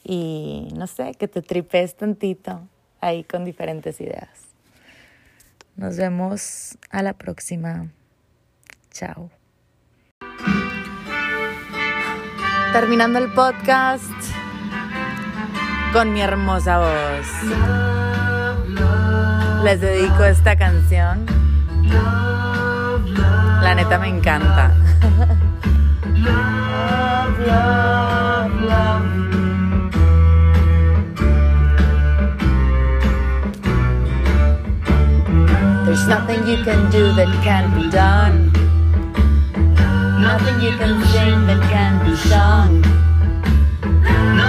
y 0.03 0.71
no 0.75 0.89
sé, 0.89 1.15
que 1.15 1.29
te 1.29 1.41
tripes 1.41 1.95
tantito 1.95 2.63
ahí 3.01 3.23
con 3.23 3.45
diferentes 3.45 4.01
ideas. 4.01 4.29
Nos 5.77 5.97
vemos 5.97 6.77
a 6.91 7.03
la 7.05 7.13
próxima. 7.13 7.93
Chao. 8.91 9.31
Terminando 12.73 13.19
el 13.19 13.31
podcast 13.33 14.11
con 15.93 16.13
mi 16.13 16.23
hermosa 16.23 16.79
voz. 16.79 17.27
Les 19.63 19.81
dedico 19.81 20.25
esta 20.25 20.57
canción. 20.57 21.27
La 23.63 23.75
neta 23.75 23.99
me 23.99 24.09
encanta. 24.09 24.73
There's 35.85 36.09
nothing 36.09 36.47
you 36.47 36.65
can 36.65 36.91
do 36.91 37.13
that 37.17 37.29
can't 37.45 37.75
be 37.75 37.91
done. 37.91 38.52
Nothing 40.33 40.61
you 40.63 40.73
can 40.79 41.05
sing 41.13 41.47
that 41.47 41.61
can 41.69 41.93
be 42.07 42.17
sung. 42.17 42.81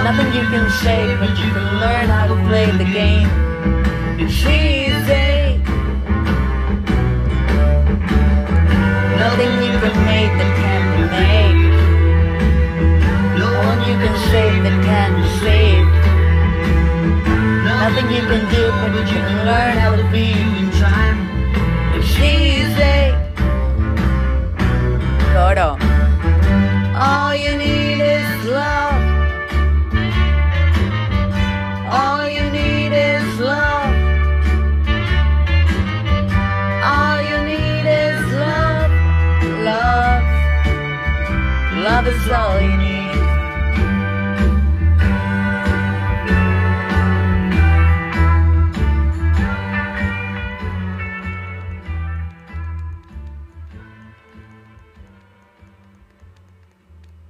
Nothing 0.06 0.30
you 0.32 0.44
can 0.48 0.66
say, 0.80 1.14
but 1.20 1.28
you 1.36 1.48
can 1.56 1.68
learn 1.78 2.08
how 2.08 2.26
to 2.26 2.36
play 2.48 2.70
the 2.70 2.88
game. 2.98 3.28
It's 4.18 4.40
easy. 4.48 5.60
Nothing 9.20 9.52
you 9.66 9.74
can 9.84 9.96
make 10.08 10.32
that 10.40 10.52
can 10.62 10.82
be 10.96 11.04
made. 11.20 11.60
No 13.42 13.48
one 13.68 13.80
you 13.84 13.96
can 14.02 14.16
save 14.32 14.62
that 14.64 14.78
can 14.88 15.10
be 15.20 15.26
saved. 15.44 15.92
Nothing 17.68 18.08
you 18.16 18.22
can 18.32 18.42
do, 18.56 18.64
but 18.80 19.04
you 19.12 19.20
can 19.28 19.38
learn 19.44 19.76
how 19.84 19.92
to 19.96 20.04
be 20.10 20.32
in 20.32 20.70
time. 20.80 21.18
It's 21.94 22.18
easy. 22.20 22.53
All 25.36 27.34
you 27.34 27.56
need 27.56 28.00
is 28.00 28.44
love. 28.46 29.02
All 31.90 32.28
you 32.28 32.50
need 32.50 32.92
is 32.92 33.40
love. 33.40 33.94
All 36.84 37.20
you 37.20 37.38
need 37.50 37.84
is 37.84 38.32
love. 38.32 38.90
Love. 39.70 40.22
Love 41.82 42.06
is 42.06 42.30
all 42.30 42.60
you 42.60 42.76
need. 42.76 42.83